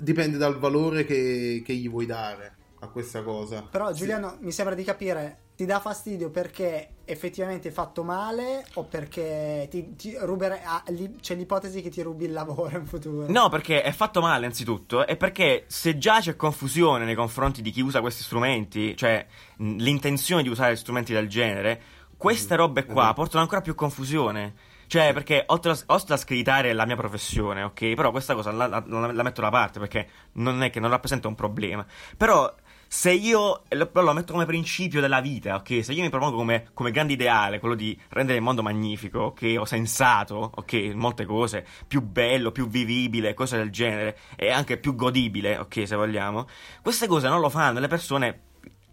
dipende 0.00 0.38
dal 0.38 0.58
valore 0.58 1.04
che, 1.04 1.62
che 1.64 1.74
gli 1.74 1.88
vuoi 1.88 2.06
dare 2.06 2.56
a 2.80 2.88
questa 2.88 3.22
cosa. 3.22 3.62
Però 3.62 3.92
Sì. 3.92 3.98
Giuliano 3.98 4.38
mi 4.40 4.52
sembra 4.52 4.74
di 4.74 4.84
capire, 4.84 5.38
ti 5.60 5.66
dà 5.66 5.78
fastidio 5.78 6.30
perché 6.30 6.88
effettivamente 7.04 7.68
è 7.68 7.70
fatto 7.70 8.02
male 8.02 8.64
o 8.76 8.84
perché 8.84 9.66
ti, 9.70 9.94
ti 9.94 10.16
rubere- 10.18 10.62
ah, 10.64 10.82
c'è 11.20 11.34
l'ipotesi 11.34 11.82
che 11.82 11.90
ti 11.90 12.00
rubi 12.00 12.24
il 12.24 12.32
lavoro 12.32 12.78
in 12.78 12.86
futuro? 12.86 13.30
No, 13.30 13.50
perché 13.50 13.82
è 13.82 13.92
fatto 13.92 14.22
male 14.22 14.46
anzitutto 14.46 15.06
e 15.06 15.18
perché 15.18 15.64
se 15.66 15.98
già 15.98 16.18
c'è 16.18 16.34
confusione 16.34 17.04
nei 17.04 17.14
confronti 17.14 17.60
di 17.60 17.72
chi 17.72 17.82
usa 17.82 18.00
questi 18.00 18.22
strumenti, 18.22 18.96
cioè 18.96 19.26
l'intenzione 19.58 20.42
di 20.42 20.48
usare 20.48 20.76
strumenti 20.76 21.12
del 21.12 21.28
genere, 21.28 21.82
queste 22.16 22.56
robe 22.56 22.86
qua 22.86 23.02
esatto. 23.02 23.14
portano 23.16 23.42
ancora 23.42 23.60
più 23.60 23.74
confusione. 23.74 24.54
Cioè, 24.86 25.12
perché 25.12 25.44
oltre 25.48 25.72
a, 25.72 25.78
oltre 25.88 26.14
a 26.14 26.16
screditare 26.16 26.72
la 26.72 26.86
mia 26.86 26.96
professione, 26.96 27.64
ok? 27.64 27.92
Però 27.94 28.10
questa 28.10 28.34
cosa 28.34 28.50
la, 28.50 28.66
la- 28.66 28.82
la 28.86 29.22
metto 29.22 29.42
da 29.42 29.50
parte 29.50 29.78
perché 29.78 30.08
non 30.32 30.62
è 30.62 30.70
che 30.70 30.80
non 30.80 30.88
rappresenta 30.90 31.28
un 31.28 31.34
problema. 31.34 31.86
Però 32.16 32.52
se 32.92 33.12
io 33.12 33.62
lo, 33.68 33.88
lo 33.92 34.12
metto 34.12 34.32
come 34.32 34.46
principio 34.46 35.00
della 35.00 35.20
vita, 35.20 35.54
ok? 35.54 35.84
Se 35.84 35.92
io 35.92 36.02
mi 36.02 36.10
propongo 36.10 36.34
come, 36.34 36.70
come 36.74 36.90
grande 36.90 37.12
ideale 37.12 37.60
quello 37.60 37.76
di 37.76 37.96
rendere 38.08 38.38
il 38.38 38.42
mondo 38.42 38.64
magnifico, 38.64 39.20
ok? 39.20 39.54
O 39.58 39.64
sensato, 39.64 40.50
ok? 40.56 40.90
Molte 40.94 41.24
cose, 41.24 41.64
più 41.86 42.02
bello, 42.02 42.50
più 42.50 42.66
vivibile, 42.66 43.32
cose 43.32 43.56
del 43.56 43.70
genere, 43.70 44.18
e 44.34 44.50
anche 44.50 44.76
più 44.76 44.96
godibile, 44.96 45.56
ok? 45.58 45.86
Se 45.86 45.94
vogliamo. 45.94 46.48
Queste 46.82 47.06
cose 47.06 47.28
non 47.28 47.38
lo 47.38 47.48
fanno, 47.48 47.78
le 47.78 47.86
persone, 47.86 48.40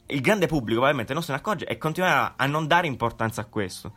il 0.06 0.22
grande 0.22 0.46
pubblico 0.46 0.76
probabilmente 0.76 1.14
non 1.14 1.24
se 1.24 1.32
ne 1.32 1.40
accorge 1.40 1.66
e 1.66 1.80
continuerà 1.80 2.36
a 2.38 2.46
non 2.46 2.68
dare 2.68 2.86
importanza 2.86 3.42
a 3.42 3.46
questo. 3.46 3.96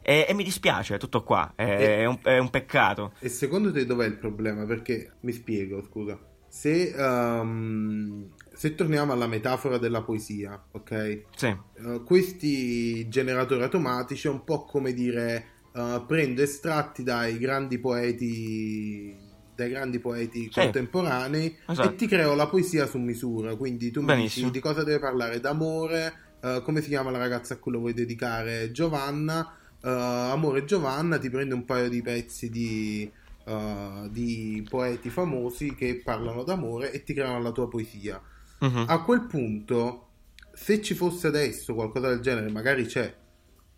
E, 0.00 0.24
e 0.26 0.32
mi 0.32 0.44
dispiace, 0.44 0.94
è 0.94 0.98
tutto 0.98 1.22
qua, 1.24 1.52
è, 1.54 1.62
E- 1.62 1.96
è 1.98 2.04
un, 2.06 2.18
è 2.22 2.38
un 2.38 2.48
peccato. 2.48 3.12
E 3.18 3.28
secondo 3.28 3.70
te 3.70 3.84
dov'è 3.84 4.06
il 4.06 4.16
problema? 4.16 4.64
Perché 4.64 5.12
mi 5.20 5.32
spiego, 5.32 5.82
scusa. 5.82 6.18
Se, 6.54 6.92
ehm, 6.94 8.28
se 8.52 8.74
torniamo 8.74 9.14
alla 9.14 9.26
metafora 9.26 9.78
della 9.78 10.02
poesia, 10.02 10.62
ok? 10.72 11.22
Sì, 11.34 11.46
Eh, 11.46 12.02
questi 12.04 13.08
generatori 13.08 13.62
automatici 13.62 14.26
è 14.26 14.30
un 14.30 14.44
po' 14.44 14.64
come 14.66 14.92
dire 14.92 15.46
eh, 15.74 16.04
prendo 16.06 16.42
estratti 16.42 17.02
dai 17.02 17.38
grandi 17.38 17.78
poeti 17.78 19.16
dai 19.54 19.70
grandi 19.70 19.98
poeti 19.98 20.42
Sì. 20.44 20.60
contemporanei 20.60 21.56
Esatto. 21.66 21.88
e 21.88 21.94
ti 21.94 22.06
creo 22.06 22.34
la 22.34 22.46
poesia 22.46 22.86
su 22.86 22.98
misura 22.98 23.56
quindi 23.56 23.90
tu 23.90 24.00
mi 24.00 24.06
Benissimo. 24.08 24.48
dici 24.48 24.58
di 24.58 24.62
cosa 24.62 24.84
deve 24.84 24.98
parlare 24.98 25.40
d'amore 25.40 26.12
eh, 26.42 26.60
come 26.62 26.82
si 26.82 26.88
chiama 26.88 27.10
la 27.10 27.18
ragazza 27.18 27.54
a 27.54 27.56
cui 27.56 27.72
lo 27.72 27.78
vuoi 27.78 27.94
dedicare 27.94 28.70
Giovanna 28.72 29.56
amore 29.84 30.64
Giovanna 30.64 31.18
ti 31.18 31.28
prende 31.30 31.54
un 31.54 31.64
paio 31.64 31.88
di 31.88 32.02
pezzi 32.02 32.48
di, 32.50 33.10
eh, 33.44 34.08
di 34.10 34.66
poeti 34.68 35.10
famosi 35.10 35.74
che 35.74 36.00
parlano 36.04 36.42
d'amore 36.44 36.92
e 36.92 37.02
ti 37.02 37.14
creano 37.14 37.40
la 37.42 37.52
tua 37.52 37.68
poesia 37.68 38.20
Mhm. 38.60 38.84
a 38.86 39.02
quel 39.02 39.22
punto, 39.22 40.08
se 40.52 40.80
ci 40.80 40.94
fosse 40.94 41.26
adesso 41.26 41.74
qualcosa 41.74 42.08
del 42.08 42.20
genere, 42.20 42.48
magari 42.50 42.84
c'è, 42.86 43.12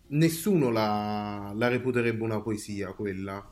nessuno 0.07 0.69
la, 0.69 1.51
la 1.55 1.67
reputerebbe 1.67 2.23
una 2.23 2.41
poesia 2.41 2.93
quella. 2.93 3.43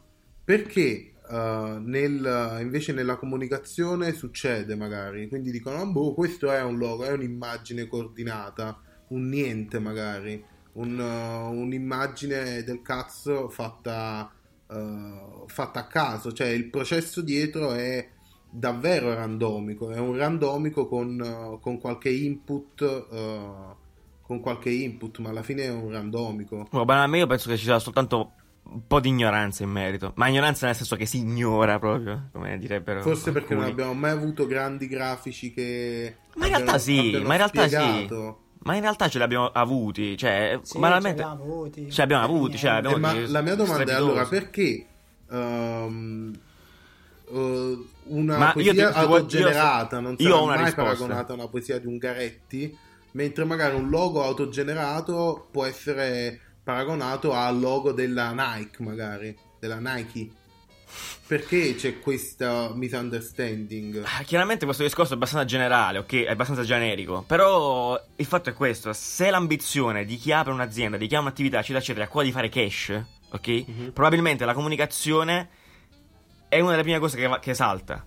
Perché 0.45 1.13
eh, 1.29 1.77
nel- 1.79 2.57
invece 2.61 2.91
nella 2.93 3.15
comunicazione 3.15 4.11
succede 4.13 4.75
magari, 4.75 5.27
quindi 5.29 5.51
dicono, 5.51 5.77
"Ah, 5.77 5.85
boh, 5.85 6.13
questo 6.13 6.51
è 6.51 6.61
un 6.61 6.77
logo, 6.77 7.05
è 7.05 7.11
un'immagine 7.13 7.87
coordinata, 7.87 8.79
un 9.07 9.29
niente 9.29 9.79
magari, 9.79 10.43
un, 10.73 10.99
eh, 10.99 11.57
un'immagine 11.57 12.63
del 12.63 12.81
cazzo 12.81 13.49
fatta, 13.49 14.31
eh, 14.73 15.43
fatta 15.47 15.81
a 15.81 15.87
caso, 15.87 16.31
cioè 16.31 16.47
il 16.47 16.69
processo 16.69 17.21
dietro 17.21 17.73
è 17.73 18.09
davvero 18.49 19.13
randomico, 19.13 19.89
è 19.91 19.97
un 19.97 20.15
randomico 20.15 20.87
con, 20.87 21.19
eh, 21.21 21.59
con 21.61 21.79
qualche 21.79 22.09
input, 22.09 22.81
eh, 22.81 23.81
con 24.21 24.39
qualche 24.39 24.69
input, 24.69 25.19
ma 25.19 25.29
alla 25.29 25.43
fine 25.43 25.63
è 25.63 25.69
un 25.69 25.91
randomico. 25.91 26.67
Oh, 26.71 26.85
banalmente 26.85 27.19
io 27.23 27.27
penso 27.27 27.49
che 27.49 27.57
ci 27.57 27.65
sia 27.65 27.79
soltanto 27.79 28.33
un 28.63 28.87
po' 28.87 28.99
di 28.99 29.09
ignoranza 29.09 29.63
in 29.63 29.69
merito. 29.69 30.13
Ma 30.15 30.27
ignoranza 30.27 30.65
nel 30.65 30.75
senso 30.75 30.95
che 30.95 31.05
si 31.05 31.17
ignora 31.17 31.79
proprio, 31.79 32.29
come 32.31 32.57
direbbero. 32.57 33.01
Forse 33.01 33.31
perché 33.31 33.53
non 33.53 33.63
alcuni. 33.63 33.81
abbiamo 33.81 33.99
mai 33.99 34.11
avuto 34.11 34.45
grandi 34.45 34.87
grafici 34.87 35.51
che... 35.51 36.17
Ma 36.35 36.45
in 36.45 36.51
realtà 36.53 36.77
sì, 36.77 37.11
ma 37.23 37.35
in 37.35 37.37
realtà 37.37 37.67
sì. 37.67 38.07
Ma 38.63 38.75
in 38.75 38.81
realtà 38.81 39.07
ce 39.09 39.17
li 39.17 39.23
abbiamo 39.23 39.47
avuti. 39.51 40.15
Cioè, 40.17 40.59
Sì, 40.61 40.79
banalmente. 40.79 41.21
ce 41.21 41.27
l'abbiamo 41.27 41.43
avuti. 41.53 41.91
Ce 41.91 41.99
l'abbiamo 42.01 42.23
avuti, 42.23 42.57
cioè, 42.57 42.69
abbiamo 42.71 42.95
Eh, 42.95 42.99
ma 42.99 43.13
la 43.27 43.41
mia 43.41 43.55
domanda 43.55 43.91
è 43.91 43.95
allora 43.95 44.25
perché 44.25 44.85
ehm, 45.29 46.33
eh, 47.31 47.77
una 48.05 48.37
Ma 48.37 48.45
io 48.47 48.53
poesia 48.53 48.71
ti- 48.73 48.79
io 48.79 48.89
autogenerata 48.91 49.95
so- 49.97 50.01
non 50.01 50.15
io 50.17 50.29
sarà 50.29 50.41
una 50.41 50.55
mai 50.55 50.63
risposta. 50.65 50.83
paragonata 50.93 51.31
a 51.31 51.35
una 51.35 51.47
poesia 51.47 51.79
di 51.79 51.87
Ungaretti, 51.87 52.77
mentre 53.11 53.43
magari 53.45 53.75
un 53.75 53.89
logo 53.89 54.23
autogenerato 54.23 55.47
può 55.51 55.65
essere 55.65 56.39
paragonato 56.63 57.33
al 57.33 57.59
logo 57.59 57.91
della 57.91 58.31
Nike, 58.31 58.83
magari, 58.83 59.37
della 59.59 59.79
Nike. 59.79 60.29
Perché 61.25 61.75
c'è 61.75 61.99
questa 61.99 62.71
misunderstanding? 62.73 64.03
Ah, 64.05 64.23
Chiaramente 64.23 64.65
questo 64.65 64.83
discorso 64.83 65.13
è 65.13 65.15
abbastanza 65.15 65.45
generale, 65.45 65.97
ok? 65.99 66.13
È 66.25 66.29
abbastanza 66.31 66.63
generico. 66.63 67.23
Però 67.25 67.99
il 68.17 68.25
fatto 68.25 68.49
è 68.49 68.53
questo: 68.53 68.93
se 68.93 69.29
l'ambizione 69.29 70.05
di 70.05 70.17
chi 70.17 70.31
apre 70.31 70.51
un'azienda, 70.53 70.97
di 70.97 71.07
chi 71.07 71.15
ha 71.15 71.19
un'attività, 71.19 71.57
eccetera, 71.59 71.79
eccetera, 71.79 72.05
è 72.05 72.07
quella 72.07 72.27
di 72.27 72.33
fare 72.33 72.49
cash, 72.49 73.01
ok? 73.31 73.47
Mhm. 73.67 73.91
Probabilmente 73.93 74.45
la 74.45 74.53
comunicazione 74.53 75.49
è 76.49 76.59
una 76.59 76.71
delle 76.71 76.83
prime 76.83 76.99
cose 76.99 77.17
che, 77.17 77.39
che 77.41 77.53
salta. 77.53 78.05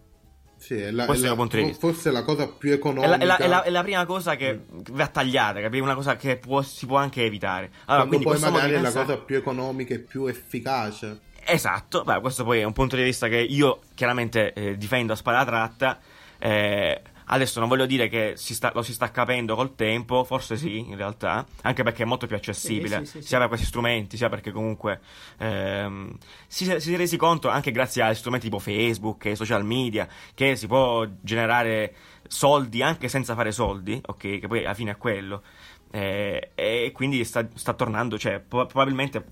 Sì, 0.59 0.75
è 0.75 0.91
la, 0.91 1.05
Questo 1.05 1.27
è 1.27 1.29
la- 1.37 1.75
forse 1.79 2.09
è 2.09 2.13
la 2.13 2.23
cosa 2.25 2.49
più 2.49 2.73
economica. 2.73 3.17
la, 3.17 3.19
è 3.19 3.25
la- 3.27 3.37
è 3.37 3.47
la- 3.49 3.63
è 3.63 3.71
la 3.71 3.83
prima 3.83 4.05
cosa 4.07 4.37
che 4.37 4.55
Mm. 4.55 4.81
va 4.93 5.07
tagliata, 5.07 5.61
capi? 5.61 5.79
Una 5.81 5.95
cosa 5.95 6.17
che 6.17 6.39
può- 6.39 6.63
si 6.63 6.87
può 6.87 6.97
anche 6.97 7.23
evitare. 7.25 7.71
Allora, 7.87 8.07
quando 8.07 8.09
quindi 8.09 8.25
poi 8.25 8.35
questo 8.37 8.51
magari 8.51 8.73
è 8.73 8.77
la 8.77 8.83
pensare- 8.83 9.05
cosa 9.07 9.19
più 9.19 9.37
economica 9.37 9.95
e 9.95 9.99
più 9.99 10.27
efficace. 10.27 11.21
Esatto, 11.49 12.03
beh, 12.03 12.21
questo 12.21 12.43
poi 12.45 12.61
è 12.61 12.65
un 12.65 12.73
punto 12.73 12.97
di 12.97 13.03
vista 13.03 13.29
che 13.29 13.39
io 13.39 13.81
chiaramente 13.95 14.53
eh, 14.53 14.77
difendo 14.77 15.13
a 15.13 15.17
spada 15.17 15.45
tratta. 15.45 15.99
eh, 16.39 17.01
Adesso 17.29 17.59
non 17.59 17.69
voglio 17.69 17.87
dire 17.87 18.07
che 18.09 18.35
si 18.37 18.55
sta- 18.55 18.71
lo 18.73 18.83
si 18.83 18.93
sta 18.93 19.11
capendo 19.11 19.57
col 19.57 19.75
tempo, 19.75 20.23
forse 20.23 20.57
sì, 20.57 20.79
in 20.79 20.95
realtà, 20.97 21.45
anche 21.63 21.83
perché 21.83 22.05
è 22.05 22.07
molto 22.07 22.29
più 22.29 22.37
accessibile, 22.37 23.01
Sì, 23.01 23.05
sì, 23.07 23.21
sì, 23.21 23.27
sia 23.27 23.39
per 23.39 23.49
questi 23.49 23.67
strumenti, 23.67 24.17
sia 24.17 24.29
perché 24.29 24.53
comunque 24.53 25.01
ehm, 25.39 26.17
si, 26.47 26.73
si 26.81 26.95
è 26.95 26.97
resi 26.97 27.17
conto 27.17 27.49
anche 27.49 27.73
grazie 27.73 28.03
a 28.03 28.15
strumenti 28.15 28.47
tipo 28.47 28.61
Facebook 28.61 29.25
e 29.25 29.35
social 29.35 29.65
media 29.65 30.07
che 30.35 30.55
si 30.55 30.69
può 30.69 31.05
generare 31.21 31.95
soldi 32.29 32.81
anche 32.83 33.09
senza 33.09 33.35
fare 33.35 33.51
soldi, 33.51 34.01
ok? 34.07 34.39
Che 34.39 34.47
poi 34.47 34.61
alla 34.65 34.75
fine 34.75 34.93
è 34.93 34.97
quello. 34.97 35.43
Eh, 35.91 36.51
e 36.55 36.91
quindi 36.93 37.25
sta, 37.25 37.45
sta 37.55 37.73
tornando, 37.73 38.19
cioè, 38.19 38.39
po- 38.41 38.67
probabilmente, 38.67 39.25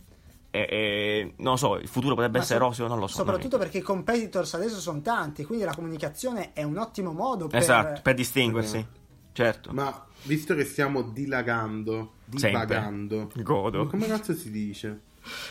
eh, 0.54 0.68
eh, 0.70 1.34
non 1.38 1.52
lo 1.52 1.56
so, 1.56 1.76
il 1.78 1.88
futuro 1.88 2.14
potrebbe 2.14 2.38
Ma 2.38 2.44
essere 2.44 2.60
so- 2.60 2.64
roseo, 2.66 2.86
non 2.86 2.98
lo 3.00 3.06
so. 3.08 3.16
Soprattutto 3.16 3.58
perché 3.58 3.78
i 3.78 3.82
competitors 3.82 4.54
adesso 4.54 4.78
sono 4.78 5.00
tanti, 5.00 5.44
quindi 5.44 5.64
la 5.64 5.74
comunicazione 5.74 6.52
è 6.52 6.62
un 6.62 6.76
ottimo 6.78 7.12
modo 7.12 7.48
per... 7.48 7.60
Esatto, 7.60 8.00
per 8.02 8.14
distinguersi, 8.14 8.86
certo. 9.32 9.72
Ma 9.72 10.06
visto 10.22 10.54
che 10.54 10.64
stiamo 10.64 11.02
dilagando, 11.02 12.12
divagando, 12.26 13.30
Godo. 13.34 13.86
come 13.88 14.06
cazzo 14.06 14.32
si 14.32 14.50
dice? 14.52 15.00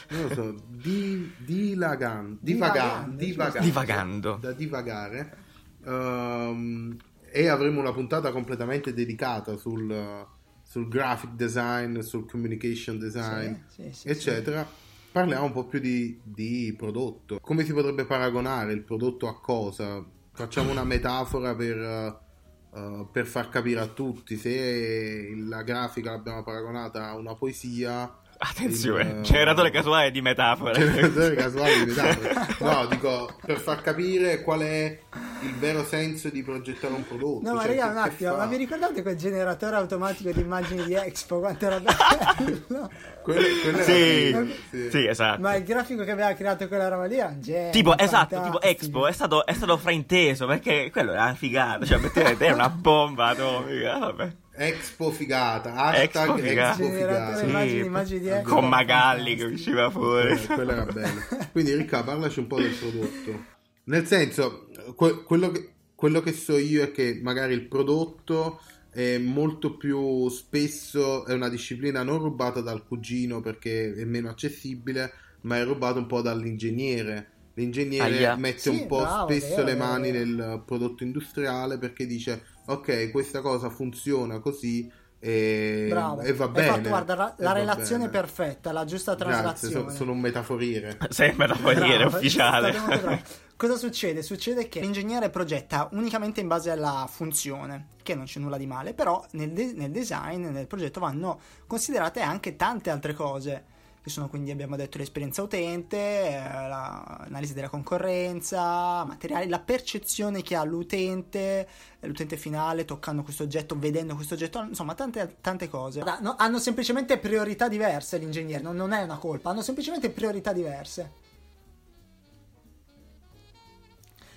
Non 0.10 0.22
lo 0.28 0.34
so, 0.34 0.56
di, 0.68 1.34
dilagan- 1.38 2.38
divaga- 2.39 3.06
Divagando, 3.10 3.16
divagando, 3.18 3.60
Divagando. 3.66 4.38
da 4.39 4.51
divagare, 4.54 5.38
ehm, 5.86 6.97
e 7.32 7.47
avremo 7.47 7.80
una 7.80 7.91
puntata 7.91 8.32
completamente 8.32 8.93
dedicata 8.93 9.58
sul, 9.58 10.26
sul 10.62 10.88
graphic 10.88 11.32
design, 11.32 11.99
sul 11.99 12.30
communication 12.30 12.99
design, 12.99 13.54
Sì, 13.68 13.82
sì, 13.91 13.91
sì, 13.91 14.08
eccetera. 14.10 14.82
Parliamo 15.14 15.45
un 15.45 15.51
po' 15.51 15.66
più 15.66 15.78
di, 15.78 16.20
di 16.24 16.74
prodotto. 16.76 17.38
Come 17.39 17.64
si 17.64 17.72
potrebbe 17.72 18.03
paragonare 18.03 18.74
il 18.74 18.82
prodotto 18.82 19.28
a 19.28 19.39
cosa? 19.39 20.03
Facciamo 20.32 20.72
una 20.72 20.84
metafora 20.84 21.53
per, 21.53 21.78
eh, 21.78 23.07
per 23.11 23.28
far 23.28 23.49
capire 23.49 23.80
a 23.80 23.86
tutti. 23.86 24.36
Se 24.38 25.36
la 25.36 25.61
grafica 25.61 26.09
l'abbiamo 26.09 26.41
paragonata 26.41 27.09
a 27.09 27.16
una 27.16 27.36
poesia, 27.36 28.11
Attenzione, 28.38 29.04
il- 29.18 29.22
generatore 29.22 29.70
casuale 29.72 30.12
di 30.12 30.22
metafore. 30.22 30.74
Generatore 30.74 31.36
casuale 31.36 31.80
di 31.80 31.86
metafore. 31.86 32.34
No, 32.60 32.86
dico 32.88 33.36
per 33.46 33.60
far 33.60 33.82
capire 33.82 34.42
qual 34.42 34.62
è 34.62 35.00
il 35.42 35.54
vero 35.56 35.84
senso 35.86 36.30
di 36.30 36.44
progettare 36.44 36.94
un 36.94 37.06
prodotto. 37.08 37.48
No, 37.48 37.56
ma 37.56 37.62
cioè, 37.62 37.76
raga, 37.76 37.92
un 37.92 37.98
attimo, 37.98 38.32
fa? 38.32 38.38
ma 38.38 38.46
vi 38.48 38.58
ricordate 38.58 39.02
quel 39.02 39.16
generatore 39.16 39.76
automatico 39.78 40.32
di 40.32 40.42
immagini 40.42 40.84
di 40.84 40.94
Expo? 40.94 41.40
Quanto 41.40 41.66
era 41.66 41.80
bello? 41.80 42.90
Quello, 43.24 43.48
quello 43.62 43.78
era 43.78 43.84
Sì, 43.84 44.26
figo, 44.26 44.46
sì. 44.70 44.90
sì, 44.92 45.06
esatto. 45.08 45.42
Ma 45.42 45.56
il 45.56 45.64
grafico 45.64 46.04
che 46.04 46.12
aveva 46.12 46.34
creato 46.34 46.68
quella 46.68 46.88
roba 46.90 47.06
lì 47.06 47.18
era 47.18 47.30
un 47.30 47.42
genio. 47.42 47.72
Tipo, 47.72 47.98
esatto, 47.98 48.42
tipo 48.42 48.62
Expo 48.62 49.08
è 49.08 49.12
stato, 49.14 49.46
è 49.46 49.54
stato 49.54 49.78
frainteso 49.78 50.46
perché 50.46 50.90
quello 50.92 51.12
era 51.14 51.24
una 51.24 51.34
figata, 51.36 51.86
cioè 51.86 51.98
effettivamente 51.98 52.46
era 52.46 52.56
una 52.56 52.70
bomba 52.70 53.28
atomica, 53.28 53.98
vabbè. 54.00 54.36
Expo 54.56 55.10
figata, 55.12 55.74
hashtag 55.74 56.04
Expo 56.04 56.20
Expo 56.36 56.38
figata. 56.38 56.74
figata. 56.76 56.89
Generatore 56.91 57.38
Sì. 57.38 57.45
immagini, 57.45 57.86
immagini 57.86 58.20
di 58.20 58.28
Expo. 58.30 58.49
Con 58.49 58.68
Magalli 58.70 59.36
che 59.36 59.43
usciva 59.45 59.89
fuori. 59.89 60.32
Eh, 60.34 60.45
quello 60.45 60.72
era 60.72 60.86
bello. 60.86 61.22
Quindi 61.51 61.74
Ricca, 61.76 62.04
parlaci 62.04 62.39
un 62.39 62.47
po' 62.47 62.60
del 62.60 62.72
prodotto. 62.74 63.45
Nel 63.86 64.06
senso, 64.06 64.68
que- 64.95 65.24
quello, 65.24 65.49
che, 65.51 65.70
quello 65.95 66.22
che 66.22 66.34
so 66.34 66.58
io 66.58 66.84
è 66.84 66.91
che 66.91 67.20
magari 67.22 67.54
il 67.54 67.68
prodotto 67.68 68.62
è 68.91 69.18
molto 69.18 69.76
più 69.76 70.30
spesso, 70.30 71.26
è 71.26 71.34
una 71.34 71.49
disciplina 71.49 72.04
non 72.04 72.20
rubata 72.20 72.62
dal 72.62 72.86
cugino 72.86 73.41
perché 73.41 73.91
è 73.95 74.04
meno 74.06 74.30
accessibile, 74.30 75.12
ma 75.41 75.58
è 75.58 75.64
rubata 75.64 75.97
un 75.97 76.06
po' 76.06 76.22
dall'ingegnere. 76.22 77.30
L'ingegnere 77.56 78.04
Aia. 78.18 78.36
mette 78.36 78.60
Sì, 78.60 78.70
un 78.70 78.86
po' 78.88 79.01
bravo, 79.01 79.32
spesso 79.32 79.56
vero, 79.58 79.64
le 79.66 79.76
mani 79.76 80.12
vero. 80.12 80.26
nel 80.26 80.64
prodotto 80.66 81.04
industriale 81.04 81.78
perché 81.78 82.06
dice 82.08 82.43
ok, 82.66 83.11
questa 83.11 83.41
cosa 83.41 83.70
funziona 83.70 84.39
così 84.39 84.91
e, 85.20 85.86
Bravo. 85.89 86.20
e 86.22 86.34
va 86.34 86.47
bene. 86.49 86.68
fatto, 86.68 86.89
guarda, 86.89 87.16
la, 87.16 87.34
la 87.38 87.51
relazione 87.53 88.07
bene. 88.07 88.20
perfetta, 88.20 88.72
la 88.74 88.84
giusta 88.84 89.16
Grazie, 89.16 89.34
traslazione. 89.41 89.89
so- 89.91 89.95
sono 89.95 90.11
un 90.11 90.20
metaforiere. 90.20 90.97
Sembra 91.09 91.47
da 91.55 91.74
dire 91.74 91.97
Bravo, 91.97 92.18
ufficiale. 92.18 92.78
molto 92.78 92.99
bravi. 93.01 93.22
Cosa 93.55 93.78
succede? 93.78 94.22
Succede 94.22 94.68
che 94.68 94.82
l'ingegnere 94.82 95.30
progetta 95.30 95.88
unicamente 95.93 96.41
in 96.41 96.47
base 96.49 96.72
alla 96.72 97.07
funzione, 97.09 97.89
che 98.03 98.16
non 98.16 98.26
c'è 98.26 98.39
nulla 98.41 98.57
di 98.57 98.66
male, 98.66 98.93
però 98.93 99.24
nel, 99.32 99.51
de- 99.51 99.72
nel 99.76 99.91
design, 99.91 100.47
nel 100.47 100.68
progetto 100.68 100.99
vanno 100.99 101.39
considerate 101.68 102.20
anche 102.20 102.57
tante 102.57 102.89
altre 102.89 103.14
cose, 103.14 103.64
che 104.04 104.10
sono 104.10 104.28
quindi 104.28 104.51
abbiamo 104.51 104.76
detto 104.76 104.97
l'esperienza 104.97 105.41
utente, 105.41 105.97
eh, 105.97 106.34
la- 106.38 107.20
l'analisi 107.22 107.54
della 107.54 107.70
concorrenza, 107.70 109.06
materiali, 109.06 109.47
la 109.47 109.62
percezione 109.62 110.41
che 110.41 110.56
ha 110.56 110.64
l'utente, 110.66 111.66
l'utente 112.01 112.36
finale 112.36 112.84
toccando 112.84 113.24
questo 113.24 113.43
oggetto, 113.43 113.80
vedendo 113.80 114.16
questo 114.16 114.34
oggetto, 114.34 114.62
insomma 114.62 114.93
tante, 114.93 115.38
tante 115.39 115.70
cose. 115.70 116.01
Hanno 116.01 116.60
semplicemente 116.60 117.18
priorità 117.18 117.70
diverse 117.70 118.20
non- 118.60 118.76
non 118.76 118.91
è 118.91 119.01
una 119.04 119.18
colpa, 119.18 119.51
hanno 119.51 119.62
semplicemente 119.62 120.10
priorità 120.10 120.51
diverse. 120.51 121.12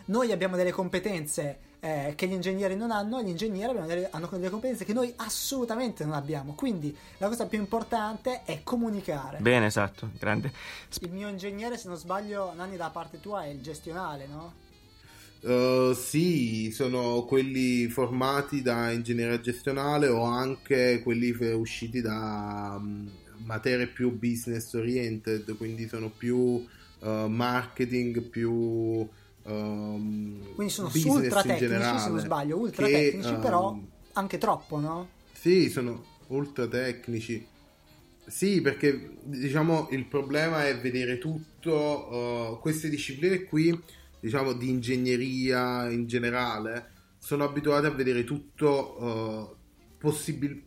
Noi 0.04 0.30
abbiamo 0.30 0.54
delle 0.54 0.70
competenze 0.70 1.58
eh, 1.80 2.14
che 2.16 2.26
gli 2.26 2.32
ingegneri 2.32 2.76
non 2.76 2.90
hanno, 2.90 3.22
gli 3.22 3.28
ingegneri 3.28 3.70
abbiamo 3.70 3.86
delle- 3.86 4.08
hanno 4.10 4.28
delle 4.32 4.50
competenze 4.50 4.84
che 4.84 4.92
noi 4.92 5.12
assolutamente 5.16 6.04
non 6.04 6.14
abbiamo. 6.14 6.54
Quindi 6.54 6.96
la 7.18 7.28
cosa 7.28 7.46
più 7.46 7.58
importante 7.58 8.42
è 8.44 8.60
comunicare. 8.62 9.38
Bene, 9.38 9.66
esatto, 9.66 10.10
grande. 10.18 10.52
Il 11.00 11.12
mio 11.12 11.28
ingegnere, 11.28 11.76
se 11.76 11.88
non 11.88 11.96
sbaglio, 11.96 12.52
Nanni, 12.54 12.76
da 12.76 12.90
parte 12.90 13.20
tua 13.20 13.44
è 13.44 13.48
il 13.48 13.60
gestionale, 13.60 14.26
no? 14.26 14.64
Uh, 15.40 15.92
sì, 15.92 16.72
sono 16.72 17.24
quelli 17.24 17.88
formati 17.88 18.62
da 18.62 18.90
ingegneria 18.90 19.38
gestionale 19.38 20.08
o 20.08 20.22
anche 20.22 21.00
quelli 21.04 21.30
usciti 21.52 22.00
da 22.00 22.76
mm, 22.80 23.06
materie 23.44 23.86
più 23.86 24.18
business 24.18 24.72
oriented, 24.72 25.56
quindi 25.56 25.86
sono 25.86 26.10
più 26.10 26.36
uh, 26.36 27.26
marketing, 27.28 28.22
più 28.22 29.08
um, 29.46 30.54
Quindi 30.54 30.72
sono 30.72 30.88
business 30.88 31.14
ultra 31.16 31.42
tecnici, 31.42 31.66
generale, 31.66 31.98
se 31.98 32.08
non 32.08 32.18
sbaglio, 32.20 32.56
ultra 32.58 32.86
che, 32.86 32.92
tecnici, 32.92 33.32
um, 33.32 33.40
però 33.40 33.78
anche 34.12 34.38
troppo, 34.38 34.78
no? 34.78 35.08
Sì, 35.32 35.70
sono 35.70 36.04
ultra 36.28 36.66
tecnici. 36.66 37.46
Sì, 38.26 38.60
perché 38.60 39.18
diciamo 39.22 39.88
il 39.90 40.06
problema 40.06 40.66
è 40.66 40.78
vedere 40.78 41.18
tutto, 41.18 42.54
uh, 42.54 42.60
queste 42.60 42.88
discipline 42.88 43.44
qui, 43.44 43.78
diciamo 44.20 44.52
di 44.52 44.68
ingegneria 44.68 45.88
in 45.88 46.06
generale, 46.06 46.92
sono 47.18 47.44
abituate 47.44 47.86
a 47.86 47.90
vedere 47.90 48.24
tutto 48.24 49.02
uh, 49.02 49.56
possibil- 49.98 50.64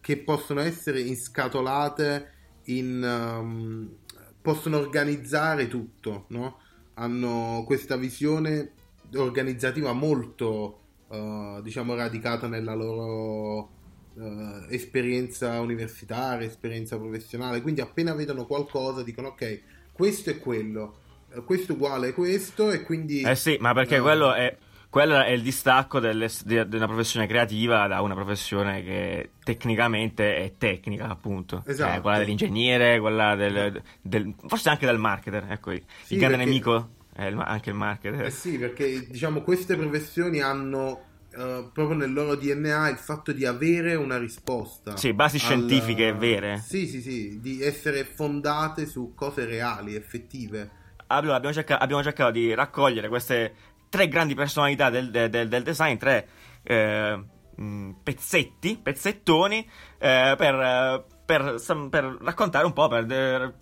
che 0.00 0.16
possono 0.18 0.60
essere 0.60 1.00
inscatolate 1.00 2.32
in... 2.64 3.02
um, 3.02 3.98
possono 4.40 4.78
organizzare 4.78 5.68
tutto, 5.68 6.24
no? 6.28 6.59
Hanno 7.00 7.64
questa 7.66 7.96
visione 7.96 8.72
organizzativa 9.16 9.92
molto, 9.92 10.80
uh, 11.08 11.60
diciamo, 11.62 11.94
radicata 11.94 12.46
nella 12.46 12.74
loro 12.74 13.78
eh, 14.20 14.66
esperienza 14.74 15.60
universitaria, 15.60 16.46
esperienza 16.46 16.98
professionale, 16.98 17.62
quindi 17.62 17.80
appena 17.80 18.14
vedono 18.14 18.44
qualcosa 18.44 19.02
dicono 19.02 19.28
ok, 19.28 19.60
questo 19.92 20.30
è 20.30 20.38
quello, 20.38 20.96
eh, 21.32 21.42
questo 21.44 21.74
uguale 21.74 22.08
a 22.08 22.12
questo 22.12 22.70
e 22.70 22.82
quindi... 22.82 23.22
Eh 23.22 23.36
sì, 23.36 23.56
ma 23.60 23.72
perché 23.72 23.96
eh, 23.96 24.00
quello 24.00 24.34
è, 24.34 24.56
quello 24.90 25.20
è 25.22 25.30
il 25.30 25.40
distacco 25.42 26.00
delle- 26.00 26.28
di, 26.44 26.68
di 26.68 26.76
una 26.76 26.86
professione 26.86 27.26
creativa 27.26 27.86
da 27.86 28.00
una 28.00 28.14
professione 28.14 28.82
che 28.82 29.30
tecnicamente 29.44 30.36
è 30.36 30.52
tecnica, 30.58 31.08
appunto. 31.08 31.62
Esatto. 31.66 31.96
Eh, 31.96 32.00
quella 32.00 32.18
dell'ingegnere, 32.18 32.98
quella 33.00 33.34
del, 33.36 33.80
del- 34.02 34.34
forse 34.48 34.68
anche 34.68 34.86
del 34.86 34.98
marketer. 34.98 35.46
Ecco, 35.48 35.70
il 35.72 35.82
Sì, 36.02 36.16
grande 36.16 36.36
perché- 36.36 36.50
nemico 36.50 36.88
è 37.14 37.24
il- 37.26 37.38
anche 37.38 37.70
il 37.70 37.76
marketer. 37.76 38.24
Eh 38.26 38.30
sì, 38.30 38.58
perché 38.58 39.06
diciamo 39.08 39.42
queste 39.42 39.76
professioni 39.76 40.40
hanno 40.40 41.04
eh, 41.32 41.68
proprio 41.72 41.96
nel 41.96 42.12
loro 42.12 42.34
DNA 42.34 42.88
il 42.88 42.96
fatto 42.96 43.30
di 43.30 43.46
avere 43.46 43.94
una 43.94 44.18
risposta. 44.18 44.96
Sì, 44.96 45.12
basi 45.12 45.36
al- 45.36 45.42
scientifiche 45.42 46.12
vere. 46.12 46.58
Sì, 46.58 46.88
sì, 46.88 47.00
sì, 47.00 47.38
di 47.40 47.62
essere 47.62 48.02
fondate 48.02 48.84
su 48.86 49.12
cose 49.14 49.44
reali, 49.44 49.94
effettive. 49.94 50.78
Allora, 51.06 51.36
abbiamo, 51.36 51.54
cerca- 51.54 51.78
abbiamo 51.78 52.02
cercato 52.02 52.32
di 52.32 52.52
raccogliere 52.52 53.08
queste 53.08 53.54
tre 53.90 54.08
grandi 54.08 54.34
personalità 54.34 54.88
del, 54.88 55.10
del- 55.10 55.28
del- 55.48 55.62
design, 55.62 55.96
tre 55.98 56.28
eh, 56.62 57.22
mh, 57.56 57.90
pezzetti, 58.02 58.78
pezzettoni, 58.82 59.68
eh, 59.98 60.34
per, 60.38 61.04
per, 61.26 61.56
per 61.90 62.18
raccontare 62.22 62.64
un 62.64 62.72
po', 62.72 62.88
per, 62.88 63.04
per 63.04 63.54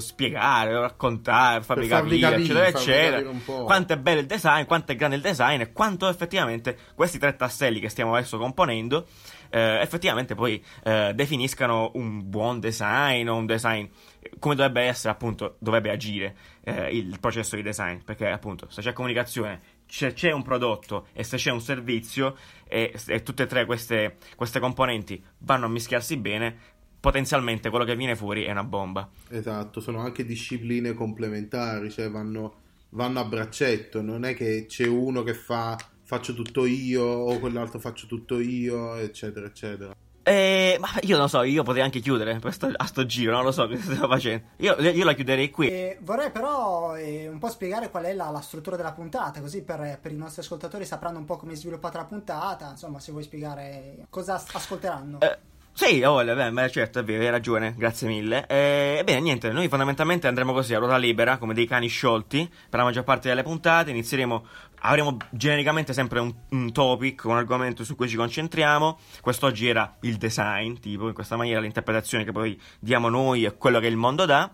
spiegare, 0.00 0.78
raccontare, 0.78 1.62
farvi 1.62 1.88
capire, 1.88 2.30
capire, 2.30 2.38
eccetera, 2.42 2.66
eccetera. 2.68 3.22
capire. 3.22 3.64
Quanto 3.64 3.92
è 3.92 3.98
bello 3.98 4.20
il 4.20 4.26
design, 4.26 4.64
quanto 4.64 4.92
è 4.92 4.94
grande 4.94 5.16
il 5.16 5.22
design 5.22 5.60
e 5.60 5.72
quanto 5.72 6.08
effettivamente 6.08 6.78
questi 6.94 7.18
tre 7.18 7.34
tasselli 7.36 7.80
che 7.80 7.88
stiamo 7.88 8.14
adesso 8.14 8.38
componendo 8.38 9.06
eh, 9.50 9.80
effettivamente 9.80 10.34
poi 10.34 10.62
eh, 10.84 11.12
definiscano 11.14 11.90
un 11.94 12.28
buon 12.28 12.60
design 12.60 13.28
o 13.28 13.36
un 13.36 13.46
design 13.46 13.86
come 14.38 14.54
dovrebbe 14.54 14.82
essere 14.82 15.12
appunto 15.12 15.56
dovrebbe 15.58 15.90
agire 15.90 16.36
eh, 16.62 16.96
il 16.96 17.18
processo 17.20 17.56
di 17.56 17.62
design 17.62 17.98
perché 18.04 18.28
appunto 18.28 18.68
se 18.70 18.82
c'è 18.82 18.92
comunicazione 18.92 19.78
c'è, 19.90 20.12
c'è 20.12 20.30
un 20.30 20.42
prodotto 20.42 21.08
e 21.12 21.24
se 21.24 21.36
c'è 21.36 21.50
un 21.50 21.60
servizio 21.60 22.36
e, 22.66 22.94
e 23.08 23.22
tutte 23.22 23.42
e 23.42 23.46
tre 23.46 23.66
queste, 23.66 24.16
queste 24.36 24.60
componenti 24.60 25.22
vanno 25.38 25.66
a 25.66 25.68
mischiarsi 25.68 26.16
bene, 26.16 26.56
potenzialmente 27.00 27.68
quello 27.68 27.84
che 27.84 27.96
viene 27.96 28.14
fuori 28.14 28.44
è 28.44 28.52
una 28.52 28.62
bomba. 28.62 29.10
Esatto, 29.28 29.80
sono 29.80 29.98
anche 29.98 30.24
discipline 30.24 30.94
complementari, 30.94 31.90
cioè 31.90 32.08
vanno, 32.08 32.54
vanno 32.90 33.18
a 33.18 33.24
braccetto, 33.24 34.00
non 34.00 34.24
è 34.24 34.34
che 34.34 34.66
c'è 34.68 34.86
uno 34.86 35.24
che 35.24 35.34
fa 35.34 35.76
faccio 36.10 36.34
tutto 36.34 36.66
io 36.66 37.04
o 37.04 37.38
quell'altro 37.38 37.78
faccio 37.78 38.08
tutto 38.08 38.40
io, 38.40 38.96
eccetera, 38.96 39.46
eccetera. 39.46 39.94
Eh, 40.24 40.76
ma 40.80 40.88
io 41.02 41.16
non 41.16 41.28
so, 41.28 41.44
io 41.44 41.62
potrei 41.62 41.84
anche 41.84 42.00
chiudere 42.00 42.40
questo, 42.40 42.68
a 42.74 42.84
sto 42.84 43.06
giro, 43.06 43.32
non 43.32 43.44
lo 43.44 43.52
so 43.52 43.68
che 43.68 43.76
stiamo 43.78 44.08
facendo. 44.08 44.46
Io, 44.56 44.74
io 44.80 45.04
la 45.04 45.12
chiuderei 45.12 45.50
qui. 45.50 45.68
E 45.68 45.98
vorrei 46.00 46.32
però 46.32 46.96
eh, 46.96 47.28
un 47.28 47.38
po' 47.38 47.48
spiegare 47.48 47.90
qual 47.90 48.04
è 48.04 48.12
la, 48.12 48.28
la 48.30 48.40
struttura 48.40 48.74
della 48.74 48.92
puntata, 48.92 49.40
così 49.40 49.62
per, 49.62 50.00
per 50.02 50.10
i 50.10 50.16
nostri 50.16 50.42
ascoltatori 50.42 50.84
sapranno 50.84 51.18
un 51.18 51.26
po' 51.26 51.36
come 51.36 51.52
è 51.52 51.56
sviluppata 51.56 51.98
la 51.98 52.06
puntata. 52.06 52.70
Insomma, 52.70 52.98
se 52.98 53.12
vuoi 53.12 53.22
spiegare 53.22 54.06
cosa 54.10 54.34
as- 54.34 54.52
ascolteranno. 54.52 55.20
Eh, 55.20 55.38
sì, 55.72 56.02
oh, 56.02 56.22
beh, 56.22 56.50
beh, 56.50 56.70
certo, 56.70 56.98
è 56.98 57.04
vero, 57.04 57.22
hai 57.22 57.30
ragione, 57.30 57.74
grazie 57.74 58.06
mille. 58.06 58.44
Eh, 58.48 58.96
Ebbene, 58.98 59.20
niente, 59.20 59.50
noi 59.50 59.68
fondamentalmente 59.68 60.26
andremo 60.26 60.52
così 60.52 60.74
a 60.74 60.78
ruota 60.78 60.98
libera, 60.98 61.38
come 61.38 61.54
dei 61.54 61.66
cani 61.66 61.86
sciolti, 61.86 62.46
per 62.68 62.80
la 62.80 62.84
maggior 62.84 63.04
parte 63.04 63.28
delle 63.28 63.42
puntate. 63.42 63.90
Inizieremo, 63.90 64.44
avremo 64.80 65.16
genericamente 65.30 65.92
sempre 65.92 66.20
un, 66.20 66.32
un 66.50 66.72
topic, 66.72 67.24
un 67.24 67.36
argomento 67.36 67.84
su 67.84 67.96
cui 67.96 68.08
ci 68.08 68.16
concentriamo. 68.16 68.98
Quest'oggi 69.20 69.68
era 69.68 69.96
il 70.02 70.16
design, 70.16 70.74
tipo, 70.74 71.08
in 71.08 71.14
questa 71.14 71.36
maniera 71.36 71.60
l'interpretazione 71.60 72.24
che 72.24 72.32
poi 72.32 72.60
diamo 72.78 73.08
noi 73.08 73.44
e 73.44 73.56
quello 73.56 73.80
che 73.80 73.86
il 73.86 73.96
mondo 73.96 74.24
dà. 74.26 74.50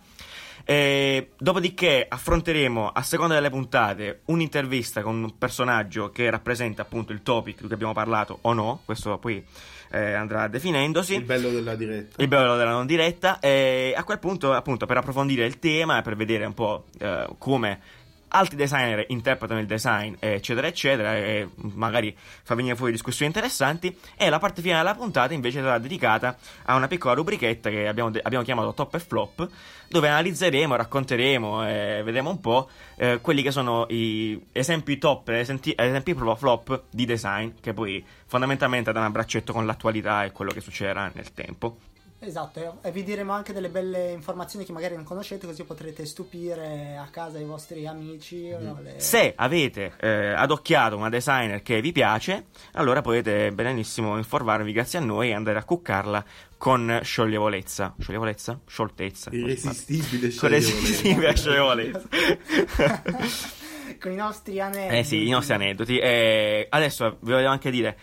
Eh, 0.69 1.31
dopodiché 1.39 2.07
affronteremo 2.09 2.89
a 2.89 3.03
seconda 3.03 3.35
delle 3.35 3.51
puntate 3.51 4.23
un'intervista 4.27 5.03
con 5.03 5.23
un 5.23 5.39
personaggio 5.39 6.11
che 6.11 6.29
rappresenta 6.29 6.83
appunto 6.83 7.13
il 7.13 7.23
topic 7.23 7.61
di 7.61 7.67
cui 7.67 7.75
abbiamo 7.75 7.93
parlato 7.93 8.39
o 8.41 8.53
no, 8.53 8.81
questo 8.85 9.17
poi 9.19 9.45
eh, 9.91 10.13
andrà 10.13 10.49
definendosi. 10.49 11.15
Il 11.15 11.23
bello 11.23 11.51
della 11.51 11.75
diretta. 11.75 12.21
Il 12.23 12.29
bello 12.29 12.57
della 12.57 12.73
non 12.73 12.87
diretta. 12.87 13.39
E 13.39 13.95
a 13.97 14.05
quel 14.05 14.19
punto, 14.19 14.53
appunto, 14.53 14.87
per 14.87 14.97
approfondire 14.97 15.47
il 15.47 15.59
tema 15.59 15.99
e 15.99 16.03
per 16.03 16.17
vedere 16.17 16.45
un 16.45 16.55
po' 16.55 16.87
eh, 16.99 17.27
come 17.39 17.81
altri 18.29 18.57
designer 18.57 19.05
interpretano 19.09 19.61
il 19.61 19.67
design, 19.67 20.15
eccetera, 20.19 20.67
eccetera, 20.67 21.17
e 21.17 21.49
magari 21.55 22.17
fa 22.17 22.55
venire 22.55 22.77
fuori 22.77 22.93
discussioni 22.93 23.33
interessanti. 23.33 23.97
E 24.17 24.29
la 24.29 24.39
parte 24.39 24.63
finale 24.63 24.83
della 24.83 24.95
puntata 24.95 25.35
invece 25.35 25.61
sarà 25.61 25.79
dedicata 25.79 26.37
a 26.65 26.75
una 26.75 26.89
piccola 26.89 27.15
rubrichetta 27.15 27.71
che 27.71 27.87
abbiamo, 27.87 28.11
de- 28.11 28.21
abbiamo 28.23 28.45
chiamato 28.45 28.75
Top 28.75 28.95
e 28.95 28.99
Flop, 28.99 29.49
dove 29.89 30.09
analizzeremo, 30.09 30.75
racconteremo 30.75 31.69
e 31.69 32.03
vedremo 32.05 32.31
un 32.31 32.41
po' 32.41 32.69
eh, 32.97 33.21
quelli 33.21 33.43
che 33.43 33.51
sono 33.51 33.87
i 33.91 34.41
esempi 34.53 34.99
top 34.99 35.29
esempi, 35.29 35.75
esempi 35.77 36.15
proprio 36.15 36.37
flop 36.37 36.85
di 36.91 37.05
design, 37.05 37.51
che 37.61 37.73
poi 37.73 38.05
fondamentalmente 38.27 38.93
danno 38.93 39.07
a 39.07 39.11
braccetto 39.11 39.53
con 39.53 39.67
l'attualità 39.67 40.25
e 40.25 40.33
quello 40.33 40.51
che 40.51 40.61
succederà 40.61 41.11
nel 41.15 41.33
tempo. 41.33 41.79
Esatto, 42.19 42.79
e 42.83 42.91
vi 42.93 43.05
diremo 43.05 43.33
anche 43.33 43.53
delle 43.53 43.69
belle 43.69 44.11
informazioni 44.11 44.65
che 44.65 44.73
magari 44.73 44.95
non 44.95 45.05
conoscete, 45.05 45.47
così 45.47 45.65
potrete 45.65 46.07
stupire 46.07 46.97
a 46.99 47.07
casa 47.11 47.39
i 47.39 47.45
vostri 47.45 47.87
amici. 47.87 48.51
o 48.51 48.79
le- 48.81 48.99
Se 48.99 49.35
avete 49.37 49.93
eh, 50.01 50.33
adocchiato 50.33 50.97
una 50.97 51.11
designer 51.11 51.61
che 51.63 51.81
vi 51.83 51.93
piace, 51.93 52.47
allora 52.73 53.03
potete 53.03 53.53
benissimo 53.53 54.17
informarvi 54.17 54.73
grazie 54.73 54.99
a 54.99 55.03
noi 55.03 55.29
e 55.29 55.35
andare 55.35 55.59
a 55.59 55.65
cuccarla 55.65 56.25
con 56.57 57.01
scioglievolezza. 57.03 57.95
Scioglievolezza? 58.01 58.61
Scioltezza. 58.67 59.31
Irresistibile 59.33 60.35
Con 60.35 60.49
irresistibile 60.49 61.37
scioglievolezza. 61.37 62.03
Con 64.01 64.13
i 64.13 64.17
nostri 64.17 64.61
aneddoti. 64.61 64.97
Eh 64.99 65.05
sì, 65.05 65.27
i 65.27 65.31
nostri 65.31 65.55
aneddoti. 65.55 65.99
E 65.99 66.67
adesso 66.69 67.17
vi 67.21 67.31
volevo 67.31 67.49
anche 67.51 67.71
dire. 67.71 67.97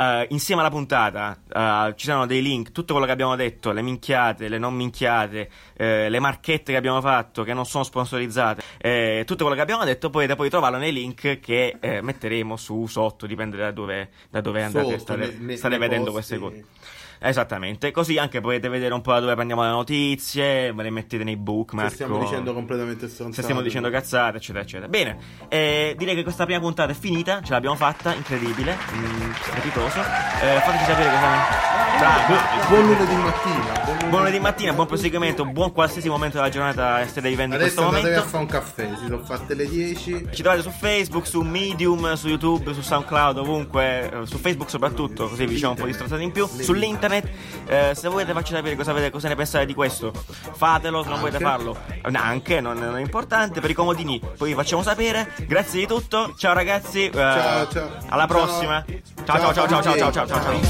Eh, 0.00 0.26
insieme 0.30 0.62
alla 0.62 0.70
puntata 0.70 1.38
eh, 1.46 1.94
ci 1.96 2.06
saranno 2.06 2.26
dei 2.26 2.40
link, 2.40 2.72
tutto 2.72 2.92
quello 2.92 3.06
che 3.06 3.12
abbiamo 3.12 3.36
detto, 3.36 3.70
le 3.72 3.82
minchiate, 3.82 4.48
le 4.48 4.58
non 4.58 4.74
minchiate, 4.74 5.50
eh, 5.76 6.08
le 6.08 6.18
marchette 6.18 6.72
che 6.72 6.78
abbiamo 6.78 7.00
fatto 7.02 7.42
che 7.42 7.52
non 7.52 7.66
sono 7.66 7.84
sponsorizzate, 7.84 8.62
eh, 8.78 9.22
tutto 9.26 9.42
quello 9.42 9.56
che 9.56 9.62
abbiamo 9.62 9.84
detto 9.84 10.08
potete 10.08 10.36
poi 10.36 10.48
trovarlo 10.48 10.78
nei 10.78 10.92
link 10.92 11.38
che 11.40 11.76
eh, 11.78 12.00
metteremo 12.00 12.56
su 12.56 12.86
sotto, 12.86 13.26
dipende 13.26 13.56
da 13.58 13.70
dove, 13.70 14.10
da 14.30 14.40
dove 14.40 14.62
andate, 14.62 14.84
Sotto, 14.84 14.98
state, 14.98 15.20
ne- 15.20 15.36
ne- 15.38 15.56
state 15.56 15.76
nei 15.76 15.88
vedendo 15.88 16.12
posti. 16.12 16.38
queste 16.38 16.38
cose. 16.38 16.98
Esattamente, 17.22 17.90
così 17.90 18.16
anche 18.16 18.40
potete 18.40 18.68
vedere 18.68 18.94
un 18.94 19.02
po' 19.02 19.12
da 19.12 19.20
dove 19.20 19.34
prendiamo 19.34 19.62
le 19.62 19.68
notizie, 19.68 20.72
ve 20.72 20.82
le 20.82 20.90
mettete 20.90 21.22
nei 21.22 21.36
bookmark. 21.36 21.90
Se 21.90 21.94
stiamo 21.96 22.18
dicendo 22.18 22.54
completamente 22.54 23.08
stronzate. 23.08 23.34
se 23.36 23.42
stiamo 23.42 23.60
dicendo 23.60 23.90
cazzate, 23.90 24.38
eccetera, 24.38 24.64
eccetera. 24.64 24.88
Bene, 24.88 25.18
eh, 25.48 25.94
direi 25.98 26.14
che 26.14 26.22
questa 26.22 26.44
prima 26.46 26.60
puntata 26.60 26.92
è 26.92 26.94
finita, 26.94 27.42
ce 27.42 27.52
l'abbiamo 27.52 27.76
fatta, 27.76 28.14
incredibile, 28.14 28.74
mm, 28.74 29.32
strepitoso. 29.32 29.98
Eh, 30.00 30.60
fateci 30.60 30.84
sapere 30.84 31.10
cosa. 31.10 32.68
Buon 32.68 32.86
lunedì 32.86 33.14
mattina. 33.16 33.98
Buon 34.08 34.22
lunedì 34.22 34.40
mattina, 34.40 34.72
buon 34.72 34.86
proseguimento, 34.86 35.44
buon 35.44 35.72
qualsiasi 35.72 36.08
momento 36.08 36.38
della 36.38 36.48
giornata 36.48 37.06
state 37.06 37.28
vivendo 37.28 37.56
in 37.56 37.60
questo 37.60 37.80
Adesso 37.82 37.96
andatevi 37.96 38.14
a 38.16 38.24
momento. 38.24 38.38
fare 38.38 38.42
un 38.42 38.48
caffè, 38.48 38.96
si 38.96 39.04
sono 39.06 39.18
fatte 39.22 39.54
le 39.54 39.68
10. 39.68 40.26
Ci 40.32 40.42
trovate 40.42 40.62
su 40.62 40.70
Facebook, 40.70 41.26
su 41.26 41.42
Medium, 41.42 42.14
su 42.14 42.28
YouTube, 42.28 42.72
su 42.72 42.80
SoundCloud, 42.80 43.36
ovunque, 43.38 44.10
eh, 44.10 44.26
su 44.26 44.38
Facebook 44.38 44.70
soprattutto, 44.70 45.28
così 45.28 45.44
vi 45.44 45.54
diciamo 45.54 45.72
un 45.74 45.78
po' 45.80 45.86
di 45.86 45.92
stronzate 45.92 46.22
in 46.22 46.32
più. 46.32 46.46
Sull'internet, 46.46 47.08
eh, 47.18 47.92
se 47.94 48.08
volete 48.08 48.32
farci 48.32 48.54
sapere 48.54 48.76
cosa, 48.76 48.90
avete- 48.90 49.10
cosa 49.10 49.28
ne 49.28 49.34
pensate 49.36 49.66
di 49.66 49.74
questo, 49.74 50.12
fatelo, 50.52 51.02
se 51.02 51.08
non 51.08 51.20
volete 51.20 51.38
farlo, 51.38 51.76
eh, 51.88 52.10
anche, 52.14 52.60
non, 52.60 52.78
non 52.78 52.96
è 52.96 53.00
importante, 53.00 53.60
per 53.60 53.70
i 53.70 53.74
comodini, 53.74 54.20
poi 54.36 54.48
vi 54.50 54.54
facciamo 54.54 54.82
sapere. 54.82 55.32
Grazie 55.46 55.80
di 55.80 55.86
tutto, 55.86 56.34
ciao 56.36 56.52
ragazzi, 56.54 57.06
eh, 57.06 57.10
Ciao, 57.12 57.68
ciao. 57.68 57.88
alla 58.08 58.26
prossima. 58.26 58.84
Ciao 59.24 59.38
ciao 59.38 59.52
ciao 59.52 59.68
ciao 59.68 59.82
ciao 59.82 59.96
ciao 59.96 60.26
ciao 60.26 60.26
ciao. 60.26 60.60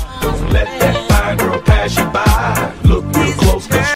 ciao. 3.70 3.80